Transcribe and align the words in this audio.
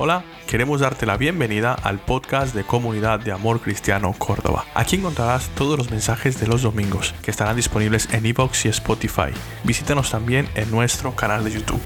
Hola, 0.00 0.24
queremos 0.46 0.80
darte 0.80 1.06
la 1.06 1.16
bienvenida 1.16 1.74
al 1.74 1.98
podcast 1.98 2.54
de 2.54 2.64
Comunidad 2.64 3.18
de 3.18 3.32
Amor 3.32 3.60
Cristiano 3.60 4.14
Córdoba. 4.16 4.64
Aquí 4.72 4.94
encontrarás 4.94 5.52
todos 5.56 5.76
los 5.76 5.90
mensajes 5.90 6.38
de 6.38 6.46
los 6.46 6.62
domingos 6.62 7.16
que 7.20 7.32
estarán 7.32 7.56
disponibles 7.56 8.08
en 8.12 8.24
iVoox 8.24 8.66
y 8.66 8.68
Spotify. 8.68 9.32
Visítanos 9.64 10.12
también 10.12 10.48
en 10.54 10.70
nuestro 10.70 11.16
canal 11.16 11.42
de 11.42 11.50
YouTube. 11.50 11.80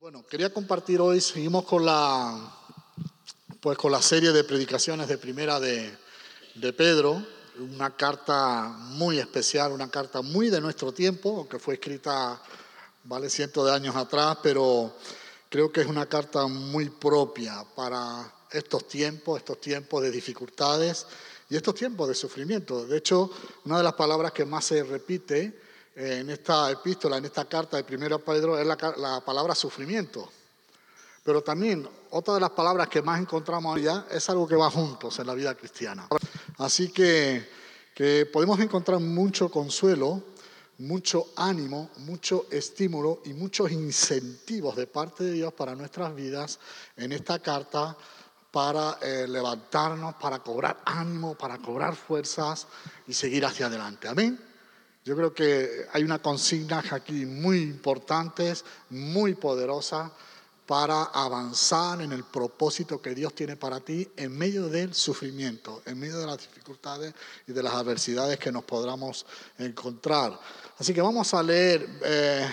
Bueno, 0.00 0.24
quería 0.26 0.50
compartir 0.50 0.98
hoy, 1.02 1.20
seguimos 1.20 1.66
con 1.66 1.84
la, 1.84 2.54
pues 3.60 3.76
con 3.76 3.92
la 3.92 4.00
serie 4.00 4.32
de 4.32 4.44
predicaciones 4.44 5.08
de 5.08 5.18
primera 5.18 5.60
de, 5.60 5.94
de 6.54 6.72
Pedro, 6.72 7.22
una 7.74 7.94
carta 7.94 8.62
muy 8.92 9.18
especial, 9.18 9.72
una 9.72 9.90
carta 9.90 10.22
muy 10.22 10.48
de 10.48 10.62
nuestro 10.62 10.90
tiempo, 10.90 11.46
que 11.46 11.58
fue 11.58 11.74
escrita, 11.74 12.40
vale, 13.04 13.28
cientos 13.28 13.66
de 13.66 13.74
años 13.74 13.94
atrás, 13.94 14.38
pero 14.42 14.94
Creo 15.48 15.72
que 15.72 15.80
es 15.80 15.86
una 15.86 16.06
carta 16.06 16.46
muy 16.46 16.90
propia 16.90 17.64
para 17.74 18.30
estos 18.50 18.86
tiempos, 18.86 19.38
estos 19.38 19.60
tiempos 19.60 20.02
de 20.02 20.10
dificultades 20.10 21.06
y 21.48 21.56
estos 21.56 21.74
tiempos 21.74 22.06
de 22.08 22.14
sufrimiento. 22.14 22.84
De 22.86 22.98
hecho, 22.98 23.30
una 23.64 23.78
de 23.78 23.84
las 23.84 23.94
palabras 23.94 24.32
que 24.32 24.44
más 24.44 24.66
se 24.66 24.82
repite 24.82 25.58
en 25.96 26.28
esta 26.28 26.70
epístola, 26.70 27.16
en 27.16 27.24
esta 27.24 27.46
carta 27.46 27.78
de 27.78 27.84
primero 27.84 28.18
Pedro, 28.18 28.58
es 28.58 28.66
la, 28.66 29.22
palabra 29.24 29.54
sufrimiento. 29.54 30.30
Pero 31.24 31.42
también 31.42 31.88
otra 32.10 32.34
de 32.34 32.40
las 32.40 32.50
palabras 32.50 32.88
que 32.88 33.00
más 33.00 33.18
encontramos 33.18 33.76
allá 33.76 34.06
es 34.10 34.28
algo 34.28 34.46
que 34.46 34.54
va 34.54 34.70
juntos 34.70 35.18
en 35.18 35.26
la 35.26 35.34
vida 35.34 35.54
cristiana. 35.54 36.08
Así 36.58 36.90
que, 36.92 37.48
que 37.94 38.26
podemos 38.26 38.60
encontrar 38.60 39.00
mucho 39.00 39.50
consuelo 39.50 40.22
mucho 40.78 41.32
ánimo, 41.36 41.90
mucho 41.98 42.46
estímulo 42.50 43.22
y 43.24 43.32
muchos 43.32 43.70
incentivos 43.72 44.76
de 44.76 44.86
parte 44.86 45.24
de 45.24 45.32
Dios 45.32 45.52
para 45.52 45.74
nuestras 45.74 46.14
vidas 46.14 46.58
en 46.96 47.12
esta 47.12 47.40
carta 47.40 47.96
para 48.50 48.98
eh, 49.02 49.26
levantarnos, 49.28 50.14
para 50.14 50.38
cobrar 50.38 50.80
ánimo, 50.84 51.34
para 51.36 51.58
cobrar 51.58 51.94
fuerzas 51.94 52.66
y 53.06 53.12
seguir 53.12 53.44
hacia 53.44 53.66
adelante. 53.66 54.08
Amén. 54.08 54.38
Yo 55.04 55.16
creo 55.16 55.32
que 55.32 55.86
hay 55.92 56.02
una 56.02 56.20
consigna 56.20 56.82
aquí 56.90 57.26
muy 57.26 57.58
importante, 57.62 58.52
muy 58.90 59.34
poderosa 59.34 60.12
para 60.68 61.04
avanzar 61.04 62.02
en 62.02 62.12
el 62.12 62.24
propósito 62.24 63.00
que 63.00 63.14
Dios 63.14 63.34
tiene 63.34 63.56
para 63.56 63.80
ti 63.80 64.06
en 64.18 64.36
medio 64.36 64.68
del 64.68 64.92
sufrimiento, 64.92 65.80
en 65.86 65.98
medio 65.98 66.18
de 66.18 66.26
las 66.26 66.36
dificultades 66.36 67.14
y 67.46 67.52
de 67.52 67.62
las 67.62 67.72
adversidades 67.72 68.38
que 68.38 68.52
nos 68.52 68.64
podamos 68.64 69.24
encontrar. 69.56 70.38
Así 70.78 70.92
que 70.92 71.00
vamos 71.00 71.32
a 71.32 71.42
leer, 71.42 71.88
eh, 72.04 72.46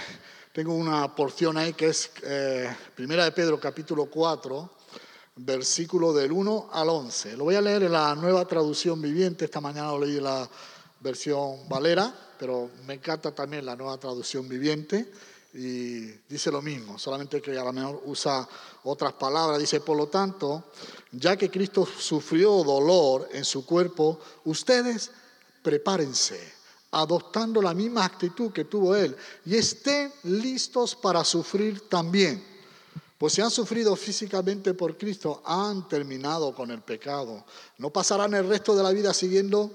tengo 0.53 0.73
una 0.75 1.13
porción 1.13 1.57
ahí 1.57 1.73
que 1.73 1.87
es 1.87 2.09
eh, 2.23 2.73
Primera 2.95 3.25
de 3.25 3.33
Pedro 3.33 3.59
capítulo 3.59 4.05
4, 4.05 4.69
versículo 5.35 6.13
del 6.13 6.31
1 6.31 6.69
al 6.71 6.87
11. 6.87 7.35
Lo 7.35 7.43
voy 7.43 7.55
a 7.55 7.61
leer 7.61 7.83
en 7.83 7.91
la 7.91 8.15
nueva 8.15 8.45
traducción 8.45 9.01
viviente, 9.01 9.43
esta 9.43 9.59
mañana 9.59 9.89
lo 9.89 9.99
leí 9.99 10.19
en 10.19 10.23
la 10.23 10.49
versión 11.01 11.67
Valera, 11.67 12.15
pero 12.39 12.69
me 12.87 12.93
encanta 12.93 13.35
también 13.35 13.65
la 13.65 13.75
nueva 13.75 13.97
traducción 13.97 14.47
viviente 14.47 15.11
y 15.57 16.07
dice 16.27 16.51
lo 16.51 16.61
mismo, 16.61 16.99
solamente 16.99 17.41
que 17.41 17.57
a 17.57 17.63
lo 17.63 17.71
mejor 17.71 18.01
usa 18.05 18.47
otras 18.83 19.13
palabras. 19.13 19.57
Dice, 19.57 19.79
por 19.79 19.95
lo 19.95 20.07
tanto, 20.07 20.65
ya 21.13 21.37
que 21.37 21.49
Cristo 21.49 21.87
sufrió 21.97 22.61
dolor 22.61 23.29
en 23.31 23.45
su 23.45 23.65
cuerpo, 23.65 24.19
ustedes 24.43 25.11
prepárense, 25.63 26.53
adoptando 26.91 27.61
la 27.61 27.73
misma 27.73 28.03
actitud 28.03 28.51
que 28.51 28.65
tuvo 28.65 28.97
Él, 28.97 29.15
y 29.45 29.55
estén 29.55 30.11
listos 30.23 30.93
para 30.93 31.23
sufrir 31.23 31.87
también. 31.87 32.43
Pues 33.17 33.31
si 33.31 33.41
han 33.41 33.49
sufrido 33.49 33.95
físicamente 33.95 34.73
por 34.73 34.97
Cristo, 34.97 35.41
han 35.45 35.87
terminado 35.87 36.53
con 36.53 36.69
el 36.69 36.81
pecado. 36.81 37.45
No 37.77 37.91
pasarán 37.91 38.33
el 38.33 38.49
resto 38.49 38.75
de 38.75 38.83
la 38.83 38.91
vida 38.91 39.13
siguiendo 39.13 39.71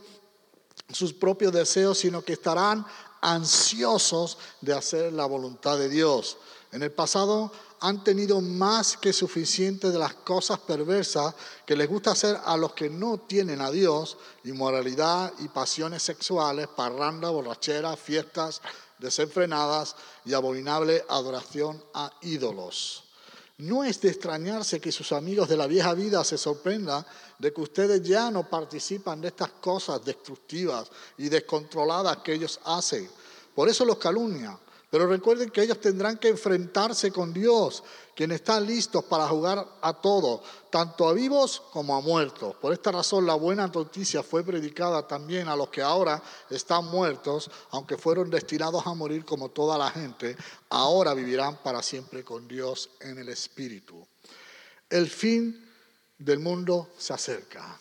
sus 0.92 1.14
propios 1.14 1.54
deseos, 1.54 1.96
sino 1.96 2.22
que 2.22 2.34
estarán 2.34 2.84
ansiosos 3.20 4.38
de 4.60 4.72
hacer 4.72 5.12
la 5.12 5.26
voluntad 5.26 5.78
de 5.78 5.88
Dios. 5.88 6.36
En 6.72 6.82
el 6.82 6.92
pasado 6.92 7.50
han 7.80 8.04
tenido 8.04 8.40
más 8.40 8.96
que 8.96 9.12
suficiente 9.12 9.90
de 9.90 9.98
las 9.98 10.14
cosas 10.14 10.58
perversas 10.58 11.34
que 11.66 11.74
les 11.74 11.88
gusta 11.88 12.12
hacer 12.12 12.38
a 12.44 12.56
los 12.56 12.74
que 12.74 12.90
no 12.90 13.18
tienen 13.18 13.60
a 13.60 13.70
Dios, 13.70 14.18
inmoralidad 14.44 15.32
y 15.38 15.48
pasiones 15.48 16.02
sexuales, 16.02 16.68
parranda, 16.68 17.30
borrachera, 17.30 17.96
fiestas 17.96 18.60
desenfrenadas 18.98 19.96
y 20.26 20.34
abominable 20.34 21.04
adoración 21.08 21.82
a 21.94 22.12
ídolos. 22.20 23.04
No 23.56 23.82
es 23.84 24.00
de 24.00 24.10
extrañarse 24.10 24.80
que 24.80 24.92
sus 24.92 25.12
amigos 25.12 25.48
de 25.48 25.56
la 25.56 25.66
vieja 25.66 25.94
vida 25.94 26.22
se 26.24 26.38
sorprendan 26.38 27.04
de 27.40 27.52
que 27.54 27.60
ustedes 27.62 28.02
ya 28.02 28.30
no 28.30 28.48
participan 28.48 29.20
de 29.20 29.28
estas 29.28 29.50
cosas 29.52 30.04
destructivas 30.04 30.90
y 31.16 31.30
descontroladas 31.30 32.18
que 32.18 32.34
ellos 32.34 32.60
hacen. 32.64 33.10
Por 33.54 33.68
eso 33.68 33.84
los 33.86 33.96
calumnian. 33.96 34.58
Pero 34.90 35.06
recuerden 35.06 35.50
que 35.50 35.62
ellos 35.62 35.80
tendrán 35.80 36.18
que 36.18 36.28
enfrentarse 36.28 37.12
con 37.12 37.32
Dios, 37.32 37.84
quien 38.14 38.32
está 38.32 38.58
listo 38.58 39.02
para 39.02 39.28
jugar 39.28 39.64
a 39.80 39.92
todos, 39.92 40.40
tanto 40.68 41.08
a 41.08 41.12
vivos 41.12 41.62
como 41.72 41.94
a 41.94 42.00
muertos. 42.00 42.56
Por 42.56 42.72
esta 42.72 42.90
razón 42.90 43.24
la 43.24 43.34
buena 43.34 43.68
noticia 43.68 44.24
fue 44.24 44.42
predicada 44.42 45.06
también 45.06 45.48
a 45.48 45.54
los 45.54 45.68
que 45.68 45.80
ahora 45.80 46.20
están 46.50 46.86
muertos, 46.86 47.48
aunque 47.70 47.96
fueron 47.96 48.30
destinados 48.30 48.84
a 48.84 48.94
morir 48.94 49.24
como 49.24 49.50
toda 49.50 49.78
la 49.78 49.90
gente, 49.90 50.36
ahora 50.70 51.14
vivirán 51.14 51.58
para 51.62 51.84
siempre 51.84 52.24
con 52.24 52.48
Dios 52.48 52.90
en 52.98 53.18
el 53.18 53.28
Espíritu. 53.28 54.04
El 54.90 55.08
fin 55.08 55.69
del 56.20 56.38
mundo 56.38 56.90
se 56.98 57.12
acerca. 57.12 57.78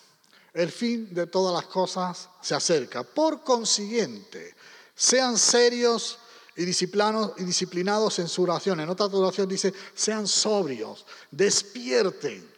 El 0.52 0.72
fin 0.72 1.14
de 1.14 1.26
todas 1.26 1.54
las 1.54 1.70
cosas 1.70 2.28
se 2.40 2.54
acerca. 2.54 3.04
Por 3.04 3.44
consiguiente, 3.44 4.54
sean 4.96 5.38
serios 5.38 6.18
y 6.56 6.64
disciplinados, 6.64 8.18
en 8.18 8.28
su 8.28 8.42
oración. 8.42 8.80
En 8.80 8.88
otra 8.88 9.06
oración 9.06 9.48
dice, 9.48 9.72
sean 9.94 10.26
sobrios, 10.26 11.06
despierten 11.30 12.50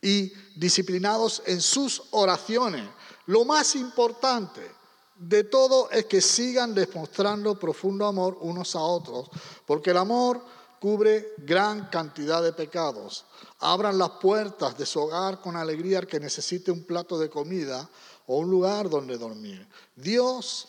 y 0.00 0.32
disciplinados 0.56 1.42
en 1.46 1.60
sus 1.60 2.02
oraciones. 2.12 2.88
Lo 3.26 3.44
más 3.44 3.76
importante 3.76 4.62
de 5.16 5.44
todo 5.44 5.90
es 5.90 6.06
que 6.06 6.20
sigan 6.20 6.74
demostrando 6.74 7.58
profundo 7.58 8.06
amor 8.06 8.38
unos 8.40 8.74
a 8.74 8.80
otros, 8.80 9.28
porque 9.66 9.90
el 9.90 9.98
amor 9.98 10.42
cubre 10.82 11.34
gran 11.38 11.86
cantidad 11.90 12.42
de 12.42 12.52
pecados. 12.52 13.24
Abran 13.60 13.96
las 13.98 14.10
puertas 14.20 14.76
de 14.76 14.84
su 14.84 14.98
hogar 14.98 15.40
con 15.40 15.54
alegría 15.54 16.00
al 16.00 16.08
que 16.08 16.18
necesite 16.18 16.72
un 16.72 16.82
plato 16.82 17.20
de 17.20 17.30
comida 17.30 17.88
o 18.26 18.38
un 18.38 18.50
lugar 18.50 18.90
donde 18.90 19.16
dormir. 19.16 19.64
Dios 19.94 20.66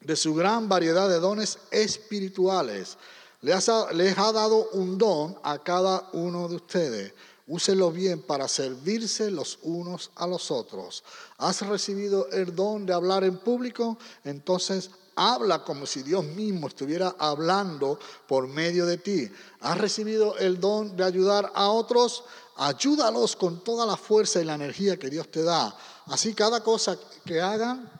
de 0.00 0.16
su 0.16 0.34
gran 0.34 0.68
variedad 0.68 1.08
de 1.08 1.20
dones 1.20 1.56
espirituales. 1.70 2.98
Les 3.42 3.68
ha, 3.68 4.32
dado 4.32 4.70
un 4.70 4.98
don 4.98 5.38
a 5.44 5.62
cada 5.62 6.10
uno 6.12 6.48
de 6.48 6.56
ustedes. 6.56 7.12
Úselo 7.46 7.92
bien 7.92 8.22
para 8.22 8.48
servirse 8.48 9.30
los 9.30 9.60
unos 9.62 10.10
a 10.16 10.26
los 10.26 10.50
otros. 10.50 11.04
¿Has 11.38 11.64
recibido 11.64 12.28
el 12.32 12.56
don 12.56 12.84
de 12.86 12.92
hablar 12.92 13.22
en 13.22 13.38
público? 13.38 13.98
Entonces 14.24 14.90
habla 15.16 15.64
como 15.64 15.86
si 15.86 16.02
Dios 16.02 16.24
mismo 16.24 16.68
estuviera 16.68 17.16
hablando 17.18 17.98
por 18.28 18.46
medio 18.46 18.86
de 18.86 18.98
ti. 18.98 19.30
¿Has 19.60 19.78
recibido 19.78 20.36
el 20.38 20.60
don 20.60 20.96
de 20.96 21.04
ayudar 21.04 21.50
a 21.54 21.68
otros? 21.70 22.24
Ayúdalos 22.56 23.34
con 23.34 23.64
toda 23.64 23.84
la 23.86 23.96
fuerza 23.96 24.40
y 24.40 24.44
la 24.44 24.54
energía 24.54 24.98
que 24.98 25.10
Dios 25.10 25.30
te 25.30 25.42
da. 25.42 25.76
Así 26.06 26.34
cada 26.34 26.62
cosa 26.62 26.98
que 27.24 27.40
hagan 27.40 27.90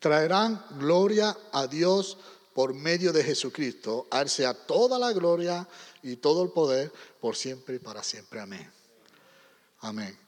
traerán 0.00 0.64
gloria 0.78 1.36
a 1.52 1.66
Dios 1.66 2.16
por 2.54 2.72
medio 2.72 3.12
de 3.12 3.22
Jesucristo. 3.22 4.06
A 4.10 4.26
sea 4.26 4.54
toda 4.54 4.98
la 4.98 5.12
gloria 5.12 5.68
y 6.02 6.16
todo 6.16 6.42
el 6.42 6.50
poder 6.50 6.92
por 7.20 7.36
siempre 7.36 7.76
y 7.76 7.78
para 7.80 8.02
siempre. 8.02 8.40
Amén. 8.40 8.72
Amén. 9.80 10.18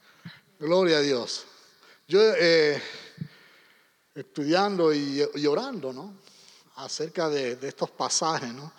Gloria 0.59 0.97
a 0.97 1.01
Dios. 1.01 1.45
Yo 2.07 2.19
eh, 2.21 2.81
estudiando 4.19 4.93
y, 4.93 5.21
orando, 5.47 5.93
¿no? 5.93 6.13
Acerca 6.75 7.29
de, 7.29 7.57
estos 7.61 7.89
pasajes, 7.91 8.53
¿no? 8.53 8.71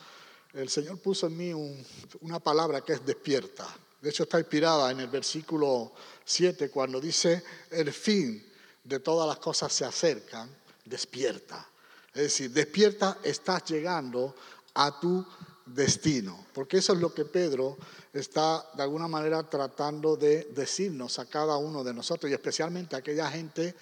El 0.52 0.68
Señor 0.68 0.98
puso 0.98 1.26
en 1.26 1.36
mí 1.36 1.78
una 2.20 2.40
palabra 2.40 2.80
que 2.80 2.94
es 2.94 3.06
despierta. 3.06 3.66
De 4.00 4.10
hecho 4.10 4.24
está 4.24 4.38
inspirada 4.38 4.90
en 4.90 5.00
el 5.00 5.08
versículo 5.08 5.92
7 6.24 6.70
cuando 6.70 7.00
dice, 7.00 7.44
el 7.70 7.92
fin 7.92 8.44
de 8.82 9.00
todas 9.00 9.28
las 9.28 9.38
cosas 9.38 9.72
se 9.72 9.84
acercan 9.84 10.50
despierta. 10.84 11.66
Es 12.12 12.22
decir, 12.22 12.50
despierta, 12.50 13.18
estás 13.22 13.64
llegando 13.66 14.34
a 14.74 14.98
tu 14.98 15.24
destino. 15.64 16.46
Porque 16.52 16.78
eso 16.78 16.94
es 16.94 16.98
lo 16.98 17.14
que 17.14 17.24
Pedro 17.24 17.78
está 18.12 18.68
de 18.74 18.82
alguna 18.82 19.06
manera 19.06 19.48
tratando 19.48 20.16
de 20.16 20.48
decirnos 20.52 21.18
a 21.18 21.26
cada 21.26 21.56
uno 21.56 21.84
de 21.84 21.94
nosotros 21.94 22.28
y 22.30 22.34
especialmente 22.34 22.96
a 22.96 22.98
aquella 22.98 23.30
gente 23.30 23.76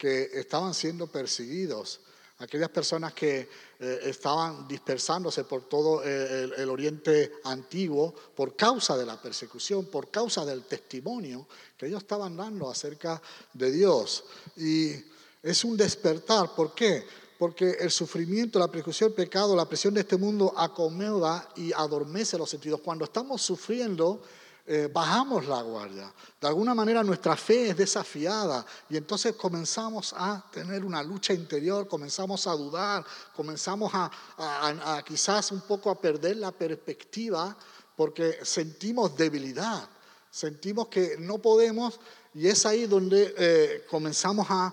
que 0.00 0.30
estaban 0.32 0.72
siendo 0.72 1.08
perseguidos, 1.08 2.00
aquellas 2.38 2.70
personas 2.70 3.12
que 3.12 3.50
eh, 3.78 4.00
estaban 4.04 4.66
dispersándose 4.66 5.44
por 5.44 5.68
todo 5.68 6.02
el, 6.02 6.54
el, 6.54 6.70
Oriente 6.70 7.32
antiguo 7.44 8.14
por 8.34 8.56
causa 8.56 8.96
de 8.96 9.04
la 9.04 9.20
persecución, 9.20 9.84
por 9.84 10.10
causa 10.10 10.46
del 10.46 10.62
testimonio 10.62 11.46
que 11.76 11.86
ellos 11.86 12.00
estaban 12.00 12.34
dando 12.34 12.70
acerca 12.70 13.20
de 13.52 13.70
Dios. 13.70 14.24
Y 14.56 14.94
es 15.42 15.64
un 15.64 15.76
despertar, 15.76 16.54
¿por 16.54 16.74
qué? 16.74 17.04
Porque 17.38 17.76
el 17.80 17.90
sufrimiento, 17.90 18.58
la 18.58 18.68
persecución, 18.68 19.10
el 19.10 19.14
pecado, 19.14 19.54
la 19.54 19.68
presión 19.68 19.92
de 19.92 20.00
este 20.00 20.16
mundo 20.16 20.54
acomoda 20.56 21.46
y 21.56 21.74
adormece 21.74 22.38
los 22.38 22.48
sentidos. 22.48 22.80
Cuando 22.80 23.04
estamos 23.04 23.42
sufriendo, 23.42 24.22
eh, 24.72 24.86
bajamos 24.86 25.48
la 25.48 25.62
guardia. 25.62 26.14
De 26.40 26.46
alguna 26.46 26.76
manera 26.76 27.02
nuestra 27.02 27.34
fe 27.34 27.70
es 27.70 27.76
desafiada 27.76 28.64
y 28.88 28.96
entonces 28.96 29.34
comenzamos 29.34 30.14
a 30.16 30.44
tener 30.52 30.84
una 30.84 31.02
lucha 31.02 31.34
interior, 31.34 31.88
comenzamos 31.88 32.46
a 32.46 32.52
dudar, 32.52 33.04
comenzamos 33.34 33.90
a, 33.92 35.02
quizás 35.04 35.50
un 35.50 35.62
poco 35.62 35.90
a 35.90 36.00
perder 36.00 36.36
la 36.36 36.52
perspectiva 36.52 37.56
porque 37.96 38.38
sentimos 38.44 39.16
debilidad, 39.16 39.88
sentimos 40.30 40.86
que 40.86 41.16
no 41.18 41.38
podemos 41.38 41.98
y 42.32 42.46
es 42.46 42.64
ahí 42.64 42.86
donde 42.86 43.34
eh, 43.36 43.86
comenzamos 43.90 44.46
a, 44.50 44.72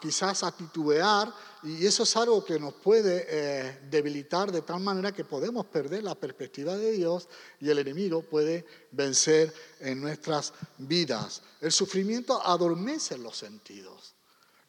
quizás 0.00 0.42
a 0.42 0.52
titubear 0.52 1.32
y 1.62 1.86
eso 1.86 2.02
es 2.02 2.16
algo 2.16 2.44
que 2.44 2.58
nos 2.60 2.74
puede 2.74 3.26
eh, 3.28 3.80
debilitar 3.90 4.52
de 4.52 4.62
tal 4.62 4.80
manera 4.80 5.12
que 5.12 5.24
podemos 5.24 5.66
perder 5.66 6.04
la 6.04 6.14
perspectiva 6.14 6.76
de 6.76 6.92
Dios 6.92 7.28
y 7.60 7.70
el 7.70 7.78
enemigo 7.78 8.22
puede 8.22 8.64
vencer 8.92 9.52
en 9.80 10.00
nuestras 10.00 10.52
vidas. 10.78 11.42
El 11.60 11.72
sufrimiento 11.72 12.40
adormece 12.46 13.18
los 13.18 13.36
sentidos. 13.36 14.14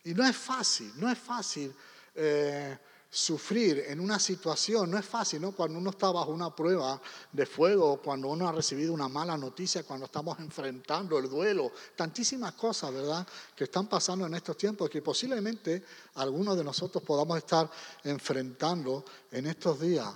Y 0.03 0.13
no 0.13 0.25
es 0.25 0.35
fácil, 0.35 0.91
no 0.95 1.11
es 1.11 1.17
fácil 1.17 1.75
eh, 2.15 2.77
sufrir 3.09 3.85
en 3.87 3.99
una 3.99 4.19
situación, 4.19 4.91
no 4.91 4.97
es 4.97 5.05
fácil, 5.05 5.41
¿no? 5.41 5.53
Cuando 5.53 5.79
uno 5.79 5.91
está 5.91 6.11
bajo 6.11 6.31
una 6.31 6.53
prueba 6.55 7.01
de 7.31 7.45
fuego, 7.45 8.01
cuando 8.01 8.27
uno 8.27 8.47
ha 8.47 8.51
recibido 8.51 8.93
una 8.93 9.07
mala 9.07 9.37
noticia, 9.37 9.83
cuando 9.83 10.05
estamos 10.05 10.37
enfrentando 10.39 11.17
el 11.17 11.29
duelo, 11.29 11.71
tantísimas 11.95 12.53
cosas, 12.53 12.93
¿verdad?, 12.93 13.25
que 13.55 13.63
están 13.63 13.87
pasando 13.87 14.25
en 14.25 14.33
estos 14.33 14.57
tiempos 14.57 14.89
que 14.89 15.01
posiblemente 15.01 15.83
algunos 16.15 16.57
de 16.57 16.63
nosotros 16.63 17.03
podamos 17.03 17.37
estar 17.37 17.69
enfrentando 18.03 19.05
en 19.31 19.47
estos 19.47 19.79
días. 19.79 20.07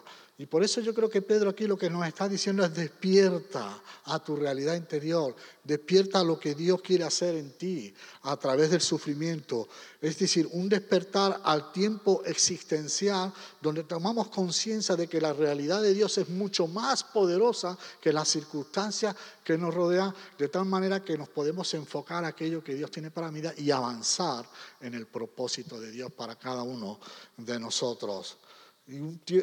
Y 0.41 0.47
por 0.47 0.63
eso 0.63 0.81
yo 0.81 0.91
creo 0.91 1.07
que 1.07 1.21
Pedro 1.21 1.51
aquí 1.51 1.67
lo 1.67 1.77
que 1.77 1.87
nos 1.87 2.03
está 2.07 2.27
diciendo 2.27 2.65
es 2.65 2.73
despierta 2.73 3.79
a 4.05 4.17
tu 4.17 4.35
realidad 4.35 4.73
interior, 4.73 5.35
despierta 5.63 6.21
a 6.21 6.23
lo 6.23 6.39
que 6.39 6.55
Dios 6.55 6.81
quiere 6.81 7.03
hacer 7.03 7.35
en 7.35 7.51
ti 7.51 7.93
a 8.23 8.35
través 8.37 8.71
del 8.71 8.81
sufrimiento. 8.81 9.67
Es 10.01 10.17
decir, 10.17 10.49
un 10.53 10.67
despertar 10.67 11.39
al 11.43 11.71
tiempo 11.71 12.23
existencial 12.25 13.31
donde 13.61 13.83
tomamos 13.83 14.29
conciencia 14.29 14.95
de 14.95 15.05
que 15.05 15.21
la 15.21 15.31
realidad 15.31 15.79
de 15.79 15.93
Dios 15.93 16.17
es 16.17 16.27
mucho 16.27 16.65
más 16.65 17.03
poderosa 17.03 17.77
que 18.01 18.11
las 18.11 18.27
circunstancias 18.27 19.15
que 19.43 19.59
nos 19.59 19.71
rodean, 19.71 20.11
de 20.39 20.47
tal 20.47 20.65
manera 20.65 21.03
que 21.03 21.19
nos 21.19 21.29
podemos 21.29 21.71
enfocar 21.75 22.25
a 22.25 22.29
aquello 22.29 22.63
que 22.63 22.73
Dios 22.73 22.89
tiene 22.89 23.11
para 23.11 23.31
mi 23.31 23.43
y 23.57 23.69
avanzar 23.69 24.43
en 24.79 24.95
el 24.95 25.05
propósito 25.05 25.79
de 25.79 25.91
Dios 25.91 26.11
para 26.11 26.33
cada 26.33 26.63
uno 26.63 26.99
de 27.37 27.59
nosotros 27.59 28.39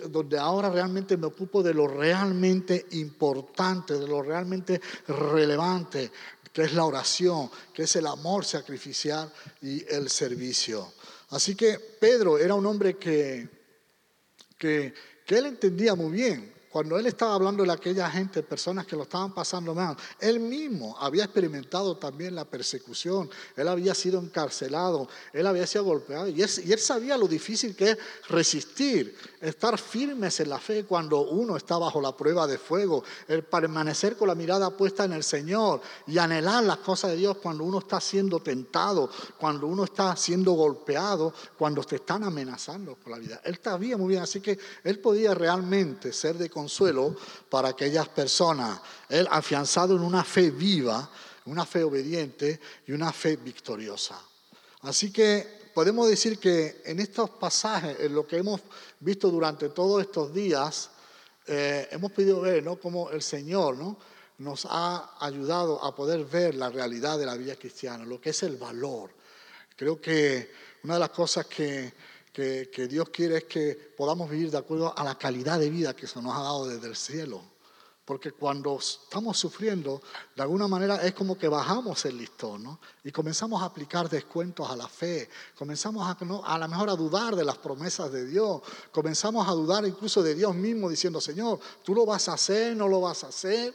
donde 0.08 0.38
ahora 0.38 0.70
realmente 0.70 1.16
me 1.16 1.26
ocupo 1.26 1.62
de 1.62 1.72
lo 1.72 1.88
realmente 1.88 2.86
importante, 2.92 3.94
de 3.94 4.06
lo 4.06 4.22
realmente 4.22 4.80
relevante, 5.06 6.10
que 6.52 6.62
es 6.62 6.74
la 6.74 6.84
oración, 6.84 7.50
que 7.72 7.82
es 7.84 7.96
el 7.96 8.06
amor 8.06 8.44
sacrificial 8.44 9.32
y 9.62 9.84
el 9.88 10.10
servicio. 10.10 10.92
Así 11.30 11.54
que 11.54 11.78
Pedro 11.78 12.38
era 12.38 12.54
un 12.54 12.66
hombre 12.66 12.96
que, 12.96 13.48
que, 14.56 14.92
él 15.28 15.46
entendía 15.46 15.94
muy 15.94 16.10
bien 16.10 16.52
cuando 16.70 16.98
él 16.98 17.06
estaba 17.06 17.34
hablando 17.34 17.64
de 17.64 17.72
aquella 17.72 18.10
gente, 18.10 18.42
personas 18.42 18.86
que 18.86 18.96
lo 18.96 19.04
estaban 19.04 19.32
pasando 19.32 19.74
mal, 19.74 19.96
él 20.20 20.40
mismo 20.40 20.96
había 20.98 21.24
experimentado 21.24 21.96
también 21.96 22.34
la 22.34 22.44
persecución, 22.44 23.30
él 23.56 23.68
había 23.68 23.94
sido 23.94 24.20
encarcelado, 24.20 25.08
él 25.32 25.46
había 25.46 25.66
sido 25.66 25.84
golpeado 25.84 26.28
y 26.28 26.42
él, 26.42 26.78
sabía 26.78 27.16
lo 27.16 27.26
difícil 27.26 27.74
que 27.74 27.90
es 27.90 27.98
resistir, 28.28 29.16
estar 29.40 29.78
firmes 29.78 30.40
en 30.40 30.50
la 30.50 30.58
fe 30.58 30.84
cuando 30.84 31.22
uno 31.22 31.56
está 31.56 31.78
bajo 31.78 32.00
la 32.00 32.16
prueba 32.16 32.46
de 32.46 32.58
fuego, 32.58 33.02
el 33.28 33.44
permanecer 33.44 34.16
con 34.16 34.28
la 34.28 34.34
mirada 34.34 34.76
puesta 34.76 35.04
en 35.04 35.12
el 35.12 35.24
Señor 35.24 35.80
y 36.06 36.18
anhelar 36.18 36.64
las 36.64 36.78
cosas 36.78 37.12
de 37.12 37.16
Dios 37.16 37.38
cuando 37.38 37.64
uno 37.64 37.78
está 37.78 38.00
siendo 38.00 38.40
tentado, 38.40 39.10
cuando 39.38 39.66
uno 39.66 39.84
está 39.84 40.14
siendo 40.16 40.52
golpeado, 40.52 41.32
cuando 41.56 41.82
te 41.82 41.96
están 41.96 42.24
amenazando 42.24 42.94
por 42.94 43.12
la 43.12 43.18
vida. 43.18 43.40
Él 43.44 43.58
sabía 43.62 43.96
muy 43.96 44.08
bien, 44.08 44.22
así 44.22 44.40
que 44.40 44.58
él 44.84 44.98
podía 45.00 45.34
realmente 45.34 46.12
ser 46.12 46.36
de 46.36 46.50
consuelo 46.58 47.14
para 47.48 47.68
aquellas 47.68 48.08
personas. 48.08 48.80
Él 49.08 49.28
afianzado 49.30 49.94
en 49.94 50.02
una 50.02 50.24
fe 50.24 50.50
viva, 50.50 51.08
una 51.46 51.64
fe 51.64 51.84
obediente 51.84 52.58
y 52.86 52.92
una 52.92 53.12
fe 53.12 53.36
victoriosa. 53.36 54.20
Así 54.82 55.12
que 55.12 55.70
podemos 55.72 56.08
decir 56.08 56.40
que 56.40 56.82
en 56.84 56.98
estos 56.98 57.30
pasajes, 57.30 58.00
en 58.00 58.12
lo 58.12 58.26
que 58.26 58.38
hemos 58.38 58.60
visto 58.98 59.30
durante 59.30 59.68
todos 59.68 60.02
estos 60.02 60.34
días, 60.34 60.90
eh, 61.46 61.88
hemos 61.92 62.10
podido 62.10 62.40
ver 62.40 62.64
¿no? 62.64 62.76
cómo 62.76 63.10
el 63.10 63.22
Señor 63.22 63.76
¿no? 63.76 63.96
nos 64.38 64.66
ha 64.68 65.16
ayudado 65.20 65.82
a 65.84 65.94
poder 65.94 66.24
ver 66.24 66.56
la 66.56 66.70
realidad 66.70 67.18
de 67.18 67.26
la 67.26 67.36
vida 67.36 67.54
cristiana, 67.54 68.04
lo 68.04 68.20
que 68.20 68.30
es 68.30 68.42
el 68.42 68.56
valor. 68.56 69.10
Creo 69.76 70.00
que 70.00 70.50
una 70.82 70.94
de 70.94 71.00
las 71.00 71.10
cosas 71.10 71.46
que 71.46 71.92
que, 72.70 72.86
Dios 72.86 73.08
quiere 73.08 73.38
es 73.38 73.44
que 73.44 73.74
podamos 73.96 74.30
vivir 74.30 74.50
de 74.50 74.58
acuerdo 74.58 74.96
a 74.96 75.02
la 75.02 75.18
calidad 75.18 75.58
de 75.58 75.70
vida 75.70 75.96
que 75.96 76.06
se 76.06 76.22
nos 76.22 76.36
ha 76.36 76.42
dado 76.42 76.68
desde 76.68 76.86
el 76.86 76.94
cielo. 76.94 77.42
Porque 78.04 78.30
cuando 78.32 78.78
estamos 78.78 79.36
sufriendo, 79.36 80.00
de 80.34 80.42
alguna 80.42 80.68
manera 80.68 80.96
es 81.04 81.12
como 81.14 81.36
que 81.36 81.48
bajamos 81.48 82.04
el 82.06 82.16
listón, 82.16 82.62
¿no? 82.62 82.80
Y 83.04 83.10
comenzamos 83.10 83.60
a 83.60 83.66
aplicar 83.66 84.08
descuentos 84.08 84.70
a 84.70 84.76
la 84.76 84.88
fe, 84.88 85.28
comenzamos 85.56 86.06
a, 86.06 86.16
a 86.44 86.58
lo 86.58 86.68
mejor 86.68 86.88
a 86.88 86.96
dudar 86.96 87.36
de 87.36 87.44
las 87.44 87.58
promesas 87.58 88.10
de 88.12 88.24
Dios, 88.24 88.62
comenzamos 88.92 89.46
a 89.46 89.50
dudar 89.50 89.84
incluso 89.84 90.22
de 90.22 90.34
Dios 90.34 90.54
mismo 90.54 90.88
diciendo, 90.88 91.20
Señor, 91.20 91.58
tú 91.82 91.94
lo 91.94 92.06
vas 92.06 92.28
a 92.28 92.34
hacer, 92.34 92.74
no 92.76 92.88
lo 92.88 93.00
vas 93.00 93.24
a 93.24 93.28
hacer. 93.28 93.74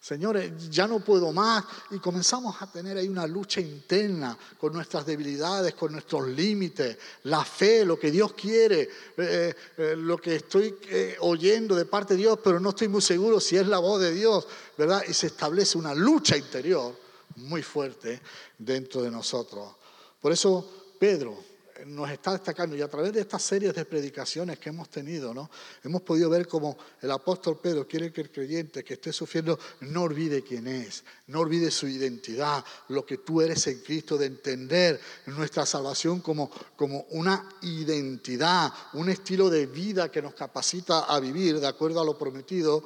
Señores, 0.00 0.70
ya 0.70 0.86
no 0.86 1.00
puedo 1.00 1.32
más. 1.32 1.64
Y 1.90 1.98
comenzamos 1.98 2.60
a 2.62 2.70
tener 2.70 2.96
ahí 2.96 3.08
una 3.08 3.26
lucha 3.26 3.60
interna 3.60 4.38
con 4.58 4.72
nuestras 4.72 5.04
debilidades, 5.04 5.74
con 5.74 5.92
nuestros 5.92 6.28
límites, 6.28 6.96
la 7.24 7.44
fe, 7.44 7.84
lo 7.84 7.98
que 7.98 8.10
Dios 8.10 8.32
quiere, 8.34 8.82
eh, 8.82 8.88
eh, 9.16 9.54
eh, 9.76 9.94
lo 9.96 10.18
que 10.18 10.36
estoy 10.36 10.76
oyendo 11.20 11.74
de 11.74 11.84
parte 11.84 12.14
de 12.14 12.20
Dios, 12.20 12.38
pero 12.42 12.60
no 12.60 12.70
estoy 12.70 12.88
muy 12.88 13.02
seguro 13.02 13.40
si 13.40 13.56
es 13.56 13.66
la 13.66 13.78
voz 13.78 14.00
de 14.00 14.12
Dios, 14.12 14.46
¿verdad? 14.76 15.02
Y 15.08 15.14
se 15.14 15.26
establece 15.26 15.76
una 15.76 15.94
lucha 15.94 16.36
interior 16.36 16.96
muy 17.36 17.62
fuerte 17.62 18.20
dentro 18.56 19.02
de 19.02 19.10
nosotros. 19.10 19.74
Por 20.20 20.32
eso 20.32 20.94
Pedro 20.98 21.47
nos 21.86 22.10
está 22.10 22.32
destacando 22.32 22.76
y 22.76 22.82
a 22.82 22.88
través 22.88 23.12
de 23.12 23.20
estas 23.20 23.42
series 23.42 23.74
de 23.74 23.84
predicaciones 23.84 24.58
que 24.58 24.70
hemos 24.70 24.88
tenido, 24.88 25.32
¿no? 25.32 25.50
hemos 25.84 26.02
podido 26.02 26.28
ver 26.30 26.46
cómo 26.48 26.76
el 27.00 27.10
apóstol 27.10 27.58
Pedro 27.60 27.86
quiere 27.86 28.12
que 28.12 28.22
el 28.22 28.30
creyente 28.30 28.84
que 28.84 28.94
esté 28.94 29.12
sufriendo 29.12 29.58
no 29.80 30.02
olvide 30.02 30.42
quién 30.42 30.66
es, 30.66 31.04
no 31.28 31.40
olvide 31.40 31.70
su 31.70 31.86
identidad, 31.86 32.64
lo 32.88 33.04
que 33.04 33.18
tú 33.18 33.40
eres 33.40 33.66
en 33.66 33.80
Cristo, 33.80 34.18
de 34.18 34.26
entender 34.26 35.00
nuestra 35.26 35.64
salvación 35.66 36.20
como, 36.20 36.50
como 36.76 37.06
una 37.10 37.48
identidad, 37.62 38.72
un 38.94 39.10
estilo 39.10 39.50
de 39.50 39.66
vida 39.66 40.10
que 40.10 40.22
nos 40.22 40.34
capacita 40.34 41.00
a 41.04 41.20
vivir 41.20 41.60
de 41.60 41.66
acuerdo 41.66 42.00
a 42.00 42.04
lo 42.04 42.18
prometido 42.18 42.84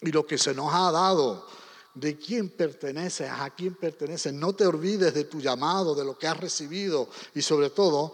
y 0.00 0.12
lo 0.12 0.26
que 0.26 0.38
se 0.38 0.54
nos 0.54 0.72
ha 0.72 0.90
dado 0.92 1.46
de 1.94 2.16
quién 2.16 2.50
perteneces, 2.50 3.30
a 3.30 3.50
quién 3.50 3.74
perteneces. 3.74 4.32
No 4.32 4.52
te 4.52 4.66
olvides 4.66 5.14
de 5.14 5.24
tu 5.24 5.40
llamado, 5.40 5.94
de 5.94 6.04
lo 6.04 6.18
que 6.18 6.26
has 6.26 6.38
recibido 6.38 7.08
y 7.34 7.42
sobre 7.42 7.70
todo 7.70 8.12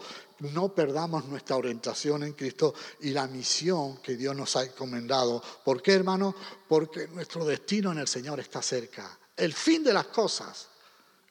no 0.53 0.73
perdamos 0.73 1.25
nuestra 1.25 1.55
orientación 1.55 2.23
en 2.23 2.33
Cristo 2.33 2.73
y 3.01 3.11
la 3.11 3.27
misión 3.27 3.97
que 3.97 4.15
Dios 4.15 4.35
nos 4.35 4.55
ha 4.55 4.63
encomendado. 4.63 5.41
¿Por 5.63 5.81
qué, 5.81 5.93
hermano? 5.93 6.35
Porque 6.67 7.07
nuestro 7.09 7.45
destino 7.45 7.91
en 7.91 7.99
el 7.99 8.07
Señor 8.07 8.39
está 8.39 8.61
cerca. 8.61 9.17
El 9.35 9.53
fin 9.53 9.83
de 9.83 9.93
las 9.93 10.07
cosas. 10.07 10.67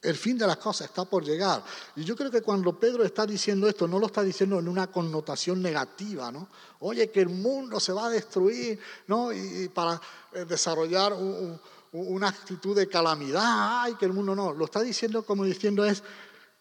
El 0.02 0.16
fin 0.16 0.38
de 0.38 0.46
las 0.46 0.56
cosas 0.56 0.88
está 0.88 1.04
por 1.04 1.22
llegar. 1.22 1.62
Y 1.96 2.04
yo 2.04 2.16
creo 2.16 2.30
que 2.30 2.40
cuando 2.40 2.78
Pedro 2.78 3.04
está 3.04 3.26
diciendo 3.26 3.68
esto, 3.68 3.86
no 3.86 3.98
lo 3.98 4.06
está 4.06 4.22
diciendo 4.22 4.58
en 4.58 4.66
una 4.66 4.86
connotación 4.90 5.60
negativa, 5.60 6.32
¿no? 6.32 6.48
Oye, 6.78 7.10
que 7.10 7.20
el 7.20 7.28
mundo 7.28 7.78
se 7.78 7.92
va 7.92 8.06
a 8.06 8.10
destruir, 8.10 8.78
¿no? 9.08 9.30
Y, 9.30 9.68
para 9.68 10.00
eh, 10.32 10.46
desarrollar 10.46 11.12
un 11.12 11.60
una 11.92 12.28
actitud 12.28 12.76
de 12.76 12.88
calamidad, 12.88 13.82
ay, 13.82 13.94
que 13.94 14.06
el 14.06 14.12
mundo 14.12 14.34
no. 14.34 14.52
Lo 14.52 14.66
está 14.66 14.80
diciendo 14.80 15.24
como 15.24 15.44
diciendo 15.44 15.84
es, 15.84 16.02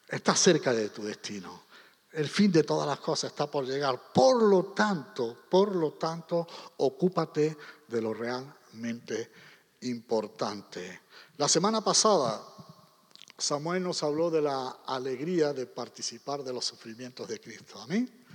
estás 0.08 0.40
cerca 0.40 0.74
de 0.74 0.90
tu 0.90 1.04
destino. 1.04 1.64
El 2.12 2.28
fin 2.28 2.52
de 2.52 2.64
todas 2.64 2.88
las 2.88 3.00
cosas 3.00 3.32
está 3.32 3.50
por 3.50 3.66
llegar. 3.66 4.12
Por 4.14 4.42
lo 4.42 4.66
tanto, 4.74 5.46
por 5.50 5.76
lo 5.76 5.94
tanto, 5.94 6.48
ocúpate 6.78 7.56
de 7.88 8.02
lo 8.02 8.14
realmente 8.14 9.32
importante. 9.82 11.02
La 11.38 11.48
semana 11.48 11.82
pasada, 11.82 12.42
Samuel 13.38 13.84
nos 13.84 14.02
habló 14.02 14.32
de 14.32 14.42
la 14.42 14.70
alegría 14.88 15.54
de 15.54 15.68
participar 15.68 16.44
de 16.44 16.52
los 16.52 16.66
sufrimientos 16.66 17.28
de 17.28 17.40
Cristo. 17.40 17.80
Amén. 17.80 18.26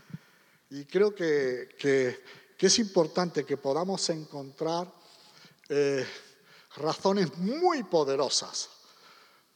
Y 0.70 0.84
creo 0.86 1.14
que, 1.14 1.68
es 2.58 2.78
importante 2.78 3.44
que 3.44 3.58
podamos 3.58 4.08
encontrar 4.08 4.90
eh, 5.68 6.06
razones 6.76 7.36
muy 7.38 7.82
poderosas, 7.84 8.68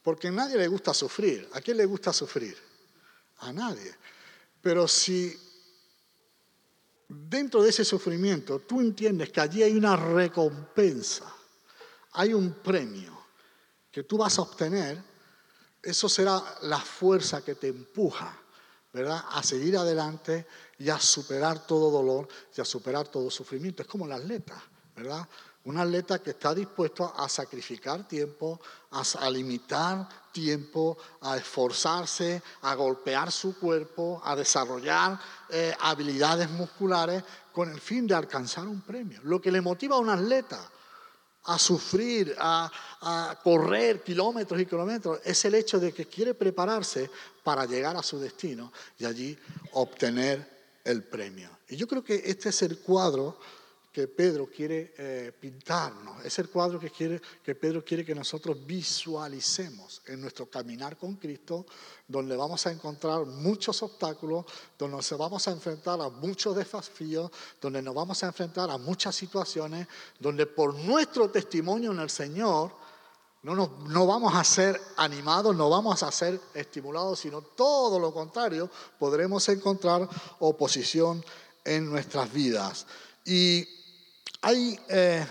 porque 0.01 0.29
a 0.29 0.31
nadie 0.31 0.57
le 0.57 0.67
gusta 0.67 0.93
sufrir. 0.93 1.49
¿A 1.53 1.61
quién 1.61 1.77
le 1.77 1.85
gusta 1.85 2.13
sufrir? 2.13 2.57
A 3.39 3.51
nadie. 3.51 3.95
Pero 4.61 4.87
si 4.87 5.37
dentro 7.07 7.63
de 7.63 7.69
ese 7.69 7.83
sufrimiento 7.83 8.59
tú 8.59 8.81
entiendes 8.81 9.31
que 9.31 9.41
allí 9.41 9.63
hay 9.63 9.75
una 9.75 9.95
recompensa, 9.95 11.33
hay 12.13 12.33
un 12.33 12.53
premio 12.53 13.17
que 13.91 14.03
tú 14.03 14.17
vas 14.17 14.37
a 14.37 14.43
obtener, 14.43 15.01
eso 15.81 16.09
será 16.09 16.43
la 16.63 16.79
fuerza 16.79 17.43
que 17.43 17.55
te 17.55 17.67
empuja, 17.67 18.37
¿verdad? 18.93 19.23
A 19.31 19.43
seguir 19.43 19.77
adelante 19.77 20.45
y 20.77 20.89
a 20.89 20.99
superar 20.99 21.65
todo 21.65 21.89
dolor 21.89 22.27
y 22.55 22.61
a 22.61 22.65
superar 22.65 23.07
todo 23.07 23.29
sufrimiento. 23.29 23.81
Es 23.81 23.87
como 23.87 24.05
el 24.05 24.11
atleta, 24.11 24.61
¿verdad? 24.95 25.27
Un 25.69 25.77
atleta 25.77 26.17
que 26.17 26.31
está 26.31 26.55
dispuesto 26.55 27.13
a 27.15 27.29
sacrificar 27.29 28.07
tiempo, 28.07 28.59
a, 28.89 29.29
limitar 29.29 30.09
tiempo, 30.31 30.97
a 31.21 31.37
esforzarse, 31.37 32.41
a 32.63 32.73
golpear 32.73 33.31
su 33.31 33.55
cuerpo, 33.59 34.19
a 34.25 34.35
desarrollar 34.35 35.19
eh, 35.47 35.71
habilidades 35.79 36.49
musculares 36.49 37.23
con 37.53 37.69
el 37.69 37.79
fin 37.79 38.07
de 38.07 38.15
alcanzar 38.15 38.67
un 38.67 38.81
premio. 38.81 39.19
Lo 39.25 39.39
que 39.39 39.51
le 39.51 39.61
motiva 39.61 39.95
a 39.95 39.99
un 39.99 40.09
atleta 40.09 40.59
a 41.43 41.59
sufrir, 41.59 42.35
a, 42.39 43.37
correr 43.43 44.01
kilómetros 44.01 44.59
y 44.59 44.65
kilómetros, 44.65 45.19
es 45.23 45.45
el 45.45 45.53
hecho 45.53 45.79
de 45.79 45.93
que 45.93 46.07
quiere 46.07 46.33
prepararse 46.33 47.11
para 47.43 47.67
llegar 47.67 47.95
a 47.95 48.01
su 48.01 48.17
destino 48.19 48.73
y 48.97 49.05
allí 49.05 49.37
obtener 49.73 50.81
el 50.83 51.03
premio. 51.03 51.59
Y 51.67 51.75
yo 51.75 51.87
creo 51.87 52.03
que 52.03 52.23
este 52.25 52.49
es 52.49 52.63
el 52.63 52.79
cuadro 52.79 53.37
Pedro 54.07 54.47
quiere 54.47 54.93
eh, 54.97 55.31
pintarnos, 55.39 56.23
es 56.23 56.39
el 56.39 56.49
cuadro 56.49 56.79
que, 56.79 56.89
quiere, 56.89 57.21
que 57.43 57.55
Pedro 57.55 57.83
quiere 57.83 58.05
que 58.05 58.15
nosotros 58.15 58.65
visualicemos 58.65 60.01
en 60.07 60.21
nuestro 60.21 60.49
caminar 60.49 60.97
con 60.97 61.15
Cristo, 61.15 61.65
donde 62.07 62.35
vamos 62.35 62.65
a 62.65 62.71
encontrar 62.71 63.25
muchos 63.25 63.81
obstáculos, 63.83 64.45
donde 64.77 64.97
nos 64.97 65.17
vamos 65.17 65.47
a 65.47 65.51
enfrentar 65.51 65.99
a 66.01 66.09
muchos 66.09 66.55
desafíos, 66.55 67.31
donde 67.61 67.81
nos 67.81 67.93
vamos 67.93 68.23
a 68.23 68.27
enfrentar 68.27 68.69
a 68.69 68.77
muchas 68.77 69.15
situaciones, 69.15 69.87
donde 70.19 70.45
por 70.45 70.73
nuestro 70.73 71.29
testimonio 71.29 71.91
en 71.91 71.99
el 71.99 72.09
Señor 72.09 72.71
no, 73.41 73.55
no 73.87 74.05
vamos 74.05 74.35
a 74.35 74.43
ser 74.43 74.79
animados, 74.97 75.55
no 75.55 75.69
vamos 75.69 76.03
a 76.03 76.11
ser 76.11 76.39
estimulados, 76.53 77.19
sino 77.19 77.41
todo 77.41 77.97
lo 77.99 78.13
contrario, 78.13 78.69
podremos 78.97 79.47
encontrar 79.49 80.07
oposición 80.39 81.23
en 81.63 81.89
nuestras 81.89 82.31
vidas. 82.33 82.85
Y 83.25 83.67
eh, 84.89 85.25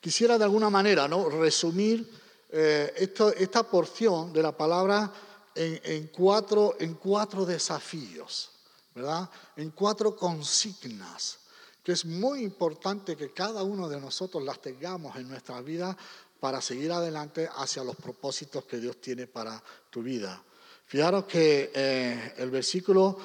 quisiera 0.00 0.36
de 0.36 0.44
alguna 0.44 0.70
manera 0.70 1.06
resumir 1.06 2.08
eh, 2.50 3.10
esta 3.38 3.62
porción 3.62 4.32
de 4.32 4.42
la 4.42 4.56
palabra 4.56 5.12
en, 5.54 6.08
cuatro, 6.08 6.76
en 6.78 6.94
cuatro 6.94 7.44
desafíos, 7.44 8.50
¿verdad? 8.94 9.28
En 9.56 9.70
cuatro 9.70 10.16
consignas, 10.16 11.38
que 11.82 11.92
es 11.92 12.04
muy 12.04 12.42
importante 12.42 13.16
que 13.16 13.32
cada 13.32 13.62
uno 13.62 13.88
de 13.88 14.00
nosotros 14.00 14.42
las 14.42 14.60
tengamos 14.60 15.16
en 15.16 15.28
nuestra 15.28 15.60
vida 15.60 15.96
para 16.40 16.60
seguir 16.60 16.90
adelante 16.90 17.48
hacia 17.56 17.84
los 17.84 17.96
propósitos 17.96 18.64
que 18.64 18.78
Dios 18.78 19.00
tiene 19.00 19.26
para 19.26 19.62
tu 19.90 20.02
vida. 20.02 20.42
Fijaros 20.86 21.24
que 21.24 21.70
eh, 21.74 22.34
el 22.36 22.50
versículo 22.50 23.16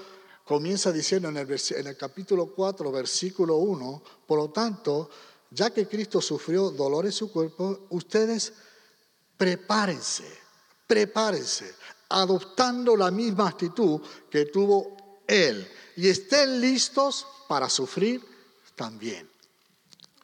comienza 0.48 0.94
diciendo 0.94 1.28
en 1.28 1.36
el, 1.38 1.98
capítulo 1.98 2.48
4, 2.48 2.90
versículo 2.90 3.58
1, 3.58 4.04
por 4.26 4.40
lo 4.40 4.50
tanto, 4.50 5.10
ya 5.52 5.72
que 5.72 5.88
Cristo 5.88 6.22
sufrió 6.22 6.72
dolor 6.72 7.06
en 7.06 7.12
su 7.12 7.30
cuerpo, 7.30 7.88
ustedes 7.90 8.54
prepárense, 9.36 10.24
prepárense, 10.88 11.76
adoptando 12.10 12.96
la 12.96 13.12
misma 13.12 13.50
actitud 13.50 14.00
que 14.32 14.46
tuvo 14.46 14.96
Él, 15.28 15.70
y 15.98 16.08
estén 16.08 16.62
listos 16.62 17.28
para 17.50 17.70
sufrir 17.70 18.24
también. 18.76 19.30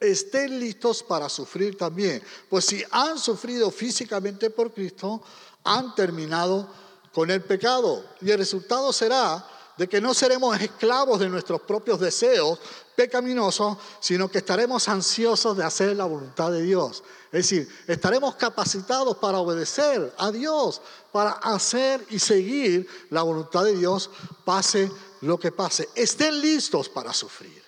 Estén 0.00 0.58
listos 0.58 1.02
para 1.02 1.28
sufrir 1.28 1.76
también. 1.76 2.22
Pues 2.48 2.64
si 2.64 2.82
han 2.90 3.18
sufrido 3.18 3.70
físicamente 3.70 4.50
por 4.50 4.72
Cristo, 4.72 5.22
han 5.64 5.94
terminado 5.94 6.68
con 7.12 7.30
el 7.30 7.42
pecado. 7.42 8.04
Y 8.20 8.30
el 8.30 8.38
resultado 8.38 8.92
será 8.92 9.48
de 9.76 9.88
que 9.88 10.00
no 10.00 10.14
seremos 10.14 10.60
esclavos 10.60 11.18
de 11.18 11.28
nuestros 11.28 11.60
propios 11.62 11.98
deseos 11.98 12.58
pecaminosos, 12.94 13.76
sino 14.00 14.30
que 14.30 14.38
estaremos 14.38 14.88
ansiosos 14.88 15.56
de 15.56 15.64
hacer 15.64 15.96
la 15.96 16.04
voluntad 16.04 16.52
de 16.52 16.62
Dios. 16.62 17.02
Es 17.32 17.50
decir, 17.50 17.68
estaremos 17.88 18.36
capacitados 18.36 19.16
para 19.16 19.38
obedecer 19.38 20.14
a 20.18 20.30
Dios, 20.30 20.80
para 21.10 21.32
hacer 21.32 22.06
y 22.10 22.20
seguir 22.20 22.86
la 23.10 23.22
voluntad 23.22 23.64
de 23.64 23.76
Dios, 23.76 24.10
pase 24.44 24.90
lo 25.22 25.38
que 25.38 25.50
pase. 25.50 25.88
Estén 25.96 26.40
listos 26.40 26.88
para 26.88 27.12
sufrir. 27.12 27.62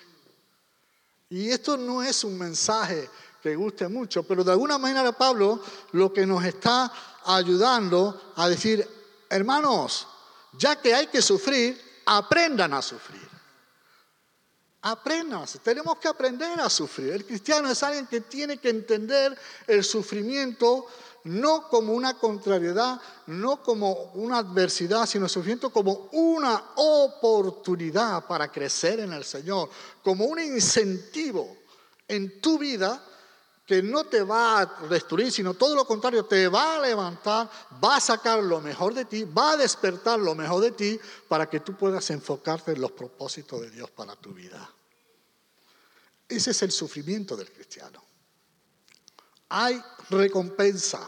Y 1.29 1.51
esto 1.51 1.77
no 1.77 2.03
es 2.05 2.23
un 2.23 2.39
mensaje 2.39 3.11
que 3.43 3.57
guste 3.57 3.89
mucho, 3.89 4.23
pero 4.23 4.45
de 4.45 4.53
alguna 4.53 4.79
manera 4.79 5.11
Pablo 5.13 5.61
lo 5.93 6.13
que 6.13 6.27
nos 6.27 6.45
está 6.45 6.93
ayudando 7.25 8.33
a 8.37 8.49
decir, 8.49 8.89
hermanos, 9.29 10.07
ya 10.53 10.77
que 10.77 10.95
hay 10.95 11.09
que 11.09 11.21
sufrir, 11.21 11.86
aprendan 12.07 12.73
a 12.73 12.83
sufrir. 12.83 13.29
Aprendan, 14.83 15.45
tenemos 15.63 15.99
que 15.99 16.09
aprender 16.09 16.61
a 16.61 16.71
sufrir. 16.71 17.13
El 17.13 17.27
cristiano 17.27 17.69
es 17.69 17.83
alguien 17.83 18.07
que 18.07 18.21
tiene 18.21 18.59
que 18.59 18.71
entender 18.71 19.37
el 19.67 19.83
sufrimiento 19.83 20.87
no 21.25 21.69
como 21.69 21.93
una 21.93 22.17
contrariedad, 22.19 23.01
no 23.27 23.61
como 23.61 24.13
una 24.15 24.39
adversidad, 24.39 25.07
sino 25.07 25.29
sufrimiento 25.29 25.71
como 25.71 26.09
una 26.13 26.63
oportunidad 26.77 28.27
para 28.27 28.53
crecer 28.53 29.01
en 29.01 29.13
el 29.13 29.25
Señor, 29.25 29.69
como 30.05 30.27
un 30.27 30.39
incentivo 30.39 31.57
en 32.07 32.41
tu 32.41 32.59
vida 32.59 33.05
que 33.67 33.83
no 33.83 34.05
te 34.05 34.23
va 34.23 34.61
a 34.61 34.67
destruir, 34.89 35.33
sino 35.33 35.55
todo 35.55 35.75
lo 35.75 35.85
contrario, 35.85 36.25
te 36.25 36.47
va 36.47 36.77
a 36.77 36.81
levantar, 36.81 37.51
va 37.85 37.97
a 37.97 38.01
sacar 38.01 38.41
lo 38.43 38.61
mejor 38.61 38.95
de 38.95 39.05
ti, 39.05 39.25
va 39.25 39.53
a 39.53 39.57
despertar 39.57 40.21
lo 40.21 40.37
mejor 40.37 40.63
de 40.63 40.71
ti 40.71 41.01
para 41.27 41.51
que 41.51 41.59
tú 41.59 41.77
puedas 41.77 42.09
enfocarte 42.11 42.73
en 42.73 42.81
los 42.81 42.93
propósitos 42.93 43.61
de 43.61 43.71
Dios 43.71 43.91
para 43.91 44.15
tu 44.15 44.33
vida. 44.33 44.71
Ese 46.29 46.53
es 46.53 46.63
el 46.63 46.71
sufrimiento 46.71 47.37
del 47.37 47.51
cristiano. 47.51 48.03
Hay 49.49 49.83
recompensa 50.11 51.01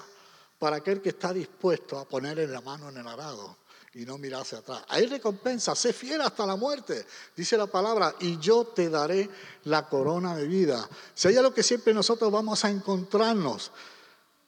para 0.59 0.77
aquel 0.77 1.01
que 1.01 1.11
está 1.11 1.33
dispuesto 1.33 1.97
a 1.97 2.09
poner 2.09 2.39
la 2.49 2.61
mano 2.61 2.89
en 2.89 2.97
el 2.97 3.07
arado 3.07 3.57
y 3.99 4.07
no 4.07 4.17
mirarse 4.17 4.55
atrás. 4.55 4.81
Hay 4.89 5.07
recompensa, 5.07 5.75
sé 5.75 5.93
fiel 5.93 6.21
hasta 6.21 6.47
la 6.47 6.55
muerte, 6.55 7.05
dice 7.37 7.57
la 7.57 7.67
palabra, 7.67 8.15
y 8.21 8.39
yo 8.39 8.65
te 8.67 8.89
daré 8.89 9.29
la 9.65 9.89
corona 9.89 10.37
de 10.37 10.47
vida. 10.47 10.89
Si 11.13 11.27
hay 11.27 11.37
algo 11.37 11.53
que 11.53 11.65
siempre 11.65 11.93
nosotros 11.93 12.31
vamos 12.31 12.65
a 12.65 12.71
encontrarnos 12.71 13.73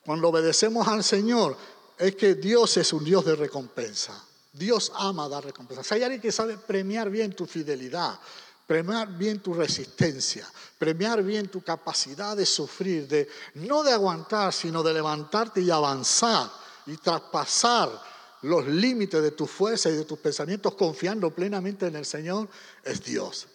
cuando 0.05 0.29
obedecemos 0.29 0.87
al 0.87 1.03
Señor, 1.03 1.57
es 1.99 2.15
que 2.15 2.37
Dios 2.37 2.77
es 2.77 2.93
un 2.93 3.03
Dios 3.03 3.25
de 3.25 3.35
recompensa. 3.35 4.25
Dios 4.53 4.93
ama 4.95 5.29
dar 5.29 5.45
recompensa. 5.45 5.83
Si 5.83 5.95
hay 5.95 6.05
alguien 6.05 6.23
que 6.23 6.31
sabe 6.31 6.57
premiar 6.57 7.11
bien 7.11 7.35
tu 7.35 7.45
fidelidad, 7.45 8.21
premiar 8.69 9.09
bien 9.09 9.41
tu 9.41 9.53
resistencia, 9.53 10.47
premiar 10.79 11.25
bien 11.25 11.49
tu 11.49 11.61
capacidad 11.61 12.37
de 12.37 12.47
sufrir, 12.47 13.09
de 13.09 13.29
no 13.55 13.83
de 13.83 13.93
aguantar, 13.93 14.53
sino 14.53 14.85
de 14.85 14.95
levantarte 14.95 15.61
y 15.61 15.73
avanzar 15.73 16.49
y 16.87 16.97
traspasar 16.99 18.11
los 18.43 18.67
límites 18.67 19.23
de 19.23 19.33
tu 19.33 19.47
fuerza 19.47 19.91
y 19.91 19.97
de 19.97 20.05
tus 20.05 20.19
pensamientos 20.19 20.75
confiando 20.75 21.31
plenamente 21.31 21.87
en 21.87 21.97
el 21.97 22.07
Señor, 22.07 22.49
es 22.83 23.03
Dios. 23.03 23.49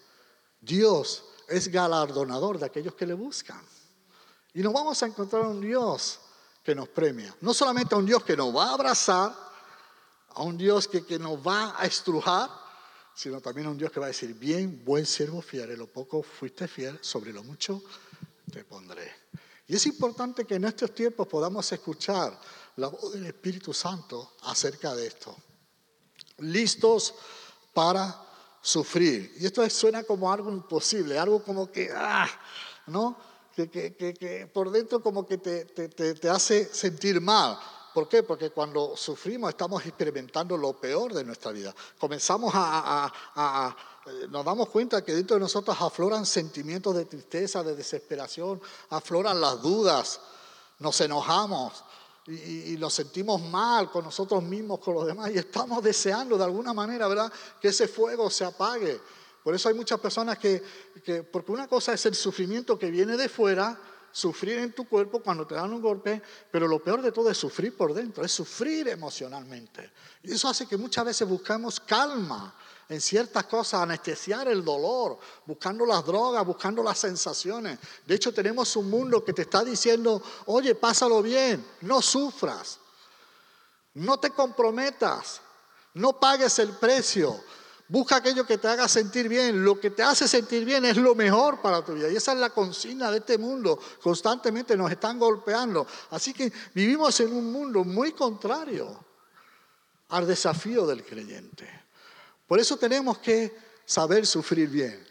Dios 0.62 1.26
es 1.48 1.68
galardonador 1.68 2.60
de 2.60 2.66
aquellos 2.66 2.96
que 2.96 3.06
le 3.06 3.14
buscan. 3.14 3.62
Y 4.54 4.62
nos 4.62 4.74
vamos 4.74 5.02
a 5.04 5.08
encontrar 5.08 5.44
un 5.44 5.62
Dios 5.62 6.20
que 6.64 6.76
nos 6.76 6.88
premia. 6.88 7.36
No 7.42 7.54
solamente 7.54 7.94
a 7.96 7.98
un 7.98 8.06
Dios 8.06 8.24
que 8.24 8.38
nos 8.38 8.56
va 8.56 8.70
a 8.70 8.74
abrazar, 8.74 9.36
a 10.30 10.44
un 10.44 10.58
Dios 10.58 10.88
que, 10.88 11.06
que 11.06 11.20
nos 11.20 11.46
va 11.46 11.80
a 11.80 11.86
estrujar, 11.86 12.50
sino 13.14 13.40
también 13.40 13.68
a 13.68 13.72
un 13.72 13.78
Dios 13.78 13.92
que 13.92 14.00
va 14.00 14.08
a 14.08 14.10
decir, 14.10 14.34
bien, 14.34 14.84
buen 14.84 15.06
siervo 15.06 15.42
fiel, 15.42 15.72
en 15.72 15.80
lo 15.80 15.88
poco 15.88 16.22
fuiste 16.22 16.68
fiel, 16.68 16.98
sobre 17.02 17.32
lo 17.32 17.44
mucho 17.44 17.82
te 18.52 18.64
pondré. 18.64 19.12
Y 19.68 19.76
es 19.76 19.86
importante 19.88 20.46
que 20.46 20.56
en 20.56 20.66
estos 20.66 20.94
tiempos 20.94 21.28
podamos 21.28 21.72
escuchar 21.72 22.40
la 22.78 22.88
voz 22.88 23.14
del 23.14 23.26
Espíritu 23.26 23.74
Santo 23.74 24.34
acerca 24.44 24.94
de 24.96 25.08
esto. 25.08 25.36
Listos 26.40 27.14
para 27.74 28.24
sufrir. 28.62 29.36
Y 29.40 29.46
esto 29.46 29.68
suena 29.70 30.04
como 30.04 30.32
algo 30.32 30.52
imposible, 30.52 31.18
algo 31.18 31.44
como 31.44 31.72
que, 31.72 31.92
ah, 31.96 32.28
¿no? 32.88 33.18
Que, 33.56 33.70
que, 33.70 33.94
que, 33.96 34.48
por 34.48 34.70
dentro 34.70 35.02
como 35.02 35.26
que 35.26 35.38
te, 35.38 35.66
te, 35.66 35.88
te, 35.88 36.30
hace 36.30 36.66
sentir 36.66 37.22
mal. 37.22 37.58
¿Por 37.94 38.10
qué? 38.10 38.24
Porque 38.24 38.50
cuando 38.50 38.98
sufrimos 38.98 39.50
estamos 39.50 39.86
experimentando 39.86 40.58
lo 40.58 40.74
peor 40.74 41.14
de 41.14 41.24
nuestra 41.24 41.52
vida. 41.52 41.74
Comenzamos 41.98 42.54
a, 42.54 43.06
a, 43.06 43.14
a, 43.36 43.78
eh, 44.08 44.28
nos 44.30 44.44
damos 44.44 44.68
cuenta 44.68 45.06
que 45.06 45.14
dentro 45.14 45.36
de 45.36 45.40
nosotros 45.40 45.78
afloran 45.80 46.26
sentimientos 46.26 46.94
de 46.96 47.06
tristeza, 47.06 47.64
de 47.64 47.76
desesperación, 47.76 48.62
afloran 48.90 49.40
las 49.40 49.62
dudas, 49.62 50.20
nos 50.80 51.00
enojamos 51.00 51.86
y, 52.28 52.76
nos 52.78 52.94
sentimos 52.94 53.42
mal 53.42 53.90
con 53.92 54.04
nosotros 54.04 54.44
mismos, 54.44 54.80
con 54.80 54.96
los 54.96 55.06
demás, 55.06 55.32
y 55.34 55.38
estamos 55.38 55.84
deseando 55.84 56.38
de 56.38 56.44
alguna 56.44 56.74
manera, 56.74 57.08
¿verdad?, 57.08 57.32
que 57.62 57.68
ese 57.68 57.88
fuego 57.88 58.30
se 58.30 58.46
apague. 58.46 59.00
Por 59.44 59.54
eso 59.54 59.70
hay 59.70 59.76
muchas 59.76 60.00
personas 60.00 60.40
que, 60.40 60.64
que, 61.04 61.22
porque 61.22 61.52
una 61.52 61.68
cosa 61.68 61.94
es 61.94 62.06
el 62.08 62.16
sufrimiento 62.16 62.80
que 62.80 62.90
viene 62.90 63.16
de 63.16 63.30
fuera, 63.30 63.80
sufrir 64.12 64.60
en 64.60 64.74
tu 64.74 64.88
cuerpo 64.88 65.22
cuando 65.22 65.46
te 65.46 65.56
dan 65.56 65.72
un 65.72 65.82
golpe, 65.82 66.22
pero 66.50 66.68
lo 66.68 66.82
peor 66.82 67.02
de 67.02 67.12
todo 67.12 67.30
es 67.30 67.38
sufrir 67.38 67.76
por 67.76 67.94
dentro, 67.94 68.24
es 68.24 68.32
sufrir 68.32 68.88
emocionalmente. 68.88 69.92
Y 70.24 70.34
eso 70.34 70.48
hace 70.48 70.66
que 70.66 70.78
muchas 70.78 71.06
veces 71.06 71.28
buscamos 71.28 71.80
calma 71.80 72.56
en 72.90 73.02
ciertas 73.02 73.46
cosas, 73.46 73.82
anestesiar 73.82 74.48
el 74.48 74.64
dolor, 74.64 75.18
buscando 75.46 75.86
las 75.86 76.06
drogas, 76.06 76.46
buscando 76.46 76.84
las 76.84 77.00
sensaciones. 77.00 77.80
De 78.06 78.16
hecho, 78.16 78.34
tenemos 78.34 78.76
un 78.76 78.90
mundo 78.90 79.24
que 79.24 79.34
te 79.34 79.44
está 79.44 79.64
diciendo, 79.64 80.22
oye, 80.46 80.76
pásalo 80.76 81.22
bien, 81.22 81.66
no 81.82 82.02
sufras, 82.02 82.80
no 83.96 84.20
te 84.20 84.30
comprometas, 84.30 85.42
no 85.96 86.20
pagues 86.20 86.60
el 86.60 86.70
precio. 86.74 87.40
Busca 87.88 88.16
aquello 88.16 88.46
que 88.46 88.58
te 88.58 88.68
haga 88.68 88.88
sentir 88.88 89.30
bien. 89.30 89.64
Lo 89.64 89.80
que 89.80 89.92
te 89.92 90.02
hace 90.02 90.28
sentir 90.28 90.66
bien 90.66 90.86
es 90.86 90.98
lo 90.98 91.14
mejor 91.14 91.62
para 91.62 91.86
tu 91.86 91.94
vida. 91.94 92.10
Y 92.10 92.16
esa 92.16 92.34
es 92.34 92.40
la 92.40 92.50
consigna 92.50 93.12
de 93.12 93.20
este 93.20 93.38
mundo. 93.38 93.80
Constantemente 94.02 94.76
nos 94.76 94.92
están 94.92 95.20
golpeando. 95.20 95.86
Así 96.10 96.34
que 96.34 96.52
vivimos 96.74 97.20
en 97.20 97.32
un 97.32 97.52
mundo 97.52 97.84
muy 97.84 98.12
contrario 98.14 99.06
al 100.10 100.26
desafío 100.26 100.86
del 100.88 101.06
creyente. 101.06 101.85
Por 102.48 102.60
eso 102.60 102.78
tenemos 102.78 103.18
que 103.20 103.56
saber 103.86 104.26
sufrir 104.26 104.70
bien. 104.70 105.06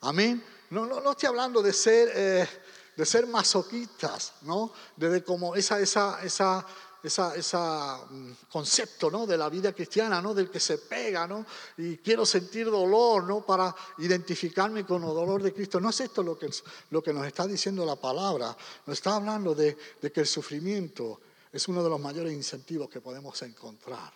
Amén. 0.00 0.42
No, 0.70 0.86
no, 0.86 1.00
no 1.00 1.12
estoy 1.12 1.28
hablando 1.28 1.62
de 1.62 1.72
ser, 1.72 2.10
eh, 2.14 2.48
de 2.96 3.06
ser 3.06 3.26
masoquistas, 3.26 4.34
¿no? 4.42 4.72
De, 4.96 5.22
como 5.22 5.54
esa, 5.54 5.80
esa, 5.80 6.22
esa, 6.22 6.66
esa, 7.02 7.34
esa 7.36 8.04
mm, 8.10 8.32
concepto 8.50 9.10
¿no? 9.10 9.26
de 9.26 9.36
la 9.36 9.48
vida 9.48 9.72
cristiana, 9.72 10.20
¿no? 10.20 10.34
del 10.34 10.50
que 10.50 10.60
se 10.60 10.78
pega, 10.78 11.26
¿no? 11.26 11.46
y 11.76 11.98
quiero 11.98 12.26
sentir 12.26 12.70
dolor 12.70 13.24
¿no? 13.24 13.44
para 13.44 13.74
identificarme 13.98 14.84
con 14.84 15.02
el 15.02 15.08
dolor 15.08 15.42
de 15.42 15.52
Cristo. 15.52 15.80
No 15.80 15.90
es 15.90 16.00
esto 16.00 16.22
lo 16.22 16.38
que, 16.38 16.50
lo 16.90 17.02
que 17.02 17.12
nos 17.12 17.26
está 17.26 17.46
diciendo 17.46 17.84
la 17.84 17.96
palabra, 17.96 18.56
nos 18.86 18.98
está 18.98 19.16
hablando 19.16 19.54
de, 19.54 19.76
de 20.00 20.12
que 20.12 20.20
el 20.20 20.26
sufrimiento 20.26 21.20
es 21.52 21.68
uno 21.68 21.82
de 21.82 21.90
los 21.90 22.00
mayores 22.00 22.32
incentivos 22.32 22.88
que 22.88 23.00
podemos 23.00 23.40
encontrar 23.42 24.12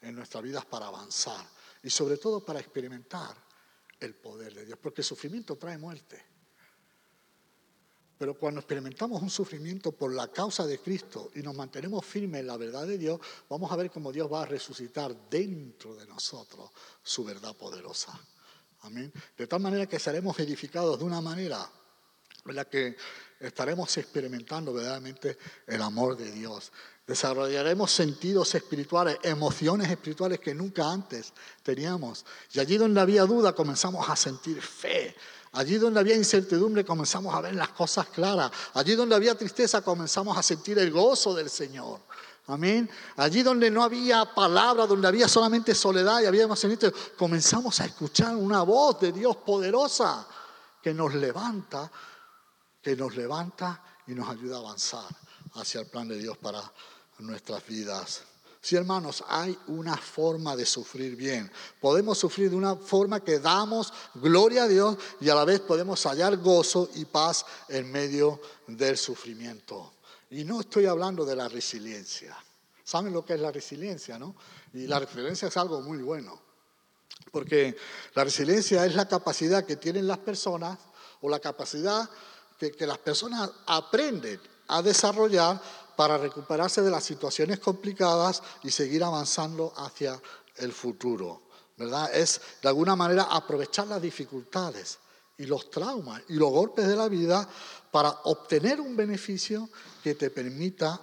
en 0.00 0.14
nuestras 0.16 0.42
vidas 0.42 0.64
para 0.64 0.88
avanzar 0.88 1.59
y 1.82 1.90
sobre 1.90 2.16
todo 2.16 2.44
para 2.44 2.60
experimentar 2.60 3.36
el 3.98 4.14
poder 4.14 4.54
de 4.54 4.64
Dios, 4.64 4.78
porque 4.80 5.02
el 5.02 5.06
sufrimiento 5.06 5.56
trae 5.56 5.78
muerte. 5.78 6.30
Pero 8.20 8.34
cuando 8.34 8.60
experimentamos 8.60 9.22
un 9.22 9.30
sufrimiento 9.30 9.92
por 9.92 10.12
la 10.12 10.28
causa 10.28 10.66
de 10.66 10.78
Cristo 10.78 11.30
y 11.34 11.40
nos 11.40 11.54
mantenemos 11.54 12.04
firmes 12.04 12.40
en 12.40 12.48
la 12.48 12.58
verdad 12.58 12.86
de 12.86 12.98
Dios, 12.98 13.18
vamos 13.48 13.72
a 13.72 13.76
ver 13.76 13.90
cómo 13.90 14.12
Dios 14.12 14.30
va 14.30 14.42
a 14.42 14.46
resucitar 14.46 15.16
dentro 15.30 15.94
de 15.96 16.06
nosotros 16.06 16.70
su 17.02 17.24
verdad 17.24 17.56
poderosa. 17.56 18.12
Amén. 18.82 19.10
De 19.36 19.46
tal 19.46 19.60
manera 19.60 19.86
que 19.86 19.98
seremos 19.98 20.38
edificados 20.38 20.98
de 20.98 21.04
una 21.06 21.22
manera 21.22 21.66
en 22.44 22.54
la 22.54 22.66
que 22.66 22.96
estaremos 23.40 23.96
experimentando 23.96 24.72
verdaderamente 24.72 25.38
el 25.66 25.80
amor 25.82 26.16
de 26.16 26.30
Dios. 26.30 26.70
Desarrollaremos 27.06 27.90
sentidos 27.90 28.54
espirituales, 28.54 29.18
emociones 29.22 29.90
espirituales 29.90 30.38
que 30.38 30.54
nunca 30.54 30.88
antes 30.88 31.32
teníamos. 31.62 32.24
Y 32.52 32.60
allí 32.60 32.76
donde 32.76 33.00
había 33.00 33.24
duda 33.24 33.52
comenzamos 33.54 34.08
a 34.08 34.14
sentir 34.14 34.60
fe. 34.60 35.16
Allí 35.52 35.78
donde 35.78 35.98
había 35.98 36.14
incertidumbre 36.14 36.84
comenzamos 36.84 37.34
a 37.34 37.40
ver 37.40 37.54
las 37.56 37.70
cosas 37.70 38.06
claras. 38.10 38.52
Allí 38.74 38.94
donde 38.94 39.16
había 39.16 39.34
tristeza 39.36 39.82
comenzamos 39.82 40.38
a 40.38 40.42
sentir 40.42 40.78
el 40.78 40.92
gozo 40.92 41.34
del 41.34 41.50
Señor. 41.50 42.00
Amén. 42.46 42.88
Allí 43.16 43.42
donde 43.42 43.70
no 43.70 43.82
había 43.82 44.24
palabra, 44.34 44.86
donde 44.86 45.08
había 45.08 45.28
solamente 45.28 45.74
soledad 45.74 46.20
y 46.20 46.26
había 46.26 46.44
emociones, 46.44 46.78
comenzamos 47.16 47.80
a 47.80 47.86
escuchar 47.86 48.36
una 48.36 48.62
voz 48.62 49.00
de 49.00 49.12
Dios 49.12 49.36
poderosa 49.36 50.26
que 50.82 50.94
nos 50.94 51.14
levanta, 51.14 51.90
que 52.82 52.96
nos 52.96 53.16
levanta 53.16 53.82
y 54.06 54.12
nos 54.12 54.28
ayuda 54.28 54.56
a 54.56 54.60
avanzar 54.60 55.04
hacia 55.54 55.80
el 55.80 55.86
plan 55.86 56.08
de 56.08 56.18
Dios 56.18 56.36
para 56.38 56.62
nuestras 57.18 57.66
vidas. 57.66 58.22
Sí, 58.62 58.76
hermanos, 58.76 59.24
hay 59.26 59.58
una 59.68 59.96
forma 59.96 60.54
de 60.54 60.66
sufrir 60.66 61.16
bien. 61.16 61.50
Podemos 61.80 62.18
sufrir 62.18 62.50
de 62.50 62.56
una 62.56 62.76
forma 62.76 63.20
que 63.20 63.38
damos 63.38 63.92
gloria 64.14 64.64
a 64.64 64.68
Dios 64.68 64.98
y 65.20 65.30
a 65.30 65.34
la 65.34 65.46
vez 65.46 65.60
podemos 65.60 66.04
hallar 66.04 66.36
gozo 66.36 66.90
y 66.94 67.06
paz 67.06 67.46
en 67.68 67.90
medio 67.90 68.40
del 68.66 68.98
sufrimiento. 68.98 69.94
Y 70.30 70.44
no 70.44 70.60
estoy 70.60 70.84
hablando 70.84 71.24
de 71.24 71.36
la 71.36 71.48
resiliencia. 71.48 72.36
¿Saben 72.84 73.14
lo 73.14 73.24
que 73.24 73.34
es 73.34 73.40
la 73.40 73.50
resiliencia, 73.50 74.18
no? 74.18 74.36
Y 74.74 74.86
la 74.86 74.98
resiliencia 74.98 75.48
es 75.48 75.56
algo 75.56 75.80
muy 75.80 75.98
bueno. 75.98 76.38
Porque 77.32 77.76
la 78.14 78.24
resiliencia 78.24 78.84
es 78.84 78.94
la 78.94 79.08
capacidad 79.08 79.64
que 79.64 79.76
tienen 79.76 80.06
las 80.06 80.18
personas 80.18 80.78
o 81.22 81.28
la 81.30 81.40
capacidad 81.40 82.08
que, 82.60 82.86
las 82.86 82.98
personas 82.98 83.50
aprenden 83.66 84.38
a 84.68 84.82
desarrollar 84.82 85.60
para 85.96 86.18
recuperarse 86.18 86.82
de 86.82 86.90
las 86.90 87.04
situaciones 87.04 87.58
complicadas 87.58 88.42
y 88.62 88.70
seguir 88.70 89.02
avanzando 89.02 89.72
hacia 89.76 90.20
el 90.56 90.72
futuro. 90.72 91.42
¿verdad? 91.76 92.14
Es 92.14 92.40
de 92.62 92.68
alguna 92.68 92.94
manera 92.94 93.24
aprovechar 93.24 93.86
las 93.86 94.02
dificultades 94.02 94.98
y 95.38 95.46
los 95.46 95.70
traumas 95.70 96.20
y 96.28 96.34
los 96.34 96.50
golpes 96.50 96.86
de 96.86 96.96
la 96.96 97.08
vida 97.08 97.48
para 97.90 98.10
obtener 98.24 98.80
un 98.80 98.94
beneficio 98.94 99.70
que 100.02 100.14
te 100.14 100.28
permita 100.30 101.00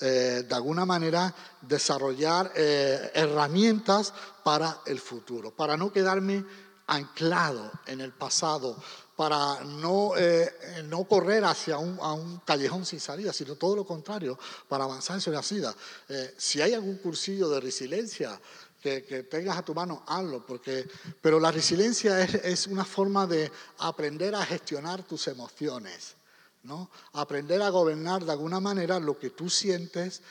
eh, 0.00 0.44
de 0.48 0.54
alguna 0.54 0.84
manera 0.84 1.32
desarrollar 1.60 2.52
eh, 2.54 3.10
herramientas 3.14 4.12
para 4.42 4.80
el 4.86 4.98
futuro, 4.98 5.52
para 5.52 5.76
no 5.76 5.92
quedarme 5.92 6.44
anclado 6.88 7.70
en 7.86 8.00
el 8.00 8.12
pasado, 8.12 8.76
para 9.18 9.64
no, 9.64 10.12
eh, 10.16 10.84
no 10.84 11.02
correr 11.02 11.44
hacia 11.44 11.76
un, 11.76 12.40
callejón 12.44 12.86
sin 12.86 13.00
salida, 13.00 13.32
sino 13.32 13.56
todo 13.56 13.74
lo 13.74 13.84
contrario, 13.84 14.38
para 14.68 14.84
avanzar 14.84 15.16
en 15.16 15.20
su 15.20 15.32
vida. 15.56 15.74
Eh, 16.08 16.34
si 16.38 16.62
hay 16.62 16.72
algún 16.72 16.98
cursillo 16.98 17.48
de 17.48 17.58
resiliencia 17.58 18.40
que, 18.80 19.00
tengas 19.28 19.58
a 19.58 19.64
tu 19.64 19.74
mano, 19.74 20.04
hazlo, 20.06 20.46
porque, 20.46 20.88
pero 21.20 21.40
la 21.40 21.50
resiliencia 21.50 22.22
es, 22.22 22.34
es, 22.34 22.66
una 22.68 22.84
forma 22.84 23.26
de 23.26 23.50
aprender 23.78 24.36
a 24.36 24.46
gestionar 24.46 25.02
tus 25.02 25.26
emociones, 25.26 26.14
¿no? 26.62 26.88
aprender 27.14 27.60
a 27.60 27.70
gobernar 27.70 28.24
de 28.24 28.30
alguna 28.30 28.60
manera 28.60 29.00
lo 29.00 29.18
que 29.18 29.30
tú 29.30 29.50
sientes 29.50 30.22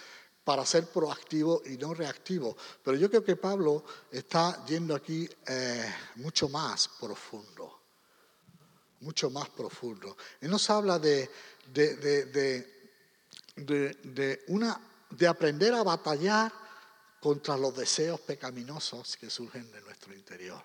para 0.45 0.65
ser 0.65 0.87
proactivo 0.87 1.61
y 1.65 1.75
no 1.75 1.93
reactivo. 1.93 2.55
Pero 2.85 2.95
yo 2.95 3.09
creo 3.09 3.25
que 3.25 3.35
Pablo 3.35 3.83
está 4.09 4.65
yendo 4.65 4.95
aquí 4.95 5.29
eh, 5.45 5.93
mucho 6.15 6.47
más 6.47 6.87
profundo 7.01 7.76
mucho 9.01 9.29
más 9.29 9.49
profundo. 9.49 10.17
Él 10.41 10.49
nos 10.49 10.69
habla 10.69 10.99
de, 10.99 11.29
de, 11.73 12.65
una, 14.47 14.79
de 15.09 15.27
aprender 15.27 15.73
a 15.73 15.83
batallar 15.83 16.51
contra 17.19 17.57
los 17.57 17.75
deseos 17.75 18.19
pecaminosos 18.21 19.17
que 19.17 19.29
surgen 19.29 19.71
de 19.71 19.81
nuestro 19.81 20.13
interior. 20.13 20.63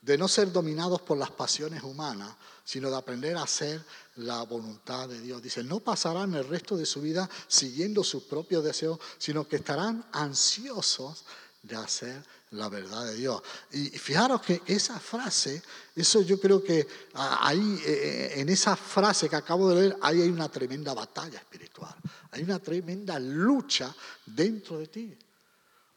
De 0.00 0.16
no 0.16 0.28
ser 0.28 0.52
dominados 0.52 1.00
por 1.00 1.18
las 1.18 1.30
pasiones 1.30 1.82
humanas, 1.82 2.36
sino 2.64 2.90
de 2.90 2.96
aprender 2.96 3.36
a 3.36 3.42
hacer 3.42 3.84
la 4.16 4.42
voluntad 4.42 5.08
de 5.08 5.20
Dios. 5.20 5.42
Dice, 5.42 5.64
no 5.64 5.80
pasarán 5.80 6.34
el 6.34 6.46
resto 6.46 6.76
de 6.76 6.86
su 6.86 7.00
vida 7.00 7.28
siguiendo 7.48 8.04
sus 8.04 8.22
propios 8.24 8.62
deseos, 8.62 9.00
sino 9.18 9.48
que 9.48 9.56
estarán 9.56 10.04
ansiosos 10.12 11.24
de 11.66 11.76
hacer 11.76 12.22
la 12.50 12.68
verdad 12.68 13.06
de 13.06 13.14
Dios. 13.14 13.42
Y 13.72 13.88
fijaros 13.90 14.40
que 14.42 14.62
esa 14.66 14.98
frase, 15.00 15.62
eso 15.94 16.22
yo 16.22 16.40
creo 16.40 16.62
que 16.62 16.86
ahí, 17.14 17.80
eh, 17.84 18.34
en 18.36 18.48
esa 18.48 18.76
frase 18.76 19.28
que 19.28 19.36
acabo 19.36 19.70
de 19.70 19.80
leer, 19.80 19.96
ahí 20.00 20.22
hay 20.22 20.28
una 20.28 20.48
tremenda 20.48 20.94
batalla 20.94 21.38
espiritual, 21.38 21.94
hay 22.30 22.42
una 22.42 22.58
tremenda 22.58 23.18
lucha 23.18 23.94
dentro 24.24 24.78
de 24.78 24.86
ti. 24.86 25.18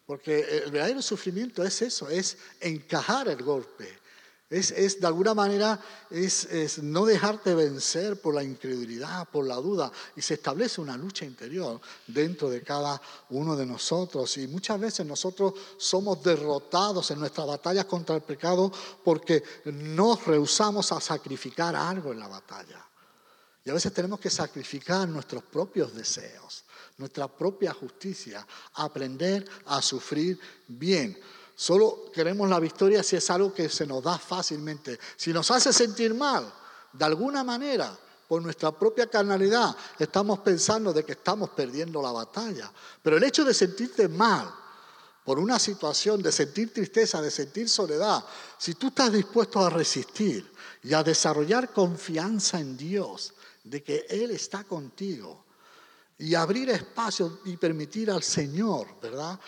Porque 0.05 0.63
el 0.65 0.71
verdadero 0.71 1.03
sufrimiento 1.03 1.63
es 1.63 1.83
eso, 1.83 2.09
es 2.09 2.37
encajar 2.59 3.27
el 3.27 3.43
golpe, 3.43 3.99
es, 4.49 4.99
de 4.99 5.05
alguna 5.05 5.35
manera, 5.35 5.79
es, 6.09 6.79
no 6.81 7.05
dejarte 7.05 7.53
vencer 7.53 8.19
por 8.19 8.33
la 8.33 8.43
incredulidad, 8.43 9.29
por 9.29 9.45
la 9.45 9.55
duda. 9.55 9.91
Y 10.15 10.21
se 10.21 10.35
establece 10.35 10.81
una 10.81 10.97
lucha 10.97 11.23
interior 11.23 11.79
dentro 12.07 12.49
de 12.49 12.63
cada 12.63 12.99
uno 13.29 13.55
de 13.55 13.67
nosotros. 13.67 14.35
Y 14.37 14.47
muchas 14.47 14.79
veces 14.79 15.05
nosotros 15.05 15.53
somos 15.77 16.23
derrotados 16.23 17.11
en 17.11 17.19
nuestras 17.19 17.45
batallas 17.45 17.85
contra 17.85 18.15
el 18.15 18.23
pecado 18.23 18.71
porque 19.03 19.43
nos 19.65 20.25
rehusamos 20.25 20.91
a 20.91 20.99
sacrificar 20.99 21.75
algo 21.75 22.11
en 22.11 22.19
la 22.19 22.27
batalla. 22.27 22.83
Y 23.63 23.69
a 23.69 23.73
veces 23.73 23.93
tenemos 23.93 24.19
que 24.19 24.31
sacrificar 24.31 25.07
nuestros 25.07 25.43
propios 25.43 25.93
deseos, 25.93 26.63
nuestra 26.97 27.27
propia 27.27 27.71
justicia, 27.71 28.45
aprender 28.73 29.47
a 29.65 29.79
sufrir 29.79 30.39
bien. 30.67 31.19
Solo 31.59 32.09
queremos 32.13 32.49
la 32.49 32.57
victoria 32.57 33.03
si 33.03 33.17
es 33.17 33.29
algo 33.29 33.53
que 33.53 33.67
se 33.67 33.85
nos 33.85 34.01
da 34.01 34.17
fácilmente. 34.17 34.97
Si 35.17 35.33
nos 35.33 35.51
hace 35.51 35.73
sentir 35.73 36.13
mal, 36.13 36.49
de 36.93 37.03
alguna 37.03 37.43
manera, 37.43 37.93
por 38.29 38.41
nuestra 38.41 38.71
propia 38.71 39.07
carnalidad, 39.07 39.75
estamos 39.99 40.39
pensando 40.39 40.93
de 40.93 41.03
que 41.03 41.11
estamos 41.11 41.49
perdiendo 41.49 42.01
la 42.01 42.13
batalla. 42.13 42.71
Pero 43.03 43.17
el 43.17 43.23
hecho 43.25 43.43
de 43.43 43.53
sentirte 43.53 44.07
mal 44.07 44.49
por 45.25 45.37
una 45.37 45.59
situación, 45.59 46.21
de 46.21 46.31
sentir 46.31 46.73
tristeza, 46.73 47.21
de 47.21 47.29
sentir 47.29 47.67
soledad, 47.67 48.23
si 48.57 48.75
tú 48.75 48.87
estás 48.87 49.11
dispuesto 49.11 49.59
a 49.59 49.69
resistir 49.69 50.49
y 50.81 50.93
a 50.93 51.03
desarrollar 51.03 51.73
confianza 51.73 52.57
en 52.57 52.77
Dios, 52.77 53.33
de 53.65 53.83
que 53.83 54.05
Él 54.09 54.31
está 54.31 54.63
contigo, 54.63 55.43
y 56.19 56.35
abrir 56.35 56.69
espacio 56.69 57.39
y 57.45 57.55
permitir 57.55 58.11
al 58.11 58.21
Señor, 58.23 58.87
¿verdad? 59.01 59.39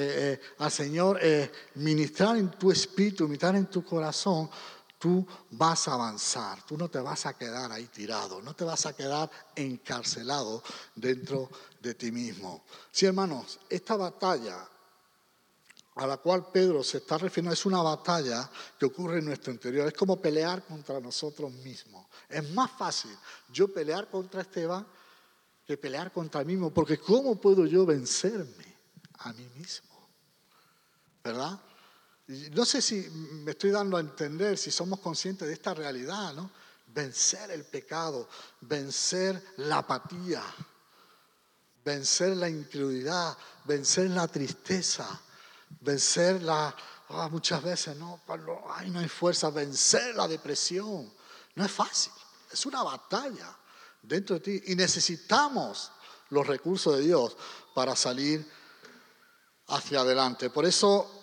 Eh, 0.00 0.38
eh, 0.38 0.40
al 0.58 0.70
Señor 0.70 1.18
eh, 1.20 1.50
ministrar 1.74 2.36
en 2.36 2.52
tu 2.52 2.70
espíritu, 2.70 3.24
ministrar 3.24 3.56
en 3.56 3.66
tu 3.66 3.84
corazón, 3.84 4.48
tú 4.96 5.26
vas 5.50 5.88
a 5.88 5.94
avanzar, 5.94 6.64
tú 6.64 6.78
no 6.78 6.88
te 6.88 7.00
vas 7.00 7.26
a 7.26 7.36
quedar 7.36 7.72
ahí 7.72 7.86
tirado, 7.86 8.40
no 8.40 8.54
te 8.54 8.62
vas 8.62 8.86
a 8.86 8.94
quedar 8.94 9.28
encarcelado 9.56 10.62
dentro 10.94 11.50
de 11.80 11.94
ti 11.94 12.12
mismo. 12.12 12.62
Sí, 12.92 13.06
hermanos, 13.06 13.58
esta 13.68 13.96
batalla 13.96 14.68
a 15.96 16.06
la 16.06 16.18
cual 16.18 16.46
Pedro 16.52 16.84
se 16.84 16.98
está 16.98 17.18
refiriendo 17.18 17.52
es 17.52 17.66
una 17.66 17.82
batalla 17.82 18.48
que 18.78 18.86
ocurre 18.86 19.18
en 19.18 19.24
nuestro 19.24 19.52
interior, 19.52 19.88
es 19.88 19.94
como 19.94 20.20
pelear 20.20 20.62
contra 20.62 21.00
nosotros 21.00 21.50
mismos. 21.54 22.06
Es 22.28 22.48
más 22.50 22.70
fácil 22.70 23.10
yo 23.52 23.66
pelear 23.66 24.08
contra 24.08 24.42
Esteban 24.42 24.86
que 25.66 25.76
pelear 25.76 26.12
contra 26.12 26.44
mí 26.44 26.52
mismo, 26.52 26.72
porque 26.72 26.98
¿cómo 26.98 27.34
puedo 27.34 27.66
yo 27.66 27.84
vencerme 27.84 28.76
a 29.18 29.32
mí 29.32 29.48
mismo? 29.56 29.87
¿Verdad? 31.28 31.58
no 32.28 32.64
sé 32.66 32.82
si 32.82 33.08
me 33.10 33.52
estoy 33.52 33.70
dando 33.70 33.96
a 33.96 34.00
entender, 34.00 34.58
si 34.58 34.70
somos 34.70 35.00
conscientes 35.00 35.48
de 35.48 35.54
esta 35.54 35.72
realidad, 35.72 36.34
¿no? 36.34 36.50
Vencer 36.88 37.50
el 37.50 37.64
pecado, 37.64 38.28
vencer 38.60 39.54
la 39.56 39.78
apatía, 39.78 40.42
vencer 41.82 42.36
la 42.36 42.48
incredulidad, 42.48 43.36
vencer 43.64 44.10
la 44.10 44.28
tristeza, 44.28 45.08
vencer 45.80 46.42
la, 46.42 46.74
ah, 47.08 47.28
muchas 47.30 47.62
veces, 47.62 47.96
¿no? 47.96 48.20
Cuando 48.26 48.62
ay, 48.74 48.90
no 48.90 49.00
hay 49.00 49.08
fuerza, 49.08 49.48
vencer 49.48 50.14
la 50.14 50.28
depresión. 50.28 51.10
No 51.54 51.64
es 51.64 51.72
fácil, 51.72 52.12
es 52.52 52.66
una 52.66 52.82
batalla 52.82 53.56
dentro 54.02 54.38
de 54.38 54.40
ti 54.40 54.72
y 54.72 54.76
necesitamos 54.76 55.90
los 56.28 56.46
recursos 56.46 56.98
de 56.98 57.04
Dios 57.04 57.36
para 57.74 57.96
salir 57.96 58.46
hacia 59.68 60.00
adelante. 60.00 60.50
Por 60.50 60.66
eso 60.66 61.17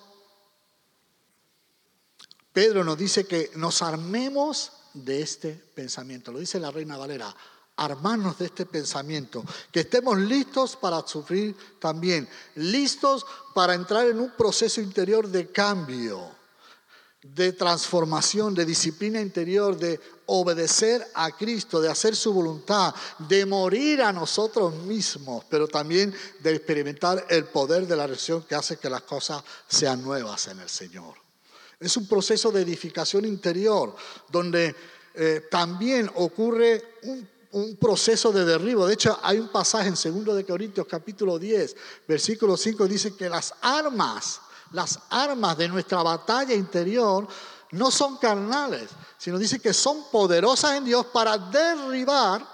Pedro 2.56 2.86
nos 2.86 2.98
dice 2.98 3.26
que 3.26 3.52
nos 3.56 3.82
armemos 3.82 4.72
de 4.94 5.22
este 5.22 5.50
pensamiento. 5.52 6.32
Lo 6.32 6.40
dice 6.40 6.58
la 6.58 6.72
Reina 6.72 6.96
Valera, 6.96 7.36
armarnos 7.76 8.38
de 8.38 8.46
este 8.46 8.66
pensamiento, 8.66 9.44
que 9.74 9.82
estemos 9.82 10.18
listos 10.18 10.78
para 10.78 11.06
sufrir 11.06 11.54
también, 11.80 12.30
listos 12.56 13.26
para 13.54 13.74
entrar 13.74 14.08
en 14.08 14.22
un 14.22 14.32
proceso 14.38 14.80
interior 14.80 15.28
de 15.28 15.52
cambio, 15.52 16.32
de 17.24 17.52
transformación, 17.52 18.56
de 18.56 18.64
disciplina 18.64 19.20
interior, 19.20 19.76
de 19.78 20.00
obedecer 20.28 21.06
a 21.14 21.32
Cristo, 21.32 21.82
de 21.82 21.90
hacer 21.90 22.16
su 22.16 22.32
voluntad, 22.32 22.96
de 23.20 23.46
morir 23.46 24.02
a 24.02 24.14
nosotros 24.14 24.74
mismos, 24.76 25.44
pero 25.50 25.68
también 25.68 26.16
de 26.40 26.56
experimentar 26.56 27.26
el 27.28 27.44
poder 27.44 27.86
de 27.86 27.98
la 27.98 28.08
reacción 28.08 28.44
que 28.44 28.56
hace 28.56 28.78
que 28.78 28.90
las 28.90 29.02
cosas 29.02 29.44
sean 29.68 30.02
nuevas 30.02 30.48
en 30.48 30.62
el 30.62 30.70
Señor. 30.70 31.25
Es 31.86 31.98
un 31.98 32.08
proceso 32.08 32.52
de 32.52 32.64
edificación 32.64 33.26
interior 33.26 33.96
donde 34.32 34.76
eh, 35.14 35.48
también 35.52 36.10
ocurre 36.16 36.96
un, 37.04 37.30
proceso 37.80 38.32
de 38.32 38.44
derribo. 38.44 38.88
De 38.88 38.96
hecho, 38.96 39.18
hay 39.22 39.40
un 39.40 39.50
pasaje 39.50 39.88
en 39.88 40.26
2 40.26 40.36
de 40.36 40.46
Corintios 40.46 40.88
capítulo 40.90 41.38
10, 41.38 41.76
versículo 42.08 42.58
5, 42.58 42.88
dice 42.88 43.16
que 43.16 43.30
las 43.30 43.54
armas, 43.62 44.42
las 44.72 45.00
armas 45.12 45.58
de 45.58 45.70
nuestra 45.70 46.02
batalla 46.02 46.56
interior 46.56 47.28
no 47.72 47.92
son 47.92 48.18
carnales, 48.18 48.90
sino 49.20 49.38
dice 49.38 49.60
que 49.60 49.74
son 49.74 50.10
poderosas 50.12 50.74
en 50.74 50.86
Dios 50.86 51.06
para 51.14 51.38
derribar 51.38 52.46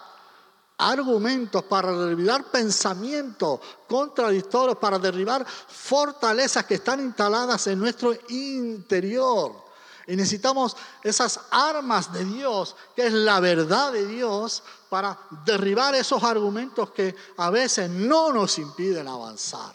argumentos, 0.82 1.64
para 1.64 1.92
derribar 1.92 2.46
pensamientos 2.52 3.60
contradictorios, 3.88 4.78
para 4.78 4.98
derribar 4.98 5.46
fortalezas 5.46 6.66
que 6.66 6.76
están 6.76 7.00
instaladas 7.00 7.68
en 7.68 7.80
nuestro 7.80 8.14
interior. 8.30 9.64
Y 10.08 10.16
necesitamos 10.16 10.76
esas 11.04 11.40
armas 11.52 12.12
de 12.12 12.26
Dios, 12.26 12.76
que 12.96 13.08
es 13.08 13.14
la 13.14 13.40
verdad 13.40 13.92
de 13.94 14.08
Dios, 14.08 14.64
para 14.90 15.18
derribar 15.46 15.96
esos 15.96 16.24
argumentos 16.24 16.92
que 16.92 17.16
a 17.38 17.50
veces 17.50 17.90
no 17.90 18.34
nos 18.34 18.58
impiden 18.58 19.08
avanzar 19.08 19.74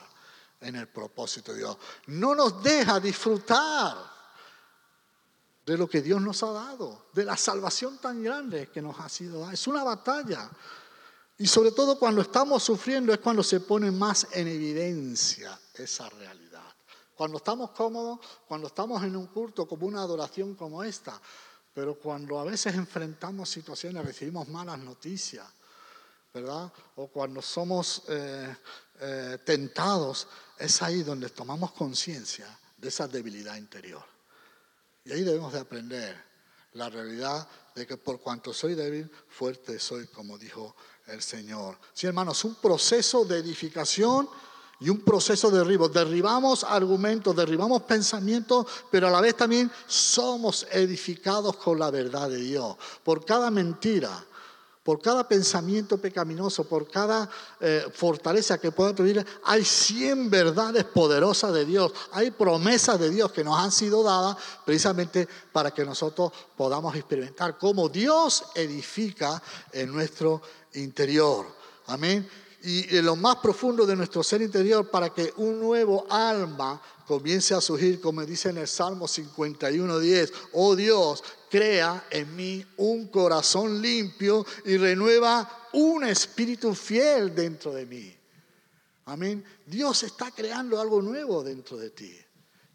en 0.61 0.77
el 0.77 0.89
propósito 0.89 1.53
de 1.53 1.59
Dios. 1.59 1.77
No 2.09 2.35
nos 2.35 2.63
deja 2.63 2.99
disfrutar 3.01 3.97
de 5.65 5.77
lo 5.77 5.89
que 5.89 6.01
Dios 6.01 6.21
nos 6.21 6.43
ha 6.43 6.53
dado, 6.53 7.07
de 7.13 7.25
la 7.25 7.37
salvación 7.37 7.99
tan 7.99 8.23
grande 8.23 8.71
que 8.71 8.81
nos 8.81 8.99
ha 9.01 9.09
sido 9.09 9.41
dada. 9.41 9.53
Es 9.53 9.67
una 9.67 9.83
batalla. 9.83 10.49
Y 11.39 11.47
sobre 11.47 11.73
todo 11.73 11.99
cuando 11.99 12.23
estamos 12.23 12.63
sufriendo 12.63 13.13
es 13.13 13.19
cuando 13.19 13.43
se 13.43 13.61
pone 13.61 13.91
más 13.91 14.27
en 14.33 14.49
evidencia 14.49 15.59
esa 15.75 16.09
realidad. 16.09 16.65
Cuando 17.15 17.39
estamos 17.39 17.71
cómodos, 17.71 18.21
cuando 18.47 18.69
estamos 18.69 19.03
en 19.03 19.17
un 19.17 19.27
culto 19.27 19.67
como 19.67 19.87
una 19.87 20.03
adoración 20.03 20.55
como 20.55 20.83
esta, 20.83 21.21
pero 21.75 21.99
cuando 21.99 22.39
a 22.39 22.45
veces 22.45 22.75
enfrentamos 22.75 23.51
situaciones, 23.51 24.05
recibimos 24.05 24.49
malas 24.49 24.79
noticias, 24.79 25.47
¿verdad? 26.33 26.73
O 26.97 27.09
cuando 27.09 27.43
somos 27.43 28.03
eh, 28.09 28.57
eh, 29.01 29.39
tentados, 29.45 30.27
es 30.59 30.81
ahí 30.81 31.03
donde 31.03 31.29
tomamos 31.31 31.73
conciencia 31.73 32.47
de 32.77 32.89
esa 32.89 33.09
debilidad 33.09 33.57
interior. 33.57 34.05
Y 35.05 35.13
ahí 35.13 35.23
debemos 35.23 35.53
de 35.53 35.61
aprender 35.61 36.17
la 36.73 36.89
realidad 36.89 37.47
de 37.77 37.87
que 37.87 37.99
por 37.99 38.19
cuanto 38.21 38.55
soy 38.55 38.75
débil, 38.75 39.11
fuerte 39.29 39.79
soy, 39.79 40.07
como 40.07 40.39
dijo 40.39 40.75
el 41.09 41.21
Señor. 41.21 41.77
Sí, 41.93 42.07
hermanos, 42.07 42.43
un 42.45 42.55
proceso 42.55 43.27
de 43.27 43.39
edificación 43.39 44.27
y 44.81 44.89
un 44.89 45.01
proceso 45.01 45.51
de 45.51 45.59
derribo. 45.59 45.87
Derribamos 45.91 46.65
argumentos, 46.65 47.37
derribamos 47.37 47.83
pensamientos, 47.83 48.67
pero 48.91 49.09
a 49.09 49.11
la 49.11 49.21
vez 49.21 49.37
también 49.37 49.71
somos 49.87 50.67
edificados 50.73 51.57
con 51.59 51.79
la 51.79 51.91
verdad 51.91 52.31
de 52.31 52.39
Dios. 52.39 52.77
Por 53.05 53.27
cada 53.27 53.51
mentira, 53.51 54.25
por 54.87 55.03
cada 55.03 55.27
pensamiento 55.27 55.99
pecaminoso, 55.99 56.63
por 56.63 56.89
cada 56.89 57.29
eh, 57.59 57.87
fortaleza 57.93 58.57
que 58.57 58.71
pueda 58.71 58.95
tener, 58.95 59.27
hay 59.43 59.65
100 59.65 60.31
verdades 60.31 60.85
poderosas 60.85 61.53
de 61.53 61.65
Dios, 61.65 61.93
hay 62.13 62.31
promesas 62.31 63.01
de 63.01 63.11
Dios 63.11 63.33
que 63.33 63.43
nos 63.43 63.59
han 63.59 63.73
sido 63.73 64.05
dadas 64.05 64.37
precisamente 64.65 65.29
para 65.51 65.73
que 65.73 65.85
nosotros 65.85 66.31
podamos 66.57 66.95
experimentar 66.95 67.59
cómo 67.59 67.89
Dios 67.89 68.45
edifica 68.55 69.43
en 69.73 69.93
nuestro 69.93 70.41
interior. 70.75 71.47
Amén. 71.89 72.46
Y 72.67 72.97
en 72.97 73.05
lo 73.05 73.15
más 73.15 73.37
profundo 73.37 73.87
de 73.87 73.95
nuestro 73.95 74.25
ser 74.25 74.43
interior 74.43 74.91
para 74.91 75.11
que 75.11 75.33
un 75.37 75.61
nuevo 75.61 76.05
alma 76.11 76.83
comience 77.07 77.55
a 77.55 77.61
surgir, 77.61 78.01
como 78.01 78.27
dice 78.27 78.49
en 78.49 78.59
el 78.59 78.67
Salmo 78.67 79.07
51.10, 79.07 80.33
oh 80.55 80.75
Dios, 80.75 81.23
crea 81.49 82.09
en 82.11 82.35
mí 82.35 82.67
un 82.79 83.07
corazón 83.07 83.81
limpio 83.81 84.45
y 84.65 84.79
renueva 84.79 85.69
un 85.75 86.03
espíritu 86.07 86.75
fiel 86.75 87.33
dentro 87.33 87.73
de 87.73 87.87
mí. 87.87 88.13
Amén. 89.05 89.45
Dios 89.65 90.03
está 90.03 90.33
creando 90.33 90.81
algo 90.81 91.01
nuevo 91.01 91.45
dentro 91.45 91.77
de 91.77 91.91
ti. 91.91 92.19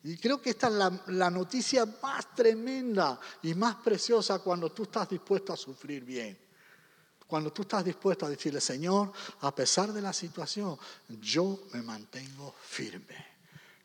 Y 0.05 0.15
creo 0.15 0.41
que 0.41 0.51
esta 0.51 0.67
es 0.67 0.73
la, 0.73 1.03
la, 1.07 1.29
noticia 1.29 1.85
más 2.01 2.33
tremenda 2.33 3.19
y 3.43 3.53
más 3.55 3.75
preciosa 3.75 4.39
cuando 4.39 4.71
tú 4.71 4.83
estás 4.83 5.09
dispuesto 5.09 5.51
a 5.51 5.57
sufrir 5.57 6.05
bien. 6.05 6.37
Cuando 7.31 7.53
tú 7.53 7.61
estás 7.61 7.85
dispuesto 7.85 8.25
a 8.25 8.29
decirle, 8.29 8.59
Señor, 8.59 9.13
a 9.39 9.55
pesar 9.55 9.93
de 9.93 10.01
la 10.01 10.11
situación, 10.11 10.77
yo 11.21 11.61
me 11.71 11.81
mantengo 11.81 12.53
firme. 12.61 13.25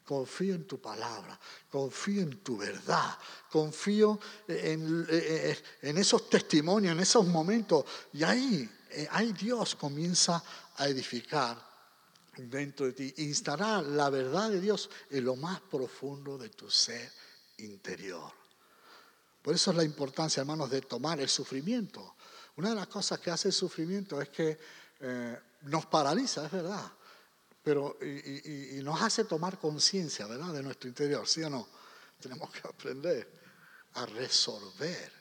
Confío 0.04 0.56
en 0.56 0.66
tu 0.66 0.80
palabra, 0.80 1.38
confío 1.70 2.22
en 2.22 2.38
tu 2.38 2.56
verdad, 2.56 3.16
confío 3.48 4.18
en, 4.48 5.06
esos 5.80 6.28
testimonios, 6.28 6.90
en 6.90 6.98
esos 6.98 7.24
momentos. 7.24 7.84
Y 8.14 8.24
ahí, 8.24 8.68
eh, 8.90 9.06
ahí 9.12 9.32
Dios 9.32 9.76
comienza 9.76 10.42
a 10.78 10.88
edificar 10.88 11.56
dentro 12.38 12.86
de 12.86 12.94
ti, 12.94 13.14
instalar 13.18 13.84
la 13.84 14.10
verdad 14.10 14.50
de 14.50 14.60
Dios 14.60 14.90
en 15.08 15.24
lo 15.24 15.36
más 15.36 15.60
profundo 15.60 16.36
de 16.36 16.48
tu 16.48 16.68
ser 16.68 17.12
interior. 17.58 18.32
Por 19.40 19.54
eso 19.54 19.70
es 19.70 19.76
la 19.76 19.84
importancia, 19.84 20.40
hermanos, 20.40 20.68
de 20.68 20.80
tomar 20.80 21.20
el 21.20 21.28
sufrimiento 21.28 22.15
una 22.56 22.70
de 22.70 22.74
las 22.74 22.86
cosas 22.86 23.18
que 23.20 23.30
hace 23.30 23.48
el 23.48 23.54
sufrimiento 23.54 24.20
es 24.20 24.30
que 24.30 24.58
eh, 25.00 25.38
nos 25.62 25.86
paraliza, 25.86 26.46
es 26.46 26.52
verdad, 26.52 26.90
pero 27.62 27.98
y, 28.00 28.80
nos 28.82 29.02
hace 29.02 29.24
tomar 29.24 29.58
conciencia, 29.58 30.26
¿verdad? 30.26 30.52
De 30.52 30.62
nuestro 30.62 30.88
interior, 30.88 31.26
¿sí 31.26 31.42
o 31.42 31.50
no? 31.50 31.68
Tenemos 32.20 32.50
que 32.50 32.66
aprender 32.66 33.28
a 33.94 34.06
resolver 34.06 35.12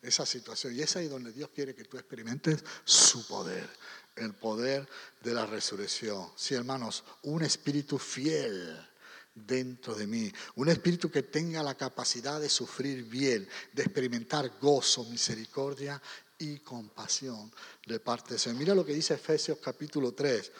esa 0.00 0.26
situación. 0.26 0.74
Y 0.74 0.80
es 0.80 0.96
ahí 0.96 1.06
donde 1.06 1.32
Dios 1.32 1.50
quiere 1.54 1.74
que 1.74 1.84
tú 1.84 1.98
experimentes 1.98 2.64
su 2.84 3.26
poder, 3.26 3.68
el 4.16 4.34
poder 4.34 4.88
de 5.22 5.34
la 5.34 5.46
resurrección. 5.46 6.30
Sí, 6.34 6.54
hermanos, 6.54 7.04
un 7.22 7.42
espíritu 7.42 7.98
fiel 7.98 8.88
dentro 9.34 9.94
de 9.94 10.06
mí, 10.06 10.32
un 10.56 10.68
espíritu 10.68 11.10
que 11.10 11.22
tenga 11.22 11.62
la 11.62 11.74
capacidad 11.74 12.40
de 12.40 12.48
sufrir 12.48 13.04
bien, 13.04 13.48
de 13.72 13.82
experimentar 13.82 14.50
gozo, 14.60 15.04
misericordia 15.04 16.02
y 16.42 16.58
compasión 16.58 17.50
de 17.86 18.00
parte 18.00 18.34
de 18.34 18.40
Dios. 18.40 18.56
Mira 18.56 18.74
lo 18.74 18.84
que 18.84 18.92
dice 18.92 19.14
Efesios 19.14 19.58
capítulo 19.62 20.12
3, 20.12 20.50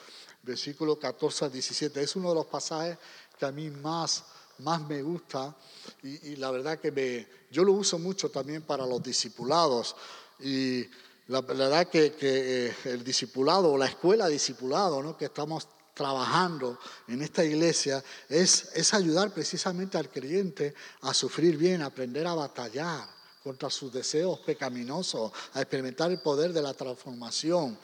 versículo 0.42 0.99
14 0.99 1.47
al 1.47 1.53
17. 1.53 2.01
Es 2.01 2.14
uno 2.16 2.29
de 2.29 2.37
los 2.37 2.47
pasajes 2.47 2.97
que 3.37 3.45
a 3.45 3.51
mí 3.51 3.68
más, 3.68 4.25
más 4.59 4.81
me 4.83 5.03
gusta 5.03 5.55
y, 6.03 6.37
la 6.37 6.53
verdad 6.53 6.79
que 6.79 6.92
me, 6.92 7.27
yo 7.51 7.64
lo 7.64 7.73
uso 7.73 7.99
mucho 7.99 8.31
también 8.31 8.62
para 8.62 8.87
los 8.87 9.03
discipulados. 9.03 9.97
Y 10.38 10.87
la, 11.27 11.40
verdad 11.40 11.88
que, 11.88 12.12
que, 12.12 12.66
eh, 12.66 12.77
el 12.85 13.03
discipulado 13.03 13.73
o 13.73 13.79
la 13.79 13.87
escuela 13.87 14.29
discipulado 14.29 15.03
¿no? 15.03 15.16
que 15.16 15.25
estamos 15.25 15.66
trabajando 15.95 16.79
en 17.09 17.23
esta 17.23 17.45
iglesia 17.45 18.03
es, 18.29 18.71
es 18.75 18.95
ayudar 18.95 19.35
precisamente 19.35 19.99
al 19.99 20.09
creyente 20.09 20.75
a 21.03 21.12
sufrir 21.12 21.57
bien, 21.57 21.83
a 21.83 21.87
aprender 21.87 22.27
a 22.27 22.35
batallar 22.35 23.21
contra 23.42 23.70
sus 23.70 23.92
deseos 23.92 24.38
pecaminosos, 24.40 25.33
a 25.55 25.61
experimentar 25.61 26.11
el 26.11 26.20
poder 26.20 26.52
de 26.52 26.62
la 26.62 26.74
transformación 26.74 27.78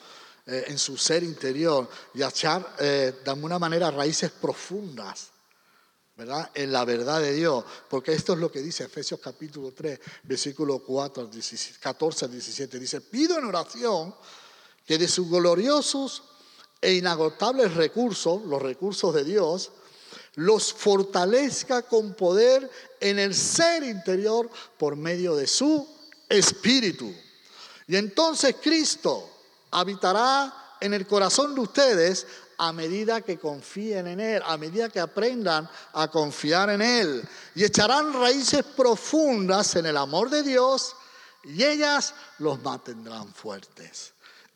eh, 0.47 0.64
en 0.68 0.79
su 0.79 0.97
ser 0.97 1.23
interior 1.23 1.88
y 2.14 2.23
a 2.23 2.29
echar 2.29 2.77
eh, 2.79 3.21
de 3.25 3.31
alguna 3.31 3.59
manera 3.59 3.90
raíces 3.90 4.31
profundas. 4.31 5.29
¿verdad? 6.16 6.51
En 6.55 6.73
la 6.73 6.85
verdad 6.85 7.21
de 7.21 7.33
Dios, 7.33 7.64
porque 7.88 8.12
esto 8.12 8.33
es 8.33 8.40
lo 8.40 8.51
que 8.51 8.61
dice 8.61 8.83
Efesios 8.85 9.21
capítulo 9.21 9.71
3, 9.71 10.01
versículo 10.25 10.81
4 10.81 11.31
14 11.81 12.25
al 12.25 12.31
17. 12.33 12.79
Dice, 12.81 13.01
pido 13.03 13.38
en 13.38 13.44
oración 13.44 14.12
que 14.85 14.99
de 14.99 15.07
sus 15.07 15.29
gloriosos 15.29 16.25
e 16.81 16.94
inagotables 16.94 17.75
recursos, 17.75 18.42
los 18.44 18.61
recursos 18.61 19.14
de 19.14 19.23
Dios, 19.23 19.71
los 20.38 20.72
fortalezca 20.72 21.83
con 21.83 22.14
poder 22.14 22.70
en 23.01 23.18
el 23.18 23.35
ser 23.35 23.83
interior 23.83 24.48
por 24.79 24.94
medio 24.94 25.35
de 25.35 25.48
su 25.48 25.85
espíritu. 26.29 27.12
Y 27.88 27.96
entonces 27.96 28.55
Cristo 28.62 29.29
habitará 29.72 30.77
en 30.81 30.94
el 30.94 31.09
corazón 31.09 31.57
de 31.57 31.62
ustedes 31.62 32.24
a 32.57 32.72
medida 32.72 33.20
que 33.20 33.37
confíen 33.37 34.07
en 34.07 34.20
Él, 34.20 34.40
a 34.46 34.57
medida 34.57 34.88
que 34.88 35.01
aprendan 35.01 35.68
a 35.92 36.09
confiar 36.09 36.70
en 36.70 36.83
Él. 36.83 37.29
Y 37.57 37.64
echarán 37.64 38.12
raíces 38.12 38.64
profundas 38.77 39.74
en 39.74 39.87
el 39.87 39.96
amor 39.96 40.31
de 40.31 40.44
Dios 40.44 40.94
y 41.42 41.64
ellas 41.64 42.14
los 42.38 42.62
mantendrán 42.62 43.35
fuertes. 43.35 44.12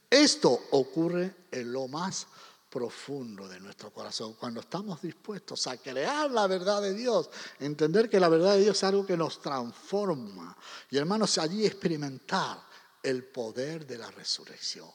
Esto 0.09 0.63
ocurre 0.71 1.35
en 1.51 1.73
lo 1.73 1.89
más 1.89 2.25
profundo 2.25 2.42
de 2.73 3.61
nuestro 3.61 3.91
corazón, 3.93 4.33
cuando 4.33 4.61
estamos 4.61 5.03
dispuestos 5.03 5.67
a 5.67 5.77
crear 5.77 6.31
la 6.31 6.47
verdad 6.47 6.81
de 6.81 6.95
Dios, 6.95 7.29
entender 7.59 8.09
que 8.09 8.19
la 8.19 8.31
verdad 8.31 8.55
de 8.55 8.63
Dios 8.63 8.79
es 8.79 8.85
algo 8.85 9.05
que 9.05 9.15
nos 9.15 9.43
transforma 9.43 10.57
y 10.91 10.97
hermanos, 10.97 11.37
allí 11.37 11.67
experimentar 11.67 12.59
el 13.03 13.25
poder 13.25 13.87
de 13.87 13.99
la 13.99 14.11
resurrección. 14.11 14.89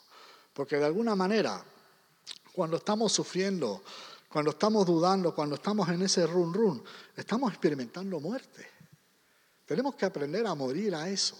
Porque 0.54 0.78
de 0.78 0.86
alguna 0.86 1.16
manera, 1.16 1.63
cuando 2.52 2.78
estamos 2.78 3.13
sufriendo, 3.13 3.84
cuando 4.28 4.52
estamos 4.52 4.84
dudando, 4.84 5.36
cuando 5.36 5.54
estamos 5.56 5.88
en 5.90 6.02
ese 6.02 6.26
run 6.26 6.52
run, 6.52 6.84
estamos 7.16 7.52
experimentando 7.52 8.20
muerte. 8.20 8.72
Tenemos 9.68 9.94
que 9.94 10.06
aprender 10.06 10.48
a 10.48 10.56
morir 10.56 10.96
a 10.96 11.08
eso. 11.08 11.38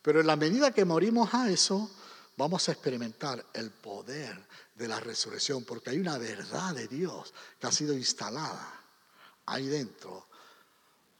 Pero 0.00 0.20
en 0.20 0.26
la 0.26 0.36
medida 0.36 0.72
que 0.72 0.86
morimos 0.86 1.34
a 1.34 1.50
eso, 1.50 1.90
vamos 2.38 2.66
a 2.70 2.72
experimentar 2.72 3.44
el 3.52 3.70
poder 3.70 4.48
de 4.80 4.88
la 4.88 4.98
resurrección, 4.98 5.62
porque 5.64 5.90
hay 5.90 5.98
una 5.98 6.16
verdad 6.16 6.74
de 6.74 6.88
Dios 6.88 7.34
que 7.60 7.66
ha 7.66 7.70
sido 7.70 7.92
instalada 7.92 8.80
ahí 9.44 9.66
dentro. 9.66 10.26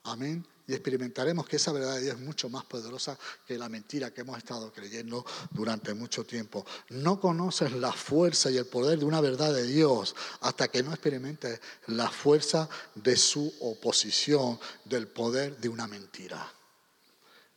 Amén. 0.05 0.47
Y 0.67 0.73
experimentaremos 0.73 1.47
que 1.47 1.57
esa 1.57 1.71
verdad 1.73 1.97
de 1.97 2.03
Dios 2.03 2.15
es 2.15 2.21
mucho 2.23 2.49
más 2.49 2.65
poderosa 2.65 3.19
que 3.47 3.59
la 3.59 3.69
mentira 3.69 4.15
que 4.15 4.23
hemos 4.23 4.39
estado 4.39 4.73
creyendo 4.73 5.27
durante 5.51 5.93
mucho 5.93 6.25
tiempo. 6.25 6.65
No 6.89 7.21
conoces 7.21 7.73
la 7.73 7.93
fuerza 7.93 8.51
y 8.51 8.57
el 8.57 8.67
poder 8.67 8.99
de 8.99 9.05
una 9.05 9.21
verdad 9.21 9.53
de 9.53 9.65
Dios 9.65 10.17
hasta 10.41 10.69
que 10.69 10.83
no 10.83 10.93
experimentes 10.93 11.61
la 11.89 12.09
fuerza 12.09 12.67
de 12.95 13.17
su 13.17 13.53
oposición, 13.61 14.59
del 14.87 15.09
poder 15.09 15.59
de 15.59 15.69
una 15.69 15.87
mentira. 15.87 16.51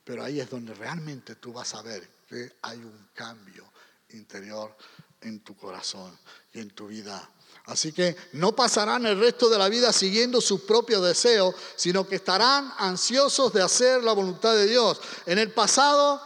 Pero 0.04 0.22
ahí 0.22 0.42
es 0.42 0.50
donde 0.50 0.74
realmente 0.74 1.36
tú 1.36 1.54
vas 1.54 1.74
a 1.76 1.82
ver 1.82 2.10
que 2.28 2.58
hay 2.64 2.80
un 2.80 3.08
cambio 3.14 3.72
interior 4.10 4.76
en 5.24 5.40
tu 5.42 5.56
corazón 5.56 6.18
y 6.54 6.60
en 6.60 6.70
tu 6.72 6.88
vida. 6.88 7.30
Así 7.66 7.94
que 7.94 8.16
no 8.34 8.54
pasarán 8.54 9.06
el 9.06 9.20
resto 9.20 9.50
de 9.50 9.58
la 9.58 9.70
vida 9.70 9.94
siguiendo 9.94 10.42
sus 10.42 10.62
propios 10.62 11.04
deseos, 11.04 11.56
sino 11.76 12.08
que 12.08 12.16
estarán 12.16 12.74
ansiosos 12.78 13.54
de 13.54 13.62
hacer 13.62 14.04
la 14.04 14.12
voluntad 14.12 14.54
de 14.54 14.68
Dios. 14.68 15.00
En 15.26 15.40
el 15.40 15.52
pasado 15.52 16.22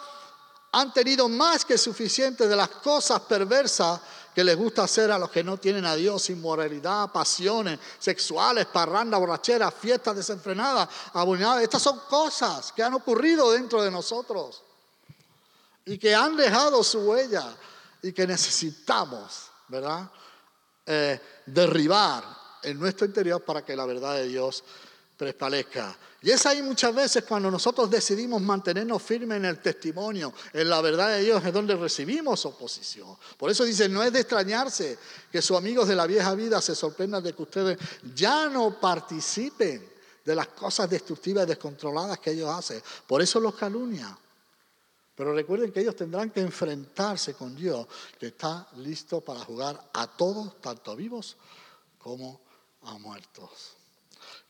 han 0.71 0.91
tenido 0.93 1.29
más 1.29 1.63
que 1.63 1.77
suficiente 1.77 2.47
de 2.47 2.55
las 2.55 2.69
cosas 2.69 3.21
perversas 3.21 4.01
que 4.33 4.43
les 4.43 4.55
gusta 4.55 4.83
hacer 4.83 5.11
a 5.11 5.17
los 5.17 5.31
que 5.31 5.43
no 5.43 5.57
tienen 5.57 5.85
a 5.85 5.95
Dios, 5.95 6.29
inmoralidad, 6.29 7.11
pasiones 7.11 7.79
sexuales, 7.97 8.67
parranda, 8.67 9.17
borrachera, 9.17 9.71
fiestas 9.71 10.15
desenfrenadas, 10.15 10.87
abominables. 11.13 11.63
Estas 11.63 11.81
son 11.81 11.99
cosas 12.07 12.71
que 12.71 12.83
han 12.83 12.93
ocurrido 12.93 13.51
dentro 13.51 13.81
de 13.81 13.89
nosotros 13.89 14.61
y 15.85 15.97
que 15.97 16.13
han 16.13 16.35
dejado 16.35 16.83
su 16.83 16.99
huella 16.99 17.55
y 18.01 18.13
que 18.13 18.27
necesitamos, 18.27 19.51
¿verdad? 19.67 20.09
Eh, 20.85 21.19
derribar 21.45 22.23
en 22.63 22.79
nuestro 22.79 23.05
interior 23.05 23.43
para 23.43 23.63
que 23.63 23.75
la 23.75 23.85
verdad 23.85 24.15
de 24.15 24.27
Dios 24.27 24.63
prevalezca. 25.17 25.97
Y 26.21 26.31
es 26.31 26.45
ahí 26.45 26.61
muchas 26.61 26.93
veces 26.93 27.23
cuando 27.23 27.49
nosotros 27.51 27.89
decidimos 27.89 28.41
mantenernos 28.41 29.01
firmes 29.01 29.37
en 29.37 29.45
el 29.45 29.59
testimonio, 29.59 30.33
en 30.53 30.69
la 30.69 30.81
verdad 30.81 31.09
de 31.09 31.23
Dios, 31.23 31.43
es 31.43 31.53
donde 31.53 31.75
recibimos 31.75 32.45
oposición. 32.45 33.17
Por 33.37 33.51
eso 33.51 33.63
dice, 33.63 33.87
no 33.87 34.03
es 34.03 34.11
de 34.11 34.21
extrañarse 34.21 34.97
que 35.31 35.41
sus 35.41 35.57
amigos 35.57 35.87
de 35.87 35.95
la 35.95 36.07
vieja 36.07 36.33
vida 36.35 36.61
se 36.61 36.75
sorprendan 36.75 37.23
de 37.23 37.33
que 37.33 37.41
ustedes 37.41 37.77
ya 38.15 38.49
no 38.49 38.79
participen 38.79 39.87
de 40.25 40.35
las 40.35 40.47
cosas 40.47 40.89
destructivas 40.89 41.45
y 41.45 41.47
descontroladas 41.47 42.19
que 42.19 42.31
ellos 42.31 42.49
hacen. 42.49 42.81
Por 43.05 43.21
eso 43.21 43.39
los 43.39 43.55
calumnia. 43.55 44.17
Pero 45.17 45.33
recuerden 45.33 45.71
que 45.71 45.79
ellos 45.79 45.95
tendrán 45.95 46.29
que 46.29 46.41
enfrentarse 46.41 47.33
con 47.33 47.55
Dios, 47.55 47.87
que 48.19 48.27
está 48.27 48.67
listo 48.75 49.19
para 49.19 49.39
jugar 49.39 49.89
a 49.93 50.05
todos, 50.05 50.61
tanto 50.61 50.95
vivos 50.95 51.35
como 51.97 52.39
a 52.83 52.99
muertos. 52.99 53.49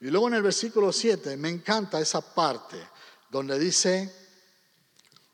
Y 0.02 0.08
luego 0.08 0.28
en 0.28 0.34
el 0.34 0.42
versículo 0.42 0.92
7 0.92 1.38
me 1.38 1.48
encanta 1.48 2.02
esa 2.02 2.20
parte 2.20 2.86
donde 3.30 3.58
dice, 3.58 4.14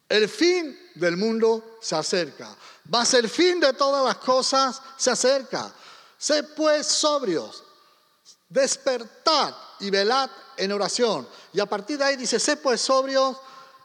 el 0.08 0.30
fin 0.30 0.78
del 0.94 1.18
mundo 1.18 1.80
se 1.82 1.96
acerca. 1.96 2.56
Va 2.94 3.02
a 3.02 3.06
ser 3.06 3.28
fin 3.28 3.60
de 3.60 3.74
todas 3.74 4.06
las 4.06 4.18
cosas, 4.18 4.80
se 4.98 5.10
acerca. 5.10 5.74
Sé 6.16 6.44
pues 6.44 6.86
sobrios, 6.86 7.64
despertad 8.50 9.56
y 9.80 9.90
velad 9.90 10.30
en 10.58 10.72
oración. 10.74 11.28
Y 11.54 11.60
a 11.60 11.66
partir 11.66 11.98
de 11.98 12.04
ahí 12.04 12.18
dice, 12.18 12.40
sé 12.40 12.58
pues 12.58 12.82
sobrios, 12.82 13.36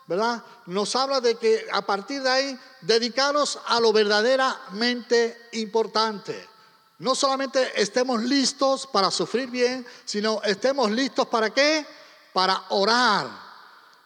¿verdad? 0.09 0.43
Nos 0.67 0.97
habla 0.97 1.21
de 1.21 1.37
que 1.37 1.67
a 1.71 1.83
partir 1.83 2.23
de 2.23 2.31
ahí 2.31 2.59
dedicaros 2.81 3.61
a 3.67 3.79
lo 3.79 3.93
verdaderamente 3.93 5.49
importante. 5.53 6.49
No 6.99 7.15
solamente 7.15 7.81
estemos 7.81 8.23
listos 8.23 8.87
para 8.87 9.11
sufrir 9.11 9.51
bien, 9.51 9.87
sino 10.07 10.43
estemos 10.43 10.91
listos 10.91 11.29
para 11.29 11.51
qué? 11.51 11.87
Para 12.33 12.65
orar, 12.71 13.29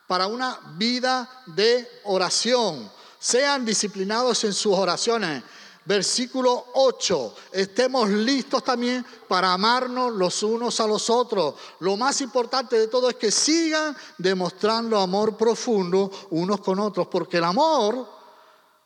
para 0.08 0.26
una 0.26 0.58
vida 0.74 1.44
de 1.46 1.88
oración. 2.04 2.90
Sean 3.18 3.64
disciplinados 3.64 4.42
en 4.42 4.52
sus 4.52 4.76
oraciones 4.76 5.44
versículo 5.84 6.66
8, 6.74 7.34
estemos 7.52 8.08
listos 8.08 8.62
también 8.62 9.04
para 9.28 9.52
amarnos 9.52 10.12
los 10.12 10.42
unos 10.42 10.78
a 10.80 10.86
los 10.86 11.10
otros. 11.10 11.54
Lo 11.80 11.96
más 11.96 12.20
importante 12.20 12.78
de 12.78 12.88
todo 12.88 13.10
es 13.10 13.16
que 13.16 13.30
sigan 13.30 13.96
demostrando 14.18 14.98
amor 14.98 15.36
profundo 15.36 16.10
unos 16.30 16.60
con 16.60 16.78
otros, 16.78 17.08
porque 17.08 17.38
el 17.38 17.44
amor, 17.44 18.08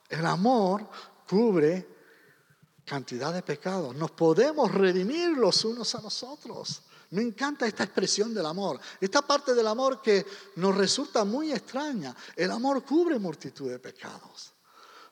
el 0.09 0.25
amor 0.25 0.87
cubre 1.29 1.97
cantidad 2.85 3.33
de 3.35 3.43
pecados. 3.43 3.95
Nos 3.95 4.13
podemos 4.13 4.73
redimir 4.73 5.31
los 5.31 5.65
unos 5.65 5.95
a 5.95 6.01
los 6.01 6.23
otros. 6.23 6.83
Me 7.11 7.23
encanta 7.23 7.67
esta 7.67 7.85
expresión 7.85 8.35
del 8.35 8.47
amor, 8.47 8.81
esta 9.01 9.23
parte 9.23 9.55
del 9.55 9.67
amor 9.67 10.03
que 10.03 10.27
nos 10.57 10.75
resulta 10.75 11.25
muy 11.25 11.53
extraña. 11.53 12.15
El 12.35 12.51
amor 12.51 12.85
cubre 12.85 13.19
multitud 13.19 13.71
de 13.71 13.79
pecados. 13.79 14.56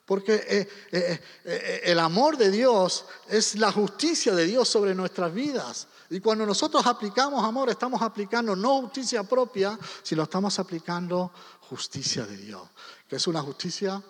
Porque 0.05 0.35
eh, 0.35 0.69
eh, 0.91 1.19
eh, 1.45 1.81
el 1.85 1.99
amor 1.99 2.37
de 2.37 2.51
Dios 2.51 3.05
es 3.27 3.55
la 3.55 3.71
justicia 3.71 4.35
de 4.35 4.45
Dios 4.45 4.69
sobre 4.69 4.93
nuestras 4.93 5.33
vidas. 5.33 5.87
Y 6.11 6.19
cuando 6.19 6.45
nosotros 6.45 6.85
aplicamos 6.85 7.43
amor, 7.43 7.69
estamos 7.69 8.01
aplicando 8.01 8.55
no 8.55 8.81
justicia 8.83 9.23
propia, 9.23 9.77
sino 10.03 10.23
estamos 10.23 10.59
aplicando 10.59 11.31
justicia 11.61 12.25
de 12.25 12.37
Dios, 12.37 12.61
que 13.07 13.15
es 13.15 13.25
una 13.25 13.41
justicia 13.41 14.01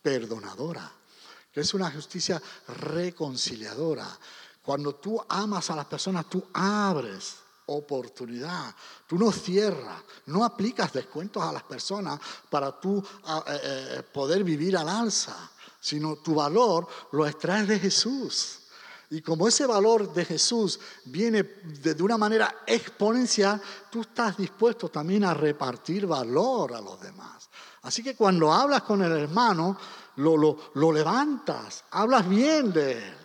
perdonadora, 0.00 0.90
que 1.52 1.60
es 1.60 1.74
una 1.74 1.90
justicia 1.90 2.40
reconciliadora. 2.68 4.06
Cuando 4.62 4.94
tú 4.94 5.20
amas 5.28 5.70
a 5.70 5.76
las 5.76 5.86
personas, 5.86 6.30
tú 6.30 6.46
abres 6.52 7.34
oportunidad. 7.72 8.74
Tú 9.06 9.18
no 9.18 9.32
cierras, 9.32 10.02
no 10.26 10.44
aplicas 10.44 10.92
descuentos 10.92 11.42
a 11.42 11.52
las 11.52 11.62
personas 11.62 12.20
para 12.50 12.78
tú 12.80 13.02
ah, 13.24 13.44
eh, 13.46 13.60
eh, 13.62 14.02
poder 14.02 14.44
vivir 14.44 14.76
al 14.76 14.88
alza, 14.88 15.50
sino 15.80 16.16
tu 16.16 16.34
valor 16.34 16.86
lo 17.12 17.26
extraes 17.26 17.68
de 17.68 17.78
Jesús. 17.78 18.58
Y 19.12 19.20
como 19.20 19.46
ese 19.46 19.66
valor 19.66 20.10
de 20.14 20.24
Jesús 20.24 20.80
viene 21.04 21.42
de, 21.42 22.02
una 22.02 22.16
manera 22.16 22.62
exponencial, 22.66 23.60
tú 23.90 24.00
estás 24.00 24.38
dispuesto 24.38 24.88
también 24.88 25.24
a 25.24 25.34
repartir 25.34 26.06
valor 26.06 26.72
a 26.72 26.80
los 26.80 26.98
demás. 26.98 27.50
Así 27.82 28.02
que 28.02 28.16
cuando 28.16 28.50
hablas 28.50 28.82
con 28.84 29.02
el 29.02 29.12
hermano, 29.12 29.76
lo, 30.16 30.38
lo, 30.38 30.56
lo 30.74 30.92
levantas, 30.92 31.84
hablas 31.90 32.26
bien 32.26 32.72
de 32.72 32.92
él, 32.92 33.16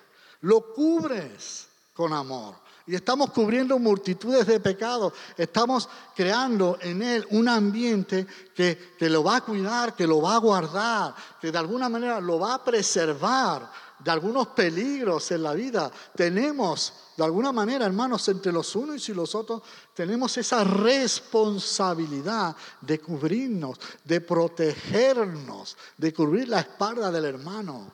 lo 0.42 0.74
cubres 0.74 1.68
con 1.94 2.12
amor. 2.12 2.56
Y 2.88 2.96
estamos 2.96 3.32
cubriendo 3.32 3.78
multitudes 3.78 4.48
de 4.48 4.62
pecados. 4.62 5.12
Estamos 5.36 5.90
creando 6.16 6.78
en 6.82 7.02
Él 7.02 7.28
un 7.32 7.50
ambiente 7.50 8.26
que, 8.56 8.96
que, 8.98 9.10
lo 9.10 9.26
va 9.26 9.36
a 9.36 9.42
cuidar, 9.42 9.94
que 9.94 10.08
lo 10.08 10.22
va 10.22 10.36
a 10.36 10.40
guardar, 10.40 11.14
que 11.42 11.52
de 11.52 11.58
alguna 11.58 11.90
manera 11.90 12.22
lo 12.22 12.40
va 12.40 12.54
a 12.54 12.64
preservar 12.64 13.70
de 14.00 14.12
algunos 14.12 14.48
peligros 14.48 15.32
en 15.32 15.44
la 15.44 15.54
vida. 15.54 15.92
Tenemos, 16.16 16.94
de 17.18 17.26
alguna 17.26 17.52
manera, 17.52 17.86
hermanos, 17.86 18.28
entre 18.30 18.54
los 18.54 18.74
unos 18.76 19.10
y 19.10 19.14
los 19.14 19.36
otros, 19.36 19.64
tenemos 19.94 20.38
esa 20.38 20.64
responsabilidad 20.64 22.56
de 22.80 23.00
cubrirnos, 23.00 23.80
de 24.06 24.22
protegernos, 24.22 25.76
de 25.98 26.14
cubrir 26.14 26.48
la 26.48 26.62
espalda 26.62 27.12
del 27.12 27.26
hermano 27.26 27.92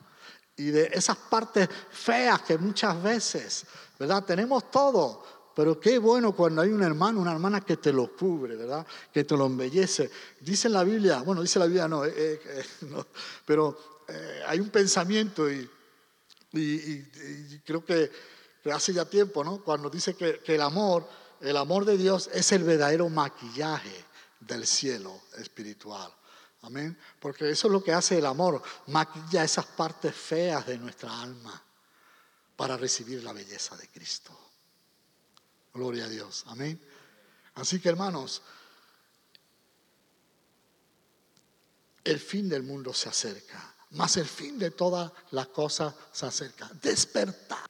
y 0.55 0.65
de 0.65 0.91
esas 0.93 1.17
partes 1.17 1.67
feas 1.89 2.41
que 2.41 2.57
muchas 2.57 3.01
veces 3.01 3.65
¿verdad? 4.03 4.25
Tenemos 4.25 4.69
todo, 4.69 5.23
pero 5.55 5.79
qué 5.79 5.97
bueno 5.97 6.35
cuando 6.35 6.61
hay 6.61 6.71
un 6.71 6.83
hermano, 6.83 7.21
una 7.21 7.31
hermana 7.31 7.61
que 7.61 7.77
te 7.77 7.93
lo 7.93 8.13
cubre, 8.13 8.57
¿verdad? 8.57 8.85
Que 9.13 9.23
te 9.23 9.37
lo 9.37 9.45
embellece. 9.45 10.11
Dice 10.41 10.67
en 10.67 10.73
la 10.73 10.83
Biblia, 10.83 11.21
bueno, 11.21 11.41
dice 11.41 11.57
la 11.57 11.67
Biblia 11.67 11.87
no, 11.87 12.03
eh, 12.03 12.13
eh, 12.13 12.41
eh, 12.45 12.63
pero 13.45 13.77
hay 14.45 14.59
un 14.59 14.69
pensamiento 14.69 15.49
y, 15.49 15.69
y, 16.51 17.59
creo 17.65 17.85
que, 17.85 18.11
hace 18.73 18.93
ya 18.93 19.05
tiempo, 19.05 19.41
¿no? 19.41 19.63
Cuando 19.63 19.89
dice 19.89 20.15
que, 20.15 20.39
que 20.39 20.55
el 20.55 20.61
amor, 20.61 21.07
el 21.39 21.55
amor 21.55 21.85
de 21.85 21.97
Dios 21.97 22.29
es 22.33 22.51
el 22.51 22.63
verdadero 22.63 23.07
maquillaje 23.07 24.03
del 24.41 24.67
cielo 24.67 25.21
espiritual. 25.37 26.13
Amén. 26.63 26.97
Porque 27.21 27.49
eso 27.49 27.67
es 27.67 27.71
lo 27.71 27.81
que 27.81 27.93
hace 27.93 28.17
el 28.17 28.25
amor, 28.25 28.61
maquilla 28.87 29.45
esas 29.45 29.65
partes 29.65 30.13
feas 30.13 30.65
de 30.67 30.77
nuestra 30.77 31.21
alma 31.21 31.63
para 32.55 32.77
recibir 32.77 33.23
la 33.23 33.33
belleza 33.33 33.75
de 33.77 33.87
Cristo. 33.89 34.37
Gloria 35.73 36.05
a 36.05 36.09
Dios. 36.09 36.43
Amén. 36.47 36.79
Así 37.55 37.79
que 37.79 37.89
hermanos, 37.89 38.41
el 42.03 42.19
fin 42.19 42.49
del 42.49 42.63
mundo 42.63 42.93
se 42.93 43.09
acerca, 43.09 43.75
más 43.91 44.17
el 44.17 44.27
fin 44.27 44.59
de 44.59 44.71
todas 44.71 45.11
las 45.31 45.47
cosas 45.47 45.93
se 46.11 46.25
acerca. 46.25 46.69
Despertar. 46.81 47.65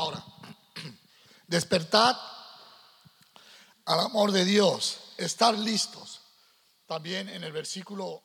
Ahora, 0.00 0.24
despertar 1.50 2.16
al 3.84 4.00
amor 4.00 4.30
de 4.30 4.44
Dios, 4.44 5.00
estar 5.16 5.58
listos. 5.58 6.20
También 6.86 7.28
en 7.28 7.42
el 7.42 7.50
versículo, 7.50 8.22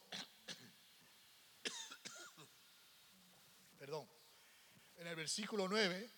perdón, 3.80 4.08
en 4.98 5.08
el 5.08 5.16
versículo 5.16 5.68
9 5.68 6.12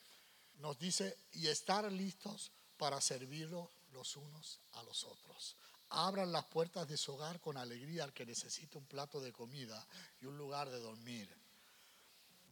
nos 0.57 0.77
dice, 0.77 1.17
y 1.31 1.47
estar 1.47 1.89
listos 1.89 2.51
para 2.75 2.99
servirlo 2.99 3.71
los 3.93 4.17
unos 4.17 4.59
a 4.73 4.83
los 4.83 5.05
otros. 5.05 5.55
Abran 5.89 6.33
las 6.33 6.43
puertas 6.45 6.89
de 6.89 6.97
su 6.97 7.13
hogar 7.13 7.39
con 7.39 7.55
alegría 7.55 8.03
al 8.03 8.11
que 8.11 8.25
necesite 8.25 8.77
un 8.77 8.85
plato 8.85 9.21
de 9.21 9.31
comida 9.31 9.87
y 10.19 10.25
un 10.25 10.37
lugar 10.37 10.69
de 10.69 10.81
dormir. 10.81 11.33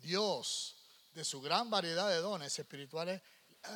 Dios 0.02 0.78
de 1.14 1.26
su 1.26 1.42
gran 1.42 1.70
variedad 1.70 2.10
de 2.10 2.18
dones 2.18 2.58
espirituales, 2.60 3.22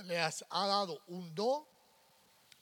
les 0.05 0.45
ha 0.49 0.67
dado 0.67 1.01
un 1.07 1.33
don 1.33 1.63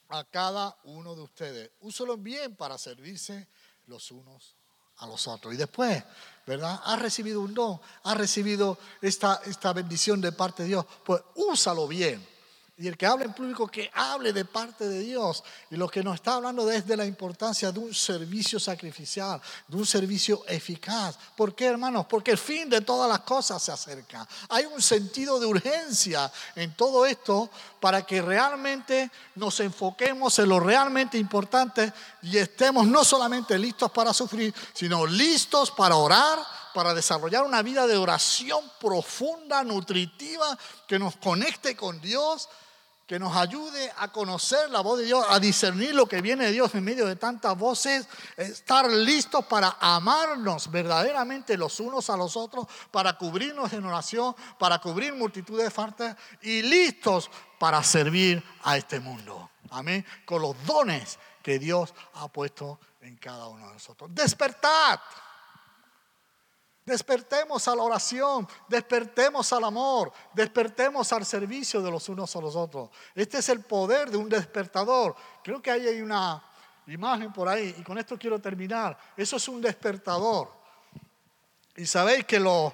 a 0.10 0.24
cada 0.24 0.78
uno 0.84 1.16
de 1.16 1.22
ustedes. 1.22 1.72
Úselo 1.82 2.18
bien 2.18 2.56
para 2.56 2.78
servirse 2.78 3.48
los 3.88 4.12
unos 4.12 4.56
a 4.98 5.08
los 5.08 5.28
otros. 5.28 5.54
Y 5.54 5.58
después, 5.58 6.04
¿verdad? 6.46 6.80
Ha 6.84 6.96
recibido 6.96 7.42
un 7.42 7.54
don, 7.54 7.80
ha 8.04 8.13
recibido 8.16 8.78
esta, 9.02 9.42
esta 9.46 9.74
bendición 9.74 10.22
de 10.22 10.32
parte 10.32 10.63
de 10.63 10.70
Dios. 10.70 10.86
Pues 11.06 11.22
úsalo 11.36 11.88
bien 11.88 12.37
y 12.80 12.88
el 12.88 12.96
que 12.96 13.08
habla 13.08 13.26
en 13.26 13.34
público, 13.34 13.68
que 13.68 13.90
hable 13.92 14.32
de 14.32 14.46
parte 14.46 14.88
de 14.88 15.00
Dios. 15.00 15.44
Y 15.72 15.76
lo 15.76 15.90
que 15.90 16.04
nos 16.04 16.16
está 16.16 16.36
hablando 16.36 16.63
desde 16.63 16.96
la 16.96 17.06
importancia 17.06 17.72
de 17.72 17.80
un 17.80 17.92
servicio 17.92 18.60
sacrificial, 18.60 19.42
de 19.68 19.78
un 19.78 19.86
servicio 19.86 20.44
eficaz. 20.48 21.18
¿Por 21.36 21.56
qué, 21.56 21.66
hermanos? 21.66 22.06
Porque 22.08 22.32
el 22.32 22.38
fin 22.38 22.70
de 22.70 22.82
todas 22.82 23.10
las 23.10 23.22
cosas 23.22 23.63
se 23.63 23.72
acerca. 23.72 24.28
Hay 24.50 24.66
un 24.66 24.80
sentido 24.80 25.40
de 25.40 25.48
urgencia 25.48 26.32
en 26.56 26.76
todo 26.76 27.08
esto 27.08 27.50
para 27.80 28.06
que 28.06 28.22
realmente 28.22 29.10
nos 29.34 29.60
enfoquemos 29.60 30.38
en 30.38 30.50
lo 30.50 30.60
realmente 30.60 31.18
importante 31.18 31.92
y 32.22 32.38
estemos 32.38 32.86
no 32.86 33.04
solamente 33.04 33.58
listos 33.58 33.90
para 33.90 34.13
sufrir, 34.13 34.54
sino 34.74 35.04
listos 35.08 35.72
para 35.72 35.96
orar 35.96 36.38
para 36.76 36.94
desarrollar 36.94 37.44
una 37.44 37.63
vida 37.63 37.88
de 37.88 37.98
oración 37.98 38.72
profunda, 38.80 39.63
nutritiva, 39.63 40.56
que 40.88 41.00
nos 41.00 41.16
conecte 41.16 41.76
con 41.76 42.00
Dios 42.00 42.48
que 43.08 43.17
nos 43.17 43.36
ayude 43.38 43.91
a 43.98 44.10
conocer 44.10 44.70
la 44.70 44.82
voz 44.82 45.00
de 45.00 45.06
Dios, 45.06 45.26
a 45.30 45.39
discernir 45.39 45.96
lo 45.96 46.08
que 46.08 46.22
viene 46.22 46.46
de 46.46 46.52
Dios 46.52 46.76
en 46.76 46.84
medio 46.84 47.06
de 47.06 47.15
tantas 47.15 47.58
voces, 47.58 48.08
estar 48.36 48.86
listos 48.91 49.46
para 49.46 49.78
amarnos 49.80 50.70
verdaderamente 50.70 51.58
los 51.58 51.80
unos 51.80 52.10
a 52.10 52.17
los 52.17 52.36
otros, 52.36 52.67
para 52.91 53.17
cubrirnos 53.17 53.72
en 53.72 53.86
oración, 53.86 54.36
para 54.60 54.80
cubrir 54.80 55.13
multitud 55.13 55.58
de 55.58 55.72
faltas 55.72 56.17
y 56.41 56.62
listos 56.62 57.32
para 57.58 57.82
servir 57.82 58.43
a 58.63 58.76
este 58.76 59.00
mundo. 59.00 59.52
Amén. 59.70 60.06
Con 60.26 60.41
los 60.41 60.56
dones 60.65 61.17
que 61.41 61.60
Dios 61.60 61.93
ha 62.15 62.28
puesto 62.28 62.78
en 63.00 63.15
cada 63.15 63.48
uno 63.48 63.67
de 63.67 63.74
nosotros. 63.74 64.13
Despertad. 64.13 65.00
Despertemos 66.88 67.67
a 67.67 67.76
la 67.76 67.84
oración, 67.84 68.47
despertemos 68.69 69.52
al 69.52 69.65
amor, 69.65 70.10
despertemos 70.34 71.12
al 71.12 71.25
servicio 71.25 71.81
de 71.81 71.92
los 71.92 72.08
unos 72.08 72.33
a 72.33 72.40
los 72.40 72.56
otros. 72.56 72.90
Este 73.13 73.40
es 73.40 73.50
el 73.50 73.60
poder 73.60 74.10
de 74.10 74.15
un 74.15 74.29
despertador. 74.29 75.13
Creo 75.44 75.62
que 75.62 75.69
ahí 75.69 75.85
hay 75.85 76.00
una 76.00 76.42
imagen 76.88 77.33
por 77.33 77.50
ahí 77.50 77.75
y 77.77 77.83
con 77.83 77.98
esto 77.98 78.17
quiero 78.17 78.40
terminar. 78.40 78.98
Eso 79.17 79.35
es 79.35 79.50
un 79.50 79.60
despertador. 79.60 80.50
Y 81.75 81.85
sabéis 81.85 82.23
que 82.23 82.40
los, 82.40 82.71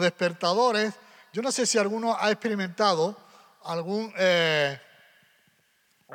despertadores, 0.00 0.92
yo 1.32 1.40
no 1.40 1.52
sé 1.52 1.64
si 1.64 1.78
alguno 1.78 2.16
ha 2.18 2.32
experimentado 2.32 3.16
algún, 3.62 4.12
eh, 4.18 4.80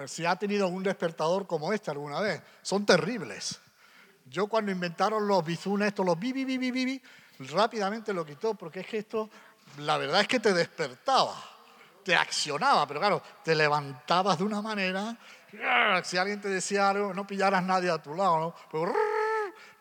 si 0.07 0.25
ha 0.25 0.35
tenido 0.35 0.65
algún 0.65 0.83
despertador 0.83 1.47
como 1.47 1.71
este 1.71 1.89
alguna 1.89 2.19
vez. 2.19 2.41
Son 2.63 2.85
terribles. 2.85 3.61
Yo 4.25 4.47
cuando 4.47 4.73
inventaron 4.73 5.25
los 5.25 5.41
bizunes, 5.45 5.87
estos, 5.87 6.05
los 6.05 6.19
bi, 6.19 6.33
bi, 6.33 6.43
bi, 6.43 6.57
bi, 6.57 6.71
bi, 6.71 7.01
rápidamente 7.39 8.13
lo 8.13 8.25
quitó 8.25 8.53
porque 8.53 8.81
es 8.81 8.87
que 8.87 8.97
esto, 8.99 9.29
la 9.77 9.97
verdad 9.97 10.21
es 10.21 10.27
que 10.27 10.39
te 10.39 10.53
despertaba, 10.53 11.35
te 12.03 12.15
accionaba, 12.15 12.85
pero 12.87 12.99
claro, 12.99 13.21
te 13.43 13.55
levantabas 13.55 14.37
de 14.37 14.43
una 14.43 14.61
manera, 14.61 15.17
si 16.03 16.17
alguien 16.17 16.41
te 16.41 16.49
decía 16.49 16.89
algo, 16.89 17.13
no 17.13 17.25
pillaras 17.25 17.63
nadie 17.63 17.89
a 17.89 18.01
tu 18.01 18.13
lado, 18.13 18.53
¿no? 18.71 18.93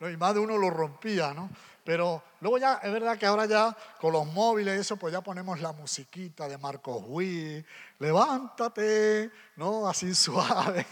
y 0.09 0.16
más 0.16 0.34
de 0.34 0.40
uno 0.40 0.56
lo 0.56 0.70
rompía, 0.70 1.34
¿no? 1.34 1.50
Pero 1.84 2.22
luego 2.42 2.59
ya, 2.59 2.80
es 2.82 2.92
verdad 2.92 3.16
que 3.16 3.24
ahora 3.24 3.46
ya 3.46 3.74
con 3.98 4.12
los 4.12 4.26
móviles 4.26 4.78
eso, 4.78 4.96
pues 4.98 5.11
ya 5.12 5.22
ponemos 5.22 5.61
la 5.61 5.72
musiquita 5.72 6.46
de 6.46 6.59
Marcos 6.59 7.02
Witt, 7.06 7.66
levántate, 7.98 9.30
¿no? 9.56 9.88
Así 9.88 10.14
suave. 10.14 10.86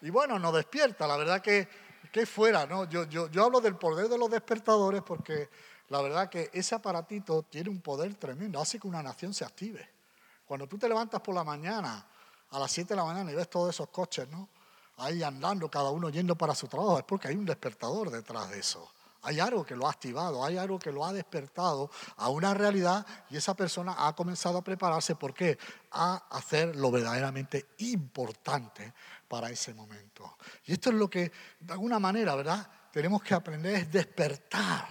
y 0.00 0.10
bueno, 0.10 0.38
nos 0.38 0.54
despierta, 0.54 1.06
la 1.06 1.18
verdad 1.18 1.42
que, 1.42 1.68
que 2.10 2.26
fuera, 2.26 2.66
¿no? 2.66 2.88
Yo, 2.88 3.04
yo, 3.04 3.30
yo 3.30 3.44
hablo 3.44 3.60
del 3.60 3.76
poder 3.76 4.08
de 4.08 4.18
los 4.18 4.30
despertadores 4.30 5.02
porque 5.02 5.48
la 5.88 6.02
verdad 6.02 6.28
que 6.28 6.50
ese 6.52 6.74
aparatito 6.74 7.42
tiene 7.44 7.70
un 7.70 7.80
poder 7.80 8.14
tremendo, 8.14 8.60
hace 8.60 8.78
que 8.78 8.86
una 8.86 9.02
nación 9.02 9.32
se 9.32 9.44
active. 9.44 9.88
Cuando 10.46 10.66
tú 10.66 10.78
te 10.78 10.88
levantas 10.88 11.20
por 11.20 11.34
la 11.34 11.44
mañana, 11.44 12.06
a 12.50 12.58
las 12.58 12.70
7 12.72 12.90
de 12.90 12.96
la 12.96 13.04
mañana 13.04 13.30
y 13.30 13.34
ves 13.34 13.48
todos 13.48 13.74
esos 13.74 13.88
coches, 13.88 14.28
¿no? 14.28 14.48
Ahí 14.98 15.22
andando, 15.22 15.70
cada 15.70 15.90
uno 15.90 16.08
yendo 16.08 16.34
para 16.34 16.54
su 16.54 16.66
trabajo, 16.66 16.98
es 16.98 17.04
porque 17.04 17.28
hay 17.28 17.36
un 17.36 17.44
despertador 17.44 18.10
detrás 18.10 18.50
de 18.50 18.58
eso. 18.58 18.90
Hay 19.28 19.40
algo 19.40 19.62
que 19.62 19.76
lo 19.76 19.86
ha 19.86 19.90
activado, 19.90 20.42
hay 20.42 20.56
algo 20.56 20.78
que 20.78 20.90
lo 20.90 21.04
ha 21.04 21.12
despertado 21.12 21.90
a 22.16 22.30
una 22.30 22.54
realidad 22.54 23.06
y 23.28 23.36
esa 23.36 23.54
persona 23.54 23.94
ha 23.98 24.16
comenzado 24.16 24.56
a 24.56 24.64
prepararse. 24.64 25.16
¿Por 25.16 25.34
qué? 25.34 25.58
A 25.92 26.16
hacer 26.30 26.74
lo 26.76 26.90
verdaderamente 26.90 27.74
importante 27.78 28.94
para 29.28 29.50
ese 29.50 29.74
momento. 29.74 30.38
Y 30.64 30.72
esto 30.72 30.88
es 30.88 30.96
lo 30.96 31.10
que, 31.10 31.30
de 31.60 31.72
alguna 31.74 31.98
manera, 31.98 32.34
¿verdad? 32.36 32.70
Tenemos 32.90 33.22
que 33.22 33.34
aprender 33.34 33.74
es 33.74 33.92
despertar. 33.92 34.88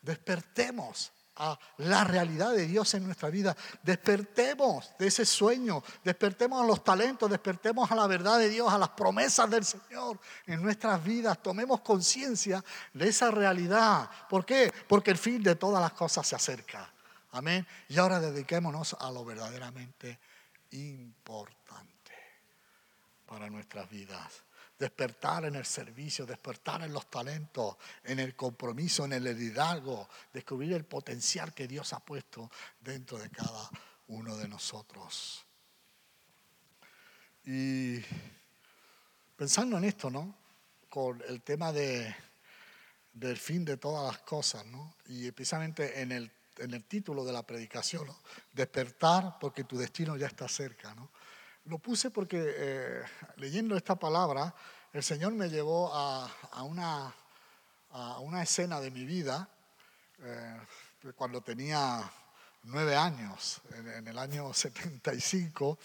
Despertemos 0.00 1.10
a 1.36 1.58
la 1.78 2.04
realidad 2.04 2.52
de 2.52 2.66
Dios 2.66 2.94
en 2.94 3.04
nuestra 3.04 3.30
vida. 3.30 3.56
Despertemos 3.82 4.92
de 4.98 5.08
ese 5.08 5.24
sueño, 5.24 5.82
despertemos 6.02 6.62
a 6.62 6.66
los 6.66 6.84
talentos, 6.84 7.30
despertemos 7.30 7.90
a 7.90 7.94
la 7.94 8.06
verdad 8.06 8.38
de 8.38 8.48
Dios, 8.48 8.72
a 8.72 8.78
las 8.78 8.90
promesas 8.90 9.50
del 9.50 9.64
Señor 9.64 10.18
en 10.46 10.62
nuestras 10.62 11.02
vidas. 11.02 11.42
Tomemos 11.42 11.80
conciencia 11.80 12.64
de 12.92 13.08
esa 13.08 13.30
realidad. 13.30 14.08
¿Por 14.28 14.44
qué? 14.44 14.72
Porque 14.88 15.10
el 15.10 15.18
fin 15.18 15.42
de 15.42 15.56
todas 15.56 15.80
las 15.80 15.92
cosas 15.92 16.26
se 16.26 16.36
acerca. 16.36 16.92
Amén. 17.32 17.66
Y 17.88 17.98
ahora 17.98 18.20
dediquémonos 18.20 18.96
a 19.00 19.10
lo 19.10 19.24
verdaderamente 19.24 20.20
importante 20.70 22.12
para 23.26 23.50
nuestras 23.50 23.88
vidas 23.88 24.44
despertar 24.78 25.44
en 25.44 25.54
el 25.54 25.64
servicio, 25.64 26.26
despertar 26.26 26.82
en 26.82 26.92
los 26.92 27.08
talentos, 27.10 27.76
en 28.02 28.18
el 28.18 28.34
compromiso, 28.34 29.04
en 29.04 29.14
el 29.14 29.24
liderazgo, 29.24 30.08
descubrir 30.32 30.72
el 30.72 30.84
potencial 30.84 31.54
que 31.54 31.68
Dios 31.68 31.92
ha 31.92 32.00
puesto 32.00 32.50
dentro 32.80 33.18
de 33.18 33.30
cada 33.30 33.70
uno 34.08 34.36
de 34.36 34.48
nosotros. 34.48 35.44
Y 37.44 38.00
pensando 39.36 39.78
en 39.78 39.84
esto, 39.84 40.10
¿no? 40.10 40.36
Con 40.88 41.22
el 41.28 41.42
tema 41.42 41.72
de, 41.72 42.14
del 43.12 43.36
fin 43.36 43.64
de 43.64 43.76
todas 43.76 44.06
las 44.06 44.22
cosas, 44.22 44.64
¿no? 44.66 44.96
Y 45.06 45.30
precisamente 45.32 46.00
en 46.00 46.12
el, 46.12 46.30
en 46.58 46.74
el 46.74 46.84
título 46.84 47.24
de 47.24 47.32
la 47.32 47.46
predicación, 47.46 48.06
¿no? 48.06 48.18
Despertar 48.52 49.38
porque 49.38 49.64
tu 49.64 49.76
destino 49.76 50.16
ya 50.16 50.26
está 50.26 50.48
cerca, 50.48 50.94
¿no? 50.94 51.10
Lo 51.66 51.78
puse 51.78 52.10
porque 52.10 52.42
eh, 52.44 53.02
leyendo 53.36 53.74
esta 53.74 53.94
palabra, 53.94 54.54
el 54.92 55.02
Señor 55.02 55.32
me 55.32 55.48
llevó 55.48 55.90
a, 55.94 56.30
una, 56.62 57.12
escena 58.42 58.80
de 58.80 58.90
mi 58.90 59.06
vida 59.06 59.48
eh, 60.22 60.60
cuando 61.16 61.40
tenía 61.40 62.02
nueve 62.64 62.94
años, 62.94 63.62
en, 63.72 64.06
el 64.06 64.18
año 64.18 64.52
75. 64.52 65.78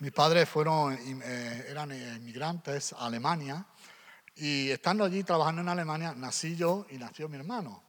Mis 0.00 0.12
padres 0.12 0.46
fueron, 0.50 0.92
eh, 0.92 1.66
eran 1.66 1.92
inmigrantes 1.92 2.92
a 2.92 3.06
Alemania 3.06 3.64
y 4.36 4.68
estando 4.68 5.02
allí 5.04 5.24
trabajando 5.24 5.62
en 5.62 5.70
Alemania, 5.70 6.12
nací 6.14 6.56
yo 6.56 6.84
y 6.90 6.98
nació 6.98 7.26
mi 7.30 7.38
hermano. 7.38 7.82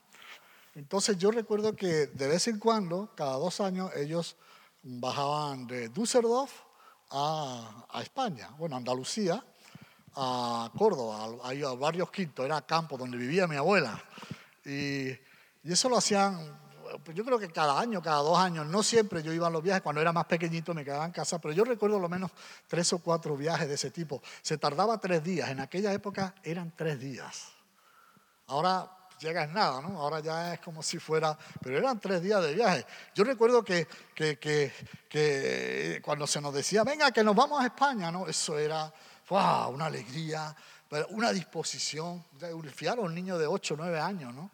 Entonces 0.74 1.18
yo 1.18 1.30
recuerdo 1.30 1.76
que 1.76 2.06
de 2.06 2.26
vez 2.26 2.48
en 2.48 2.58
cuando, 2.58 3.12
cada 3.14 3.34
dos 3.34 3.60
años, 3.60 3.90
ellos 3.96 4.36
bajaban 4.82 5.66
de 5.66 5.90
Düsseldorf 5.90 6.50
a, 7.14 8.00
España, 8.02 8.50
bueno, 8.58 8.76
Andalucía, 8.76 9.42
a 10.16 10.70
Córdoba, 10.76 11.24
a 11.44 11.74
Barrios 11.74 12.10
Quinto, 12.10 12.44
era 12.44 12.60
campo 12.62 12.98
donde 12.98 13.16
vivía 13.16 13.46
mi 13.46 13.56
abuela. 13.56 14.02
Y, 14.64 15.08
y, 15.10 15.72
eso 15.72 15.88
lo 15.88 15.98
hacían, 15.98 16.58
yo 17.14 17.24
creo 17.24 17.38
que 17.38 17.48
cada 17.48 17.78
año, 17.78 18.02
cada 18.02 18.18
dos 18.18 18.38
años, 18.38 18.66
no 18.66 18.82
siempre 18.82 19.22
yo 19.22 19.32
iba 19.32 19.46
a 19.46 19.50
los 19.50 19.62
viajes, 19.62 19.82
cuando 19.82 20.00
era 20.00 20.12
más 20.12 20.26
pequeñito 20.26 20.74
me 20.74 20.84
quedaba 20.84 21.04
en 21.04 21.12
casa, 21.12 21.38
pero 21.38 21.54
yo 21.54 21.64
recuerdo 21.64 21.98
lo 22.00 22.08
menos 22.08 22.32
tres 22.66 22.92
o 22.92 22.98
cuatro 22.98 23.36
viajes 23.36 23.68
de 23.68 23.74
ese 23.74 23.90
tipo. 23.90 24.20
Se 24.42 24.58
tardaba 24.58 24.98
tres 24.98 25.22
días, 25.22 25.50
en 25.50 25.60
aquella 25.60 25.92
época 25.92 26.34
eran 26.42 26.72
tres 26.76 26.98
días. 26.98 27.48
Ahora 28.46 28.90
llega 29.20 29.44
en 29.44 29.52
nada, 29.52 29.80
¿no? 29.80 30.00
Ahora 30.00 30.20
ya 30.20 30.54
es 30.54 30.60
como 30.60 30.82
si 30.82 30.98
fuera, 30.98 31.36
pero 31.62 31.78
eran 31.78 31.98
tres 32.00 32.22
días 32.22 32.42
de 32.42 32.54
viaje. 32.54 32.86
Yo 33.14 33.24
recuerdo 33.24 33.64
que, 33.64 33.86
que, 34.14 34.38
que, 34.38 34.72
que 35.08 36.00
cuando 36.02 36.26
se 36.26 36.40
nos 36.40 36.54
decía, 36.54 36.84
venga, 36.84 37.10
que 37.10 37.24
nos 37.24 37.34
vamos 37.34 37.62
a 37.62 37.66
España, 37.66 38.10
¿no? 38.10 38.26
Eso 38.26 38.58
era 38.58 38.92
wow, 39.28 39.70
una 39.70 39.86
alegría, 39.86 40.54
una 41.10 41.32
disposición. 41.32 42.24
Fijaros, 42.74 43.04
un 43.04 43.14
niño 43.14 43.38
de 43.38 43.46
8 43.46 43.74
o 43.74 43.76
9 43.76 43.98
años, 43.98 44.34
¿no? 44.34 44.50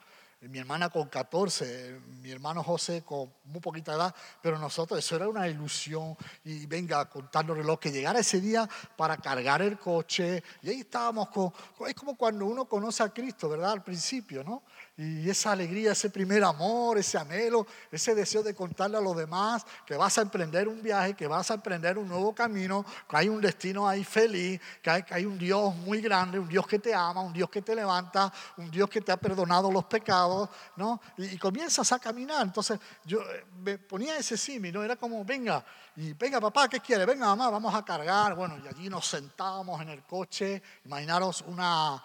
Mi 0.49 0.59
hermana 0.59 0.89
con 0.89 1.09
14, 1.09 2.01
mi 2.23 2.31
hermano 2.31 2.63
José 2.63 3.03
con 3.03 3.31
muy 3.45 3.61
poquita 3.61 3.93
edad, 3.93 4.15
pero 4.41 4.59
nosotros, 4.59 4.99
eso 4.99 5.17
era 5.17 5.29
una 5.29 5.47
ilusión. 5.47 6.17
Y 6.45 6.65
venga, 6.67 7.09
contando 7.11 7.55
reloj, 7.55 7.79
que 7.79 7.93
llegara 7.93 8.21
ese 8.21 8.41
día 8.41 8.69
para 8.97 9.19
cargar 9.19 9.61
el 9.61 9.79
coche. 9.79 10.43
Y 10.63 10.71
ahí 10.71 10.81
estábamos 10.81 11.29
con. 11.29 11.53
Es 11.87 11.95
como 11.95 12.17
cuando 12.17 12.47
uno 12.47 12.65
conoce 12.65 13.03
a 13.03 13.11
Cristo, 13.11 13.51
¿verdad? 13.51 13.73
Al 13.73 13.85
principio, 13.85 14.43
¿no? 14.43 14.63
Y 15.03 15.31
esa 15.31 15.53
alegría, 15.53 15.93
ese 15.93 16.11
primer 16.11 16.45
amor, 16.45 16.99
ese 16.99 17.17
anhelo, 17.17 17.67
ese 17.91 18.15
deseo 18.15 18.43
de 18.43 18.55
contarle 18.55 18.99
a 18.99 19.01
los 19.01 19.17
demás 19.17 19.65
que 19.87 19.97
vas 19.97 20.19
a 20.19 20.21
emprender 20.21 20.69
un 20.69 20.83
viaje, 20.83 21.15
que 21.15 21.27
vas 21.27 21.51
a 21.51 21.55
emprender 21.55 21.97
un 21.97 22.07
nuevo 22.07 22.35
camino, 22.35 22.85
que 23.09 23.17
hay 23.17 23.31
un 23.31 23.41
destino 23.41 23.89
ahí 23.89 24.05
feliz, 24.05 24.61
que 24.83 24.91
hay, 24.91 25.03
hay 25.09 25.25
un 25.25 25.39
Dios 25.39 25.75
muy 25.75 26.03
grande, 26.03 26.39
un 26.39 26.47
Dios 26.47 26.67
que 26.67 26.79
te 26.79 26.95
ama, 26.95 27.23
un 27.23 27.33
Dios 27.33 27.49
que 27.49 27.63
te 27.63 27.75
levanta, 27.75 28.31
un 28.59 28.71
Dios 28.71 28.91
que 28.91 29.01
te 29.01 29.11
ha 29.11 29.17
perdonado 29.17 29.73
los 29.73 29.87
pecados, 29.87 30.51
¿no? 30.77 31.01
Y, 31.17 31.39
comienzas 31.39 31.91
a 31.93 31.99
caminar. 31.99 32.43
Entonces 32.43 32.79
yo 33.03 33.23
eh, 33.23 33.47
me 33.63 33.79
ponía 33.79 34.19
ese 34.19 34.37
símil, 34.37 34.75
¿no? 34.75 34.83
Era 34.83 34.97
como, 34.97 35.25
venga, 35.25 35.65
y 35.97 36.13
venga 36.13 36.39
papá, 36.43 36.69
¿qué 36.69 36.79
quiere? 36.79 37.07
Venga 37.07 37.25
mamá, 37.25 37.49
vamos 37.49 37.75
a 37.75 37.83
cargar. 37.83 38.35
Bueno, 38.35 38.59
y 38.63 38.69
allí 38.69 38.91
nos 38.91 39.07
sentábamos 39.07 39.81
en 39.81 39.89
el 39.89 40.03
coche, 40.03 40.63
imaginaros 40.85 41.43
una 41.47 42.05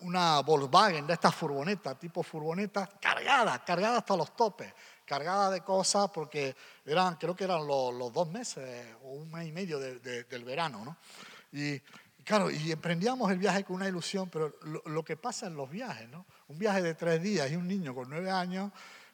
una 0.00 0.40
Volkswagen 0.40 1.06
de 1.06 1.14
estas 1.14 1.34
furgonetas, 1.34 1.98
tipo 1.98 2.22
furgoneta, 2.22 2.88
cargada, 3.00 3.62
cargada 3.64 3.98
hasta 3.98 4.16
los 4.16 4.34
topes, 4.34 4.72
cargada 5.04 5.50
de 5.50 5.62
cosas 5.62 6.10
porque 6.10 6.54
eran, 6.84 7.16
creo 7.16 7.34
que 7.34 7.44
eran 7.44 7.66
los, 7.66 8.12
dos 8.12 8.28
meses 8.30 8.94
o 9.02 9.10
un 9.10 9.30
mes 9.30 9.48
y 9.48 9.52
medio 9.52 9.78
del 9.78 10.44
verano, 10.44 10.84
¿no? 10.84 10.96
Y, 11.52 11.80
claro, 12.24 12.50
y 12.50 12.70
emprendíamos 12.70 13.30
el 13.30 13.38
viaje 13.38 13.64
con 13.64 13.76
una 13.76 13.88
ilusión, 13.88 14.28
pero 14.30 14.54
lo, 14.84 15.04
que 15.04 15.16
pasa 15.16 15.46
en 15.46 15.56
los 15.56 15.68
viajes, 15.68 16.08
¿no? 16.08 16.26
Un 16.48 16.58
viaje 16.58 16.82
de 16.82 16.94
tres 16.94 17.22
días 17.22 17.50
y 17.50 17.56
un 17.56 17.66
niño 17.66 17.94
con 17.94 18.08
nueve 18.08 18.30
años, 18.30 18.70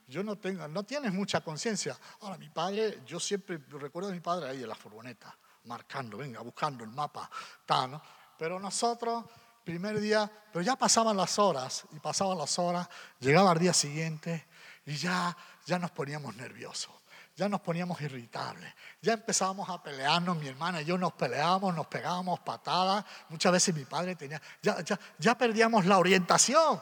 yo 0.07 0.23
no 0.23 0.37
tengo, 0.37 0.69
no 0.69 0.85
tienes 0.85 1.13
mucha 1.13 1.41
conciencia. 1.41 1.99
Ahora, 2.21 2.39
mi 2.39 2.49
padre, 2.49 3.01
yo 3.07 3.19
siempre 3.19 3.59
recuerdo 3.71 4.11
a 4.11 4.13
mi 4.13 4.21
padre 4.21 4.51
ahí 4.51 4.63
en 4.63 4.69
la 4.69 4.75
furgoneta, 4.75 5.37
marcando, 5.65 6.19
venga, 6.19 6.41
buscando 6.43 6.85
el 6.85 6.91
mapa, 6.91 7.31
tal, 7.65 7.93
¿no? 7.93 8.03
Pero 8.39 8.61
nosotros 8.61 9.25
primer 9.67 9.99
día, 9.99 10.31
pero 10.53 10.63
ya 10.63 10.77
pasaban 10.77 11.17
las 11.17 11.41
horas 11.41 11.87
y 11.91 11.99
pasaban 11.99 12.39
las 12.39 12.57
horas, 12.57 12.89
llegaba 13.19 13.53
el 13.53 13.59
día 13.59 13.73
siguiente 13.73 14.47
y 14.87 14.95
ya, 14.95 15.37
ya 15.67 15.77
nos 15.77 15.91
poníamos 15.91 16.37
nerviosos, 16.37 16.93
ya 17.35 17.49
nos 17.49 17.61
poníamos 17.63 18.01
irritables, 18.01 18.73
ya 19.03 19.15
empezábamos 19.15 19.69
a 19.69 19.83
pelearnos, 19.83 20.37
mi 20.37 20.47
hermana 20.47 20.83
y 20.83 20.85
yo 20.85 20.97
nos 20.97 21.15
peleábamos, 21.15 21.75
nos 21.75 21.89
pegábamos 21.89 22.39
patadas, 22.41 23.05
muchas 23.29 23.51
veces 23.51 23.75
mi 23.75 23.85
padre 23.85 24.15
tenía, 24.15 24.41
ya, 24.63 24.81
ya, 24.83 25.01
ya 25.19 25.37
perdíamos 25.37 25.85
la 25.85 25.99
orientación. 25.99 26.81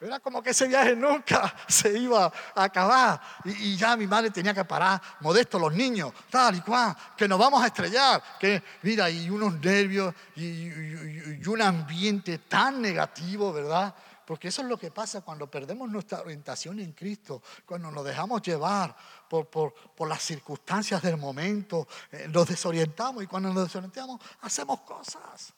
Era 0.00 0.18
como 0.18 0.42
que 0.42 0.50
ese 0.50 0.66
viaje 0.66 0.96
nunca 0.96 1.54
se 1.68 1.98
iba 1.98 2.32
a 2.54 2.64
acabar. 2.64 3.20
Y, 3.44 3.76
ya 3.76 3.96
mi 3.96 4.06
madre 4.06 4.30
tenía 4.30 4.54
que 4.54 4.64
parar, 4.64 5.00
modesto, 5.20 5.58
los 5.58 5.72
niños, 5.72 6.12
tal 6.30 6.56
y 6.56 6.60
cual, 6.62 6.96
que 7.16 7.28
nos 7.28 7.38
vamos 7.38 7.62
a 7.62 7.66
estrellar. 7.66 8.22
Que, 8.38 8.62
mira, 8.82 9.10
y 9.10 9.28
unos 9.28 9.54
nervios 9.60 10.14
y, 10.36 11.46
un 11.46 11.62
ambiente 11.62 12.38
tan 12.38 12.80
negativo, 12.80 13.52
¿verdad? 13.52 13.94
Porque 14.24 14.48
eso 14.48 14.62
es 14.62 14.68
lo 14.68 14.78
que 14.78 14.90
pasa 14.90 15.20
cuando 15.22 15.50
perdemos 15.50 15.90
nuestra 15.90 16.20
orientación 16.20 16.78
en 16.78 16.92
Cristo, 16.92 17.42
cuando 17.66 17.90
nos 17.90 18.04
dejamos 18.04 18.40
llevar 18.42 18.94
por, 19.28 19.48
por, 19.48 19.74
por 19.74 20.08
las 20.08 20.22
circunstancias 20.22 21.02
del 21.02 21.16
momento, 21.16 21.88
eh, 22.12 22.28
nos 22.28 22.48
desorientamos 22.48 23.24
y 23.24 23.26
cuando 23.26 23.52
nos 23.52 23.64
desorientamos 23.64 24.20
hacemos 24.42 24.82
cosas 24.82 25.52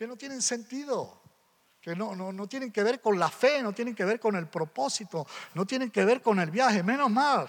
que 0.00 0.06
no 0.06 0.16
tienen 0.16 0.40
sentido 0.40 1.19
que 1.80 1.96
no, 1.96 2.14
no, 2.14 2.32
no, 2.32 2.46
tienen 2.46 2.70
que 2.70 2.82
ver 2.82 3.00
con 3.00 3.18
la 3.18 3.28
fe, 3.28 3.62
no 3.62 3.72
tienen 3.72 3.94
que 3.94 4.04
ver 4.04 4.20
con 4.20 4.36
el 4.36 4.46
propósito, 4.46 5.26
no 5.54 5.64
tienen 5.64 5.90
que 5.90 6.04
ver 6.04 6.20
con 6.20 6.38
el 6.38 6.50
viaje. 6.50 6.82
Menos 6.82 7.10
mal 7.10 7.48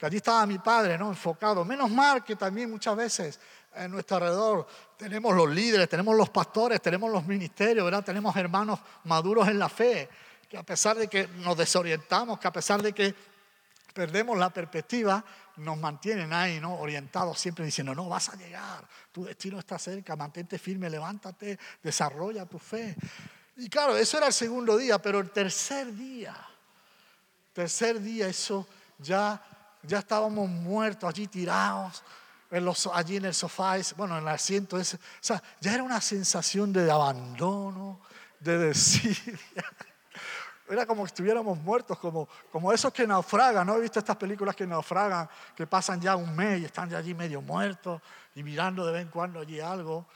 que 0.00 0.06
allí 0.06 0.16
estaba 0.16 0.46
mi 0.46 0.58
padre, 0.58 0.96
¿no? 0.96 1.08
Enfocado. 1.08 1.62
Menos 1.62 1.90
mal 1.90 2.24
que 2.24 2.34
también 2.34 2.70
muchas 2.70 2.96
veces 2.96 3.40
en 3.74 3.90
nuestro 3.90 4.16
alrededor. 4.16 4.66
Tenemos 4.96 5.34
los 5.34 5.50
líderes, 5.50 5.88
tenemos 5.88 6.16
los 6.16 6.30
pastores, 6.30 6.80
tenemos 6.80 7.10
los 7.10 7.26
ministerios, 7.26 7.84
¿verdad? 7.84 8.02
Tenemos 8.02 8.34
hermanos 8.36 8.80
maduros 9.04 9.46
en 9.48 9.58
la 9.58 9.68
fe, 9.68 10.08
que 10.48 10.56
a 10.56 10.62
pesar 10.62 10.96
de 10.96 11.08
que 11.08 11.28
nos 11.28 11.56
desorientamos, 11.56 12.38
que 12.38 12.48
a 12.48 12.52
pesar 12.52 12.80
de 12.80 12.92
que 12.92 13.14
perdemos 13.92 14.38
la 14.38 14.50
perspectiva, 14.50 15.22
nos 15.56 15.76
mantienen 15.76 16.32
ahí, 16.32 16.60
¿no? 16.60 16.76
Orientados 16.76 17.38
siempre 17.38 17.64
diciendo, 17.64 17.94
no, 17.94 18.08
vas 18.08 18.30
a 18.30 18.36
llegar, 18.36 18.88
tu 19.12 19.24
destino 19.24 19.58
está 19.58 19.78
cerca, 19.78 20.16
mantente 20.16 20.58
firme, 20.58 20.88
levántate, 20.88 21.58
desarrolla 21.82 22.46
tu 22.46 22.58
fe. 22.58 22.96
Y 23.60 23.68
claro, 23.68 23.94
eso 23.94 24.16
era 24.16 24.28
el 24.28 24.32
segundo 24.32 24.78
día, 24.78 25.02
pero 25.02 25.20
el 25.20 25.30
tercer 25.30 25.94
día, 25.94 26.34
tercer 27.52 28.00
día, 28.00 28.26
eso 28.26 28.66
ya, 28.96 29.38
ya 29.82 29.98
estábamos 29.98 30.48
muertos 30.48 31.06
allí 31.06 31.26
tirados, 31.26 32.02
allí 32.94 33.16
en 33.16 33.26
el 33.26 33.34
sofá, 33.34 33.76
bueno, 33.98 34.16
en 34.16 34.22
el 34.22 34.28
asiento 34.28 34.80
ese. 34.80 34.96
O 34.96 35.00
sea, 35.20 35.42
ya 35.60 35.74
era 35.74 35.82
una 35.82 36.00
sensación 36.00 36.72
de 36.72 36.90
abandono, 36.90 38.00
de 38.40 38.56
desidia. 38.56 39.38
Era 40.70 40.86
como 40.86 41.04
si 41.04 41.08
estuviéramos 41.08 41.58
muertos, 41.58 41.98
como, 41.98 42.28
como 42.52 42.72
esos 42.72 42.92
que 42.92 43.04
naufragan. 43.04 43.66
¿No 43.66 43.76
he 43.76 43.80
visto 43.80 43.98
estas 43.98 44.14
películas 44.14 44.54
que 44.54 44.64
naufragan, 44.68 45.28
que 45.56 45.66
pasan 45.66 46.00
ya 46.00 46.14
un 46.14 46.34
mes 46.34 46.60
y 46.60 46.64
están 46.64 46.88
ya 46.88 46.98
allí 46.98 47.12
medio 47.12 47.42
muertos 47.42 48.00
y 48.36 48.44
mirando 48.44 48.86
de 48.86 48.92
vez 48.92 49.02
en 49.02 49.08
cuando 49.08 49.40
allí 49.40 49.58
algo? 49.58 50.06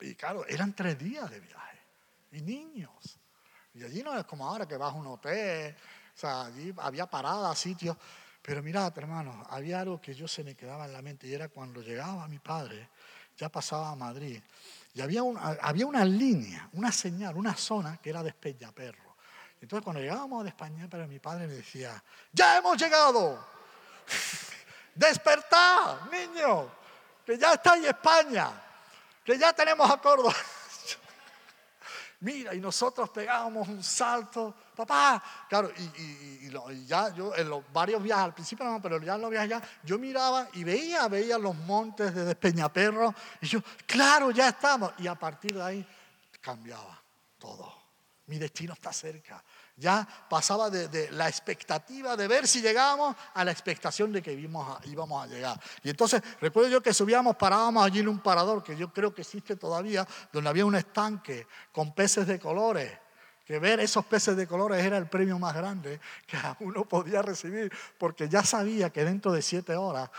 Y 0.00 0.14
claro, 0.14 0.46
eran 0.46 0.72
tres 0.72 0.98
días 0.98 1.30
de 1.30 1.40
viaje. 1.40 1.63
Y 2.34 2.42
niños. 2.42 3.18
Y 3.74 3.84
allí 3.84 4.02
no 4.02 4.16
es 4.18 4.24
como 4.24 4.46
ahora 4.46 4.66
que 4.66 4.76
vas 4.76 4.92
a 4.92 4.96
un 4.96 5.06
hotel. 5.06 5.74
O 6.14 6.18
sea, 6.18 6.46
allí 6.46 6.74
había 6.78 7.06
paradas, 7.06 7.58
sitios. 7.58 7.96
Pero 8.42 8.62
mirad, 8.62 8.92
hermanos, 8.98 9.46
había 9.50 9.80
algo 9.80 10.00
que 10.00 10.14
yo 10.14 10.28
se 10.28 10.44
me 10.44 10.54
quedaba 10.54 10.84
en 10.84 10.92
la 10.92 11.00
mente 11.00 11.26
y 11.26 11.32
era 11.32 11.48
cuando 11.48 11.80
llegaba 11.80 12.28
mi 12.28 12.38
padre, 12.38 12.90
ya 13.38 13.48
pasaba 13.48 13.88
a 13.88 13.96
Madrid, 13.96 14.42
y 14.92 15.00
había, 15.00 15.22
había 15.62 15.86
una 15.86 16.04
línea, 16.04 16.68
una 16.74 16.92
señal, 16.92 17.36
una 17.36 17.56
zona 17.56 17.96
que 17.96 18.10
era 18.10 18.22
de. 18.22 18.34
Entonces 19.60 19.82
cuando 19.82 20.02
llegábamos 20.02 20.44
a 20.44 20.48
España, 20.48 20.86
pero 20.90 21.08
mi 21.08 21.18
padre 21.20 21.46
me 21.46 21.54
decía, 21.54 22.04
ya 22.32 22.58
hemos 22.58 22.76
llegado, 22.76 23.48
despertad, 24.94 26.02
niño, 26.10 26.70
que 27.24 27.38
ya 27.38 27.54
está 27.54 27.76
en 27.76 27.86
España, 27.86 28.50
que 29.24 29.38
ya 29.38 29.54
tenemos 29.54 29.90
a 29.90 29.96
Córdoba. 29.96 30.34
Mira, 32.24 32.54
y 32.54 32.58
nosotros 32.58 33.10
pegábamos 33.10 33.68
un 33.68 33.82
salto, 33.82 34.54
papá, 34.74 35.22
claro, 35.46 35.70
y, 35.76 36.48
ya 36.86 37.14
yo 37.14 37.36
en 37.36 37.50
los 37.50 37.70
varios 37.70 38.02
viajes, 38.02 38.24
al 38.24 38.32
principio 38.32 38.64
no, 38.64 38.80
pero 38.80 38.98
ya 39.02 39.16
en 39.16 39.20
los 39.20 39.30
viajes 39.30 39.50
ya, 39.50 39.62
yo 39.82 39.98
miraba 39.98 40.48
y 40.54 40.64
veía, 40.64 41.06
veía 41.08 41.36
los 41.36 41.54
montes 41.54 42.14
de 42.14 42.24
Despeñaperro, 42.24 43.14
y 43.42 43.46
yo, 43.46 43.60
claro, 43.86 44.30
ya 44.30 44.48
estamos, 44.48 44.94
y 45.00 45.06
a 45.06 45.14
partir 45.14 45.54
de 45.54 45.62
ahí 45.62 45.86
cambiaba 46.40 46.98
todo. 47.38 47.70
Mi 48.24 48.38
destino 48.38 48.72
está 48.72 48.90
cerca. 48.90 49.44
Ya 49.76 50.06
pasaba 50.30 50.70
de, 50.70 51.10
la 51.10 51.28
expectativa 51.28 52.16
de 52.16 52.28
ver 52.28 52.46
si 52.46 52.62
llegábamos 52.62 53.16
a 53.34 53.44
la 53.44 53.50
expectación 53.50 54.12
de 54.12 54.22
que 54.22 54.32
íbamos 54.32 54.78
a, 54.78 54.86
íbamos 54.86 55.22
a 55.22 55.26
llegar. 55.26 55.60
Y 55.82 55.90
entonces, 55.90 56.22
recuerdo 56.40 56.70
yo 56.70 56.80
que 56.80 56.94
subíamos, 56.94 57.36
parábamos 57.36 57.84
allí 57.84 58.00
en 58.00 58.08
un 58.08 58.20
parador 58.20 58.62
que 58.62 58.76
yo 58.76 58.92
creo 58.92 59.12
que 59.12 59.22
existe 59.22 59.56
todavía, 59.56 60.06
donde 60.32 60.48
había 60.50 60.64
un 60.64 60.76
estanque 60.76 61.46
con 61.72 61.94
peces 61.94 62.26
de 62.26 62.38
colores 62.38 63.03
que 63.44 63.58
ver 63.58 63.78
esos 63.80 64.04
peces 64.06 64.36
de 64.36 64.46
colores 64.46 64.82
era 64.82 64.96
el 64.96 65.06
premio 65.06 65.38
más 65.38 65.54
grande 65.54 66.00
que 66.26 66.36
uno 66.60 66.84
podía 66.84 67.20
recibir, 67.22 67.72
porque 67.98 68.28
ya 68.28 68.42
sabía 68.42 68.90
que 68.90 69.04
dentro 69.04 69.32
de 69.32 69.42
siete 69.42 69.76
horas 69.76 70.10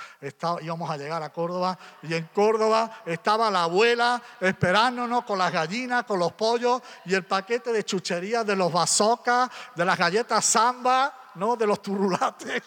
íbamos 0.62 0.90
a 0.90 0.98
llegar 0.98 1.24
a 1.24 1.34
Córdoba 1.34 1.78
y 2.04 2.14
en 2.14 2.26
Córdoba 2.34 3.02
estaba 3.06 3.50
la 3.50 3.64
abuela 3.64 4.22
esperándonos 4.40 5.26
con 5.26 5.40
las 5.40 5.52
gallinas, 5.52 6.04
con 6.04 6.20
los 6.20 6.34
pollos 6.34 6.82
y 7.06 7.16
el 7.16 7.26
paquete 7.26 7.72
de 7.72 7.84
chucherías 7.84 8.46
de 8.46 8.56
los 8.56 8.72
bazocas, 8.72 9.50
de 9.76 9.86
las 9.86 9.98
galletas 9.98 10.46
samba, 10.46 11.32
¿no? 11.36 11.56
de 11.56 11.66
los 11.66 11.82
turulates 11.82 12.64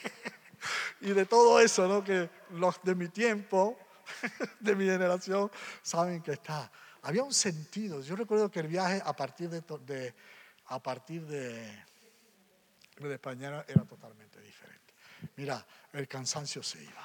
y 1.00 1.12
de 1.12 1.24
todo 1.24 1.60
eso 1.60 1.86
¿no? 1.86 2.02
que 2.02 2.28
los 2.50 2.82
de 2.82 2.94
mi 2.96 3.08
tiempo, 3.08 3.78
de 4.60 4.74
mi 4.74 4.86
generación, 4.86 5.50
saben 5.82 6.20
que 6.20 6.32
está 6.32 6.70
había 7.02 7.22
un 7.22 7.34
sentido. 7.34 8.00
Yo 8.00 8.16
recuerdo 8.16 8.50
que 8.50 8.60
el 8.60 8.68
viaje 8.68 9.02
a 9.04 9.14
partir 9.14 9.50
de, 9.50 10.14
a 10.66 10.82
partir 10.82 11.26
de, 11.26 11.84
de 12.96 13.14
España 13.14 13.64
era 13.66 13.84
totalmente 13.84 14.40
diferente. 14.40 14.94
Mira, 15.36 15.64
el 15.92 16.08
cansancio 16.08 16.62
se 16.62 16.82
iba. 16.82 17.04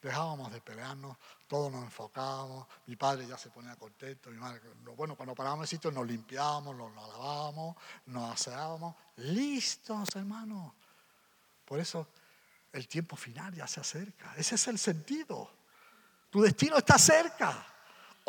Dejábamos 0.00 0.52
de 0.52 0.60
pelearnos, 0.60 1.16
todos 1.48 1.72
nos 1.72 1.82
enfocábamos, 1.82 2.68
mi 2.86 2.94
padre 2.94 3.26
ya 3.26 3.36
se 3.36 3.50
ponía 3.50 3.74
contento, 3.74 4.30
mi 4.30 4.36
madre, 4.36 4.60
bueno, 4.96 5.16
cuando 5.16 5.34
parábamos 5.34 5.64
el 5.64 5.68
sitio 5.68 5.90
nos 5.90 6.06
limpiábamos, 6.06 6.76
nos, 6.76 6.94
lavábamos, 6.94 7.76
nos 8.06 8.32
aseábamos, 8.32 8.94
listos 9.16 10.14
hermanos. 10.14 10.72
Por 11.64 11.80
eso 11.80 12.06
el 12.72 12.86
tiempo 12.86 13.16
final 13.16 13.52
ya 13.54 13.66
se 13.66 13.80
acerca, 13.80 14.34
ese 14.36 14.54
es 14.54 14.68
el 14.68 14.78
sentido. 14.78 15.50
Tu 16.30 16.42
destino 16.42 16.76
está 16.76 16.96
cerca. 16.96 17.66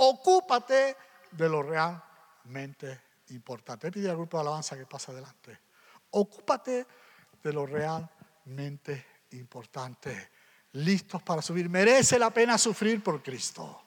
Ocúpate 0.01 0.95
de 1.31 1.49
lo 1.49 1.61
realmente 1.61 3.01
importante. 3.31 3.91
Pide 3.91 4.09
al 4.09 4.15
grupo 4.15 4.37
de 4.37 4.41
alabanza 4.41 4.77
que 4.77 4.85
pase 4.85 5.11
adelante. 5.11 5.59
Ocúpate 6.11 6.87
de 7.43 7.53
lo 7.53 7.65
realmente 7.65 9.05
importante. 9.31 10.29
Listos 10.73 11.21
para 11.21 11.41
subir. 11.41 11.69
Merece 11.69 12.17
la 12.17 12.29
pena 12.29 12.57
sufrir 12.57 13.03
por 13.03 13.21
Cristo. 13.21 13.83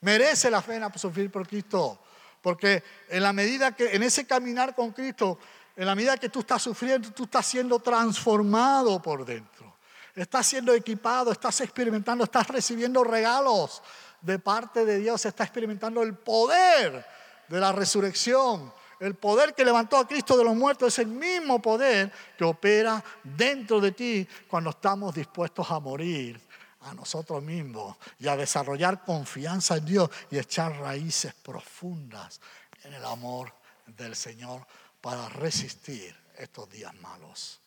Merece 0.00 0.50
la 0.50 0.60
pena 0.60 0.92
sufrir 0.96 1.30
por 1.30 1.46
Cristo. 1.46 2.00
Porque 2.42 2.82
en 3.08 3.22
la 3.22 3.32
medida 3.32 3.76
que, 3.76 3.94
en 3.94 4.02
ese 4.02 4.26
caminar 4.26 4.74
con 4.74 4.90
Cristo, 4.90 5.38
en 5.76 5.86
la 5.86 5.94
medida 5.94 6.16
que 6.16 6.30
tú 6.30 6.40
estás 6.40 6.62
sufriendo, 6.62 7.12
tú 7.12 7.24
estás 7.24 7.46
siendo 7.46 7.78
transformado 7.78 9.00
por 9.00 9.24
dentro. 9.24 9.76
Estás 10.16 10.48
siendo 10.48 10.74
equipado, 10.74 11.30
estás 11.30 11.60
experimentando, 11.60 12.24
estás 12.24 12.48
recibiendo 12.48 13.04
regalos 13.04 13.82
de 14.20 14.38
parte 14.38 14.84
de 14.84 14.98
Dios 14.98 15.24
está 15.24 15.44
experimentando 15.44 16.02
el 16.02 16.14
poder 16.14 17.04
de 17.48 17.60
la 17.60 17.72
resurrección. 17.72 18.72
El 19.00 19.14
poder 19.14 19.54
que 19.54 19.64
levantó 19.64 19.96
a 19.96 20.08
Cristo 20.08 20.36
de 20.36 20.44
los 20.44 20.56
muertos 20.56 20.92
es 20.94 20.98
el 21.00 21.06
mismo 21.06 21.62
poder 21.62 22.12
que 22.36 22.44
opera 22.44 23.02
dentro 23.22 23.80
de 23.80 23.92
ti 23.92 24.28
cuando 24.48 24.70
estamos 24.70 25.14
dispuestos 25.14 25.70
a 25.70 25.78
morir 25.78 26.40
a 26.80 26.94
nosotros 26.94 27.42
mismos 27.42 27.96
y 28.18 28.28
a 28.28 28.36
desarrollar 28.36 29.04
confianza 29.04 29.76
en 29.76 29.84
Dios 29.84 30.10
y 30.30 30.38
echar 30.38 30.72
raíces 30.80 31.34
profundas 31.34 32.40
en 32.82 32.94
el 32.94 33.04
amor 33.04 33.52
del 33.86 34.16
Señor 34.16 34.66
para 35.00 35.28
resistir 35.28 36.14
estos 36.36 36.68
días 36.70 36.94
malos. 36.94 37.60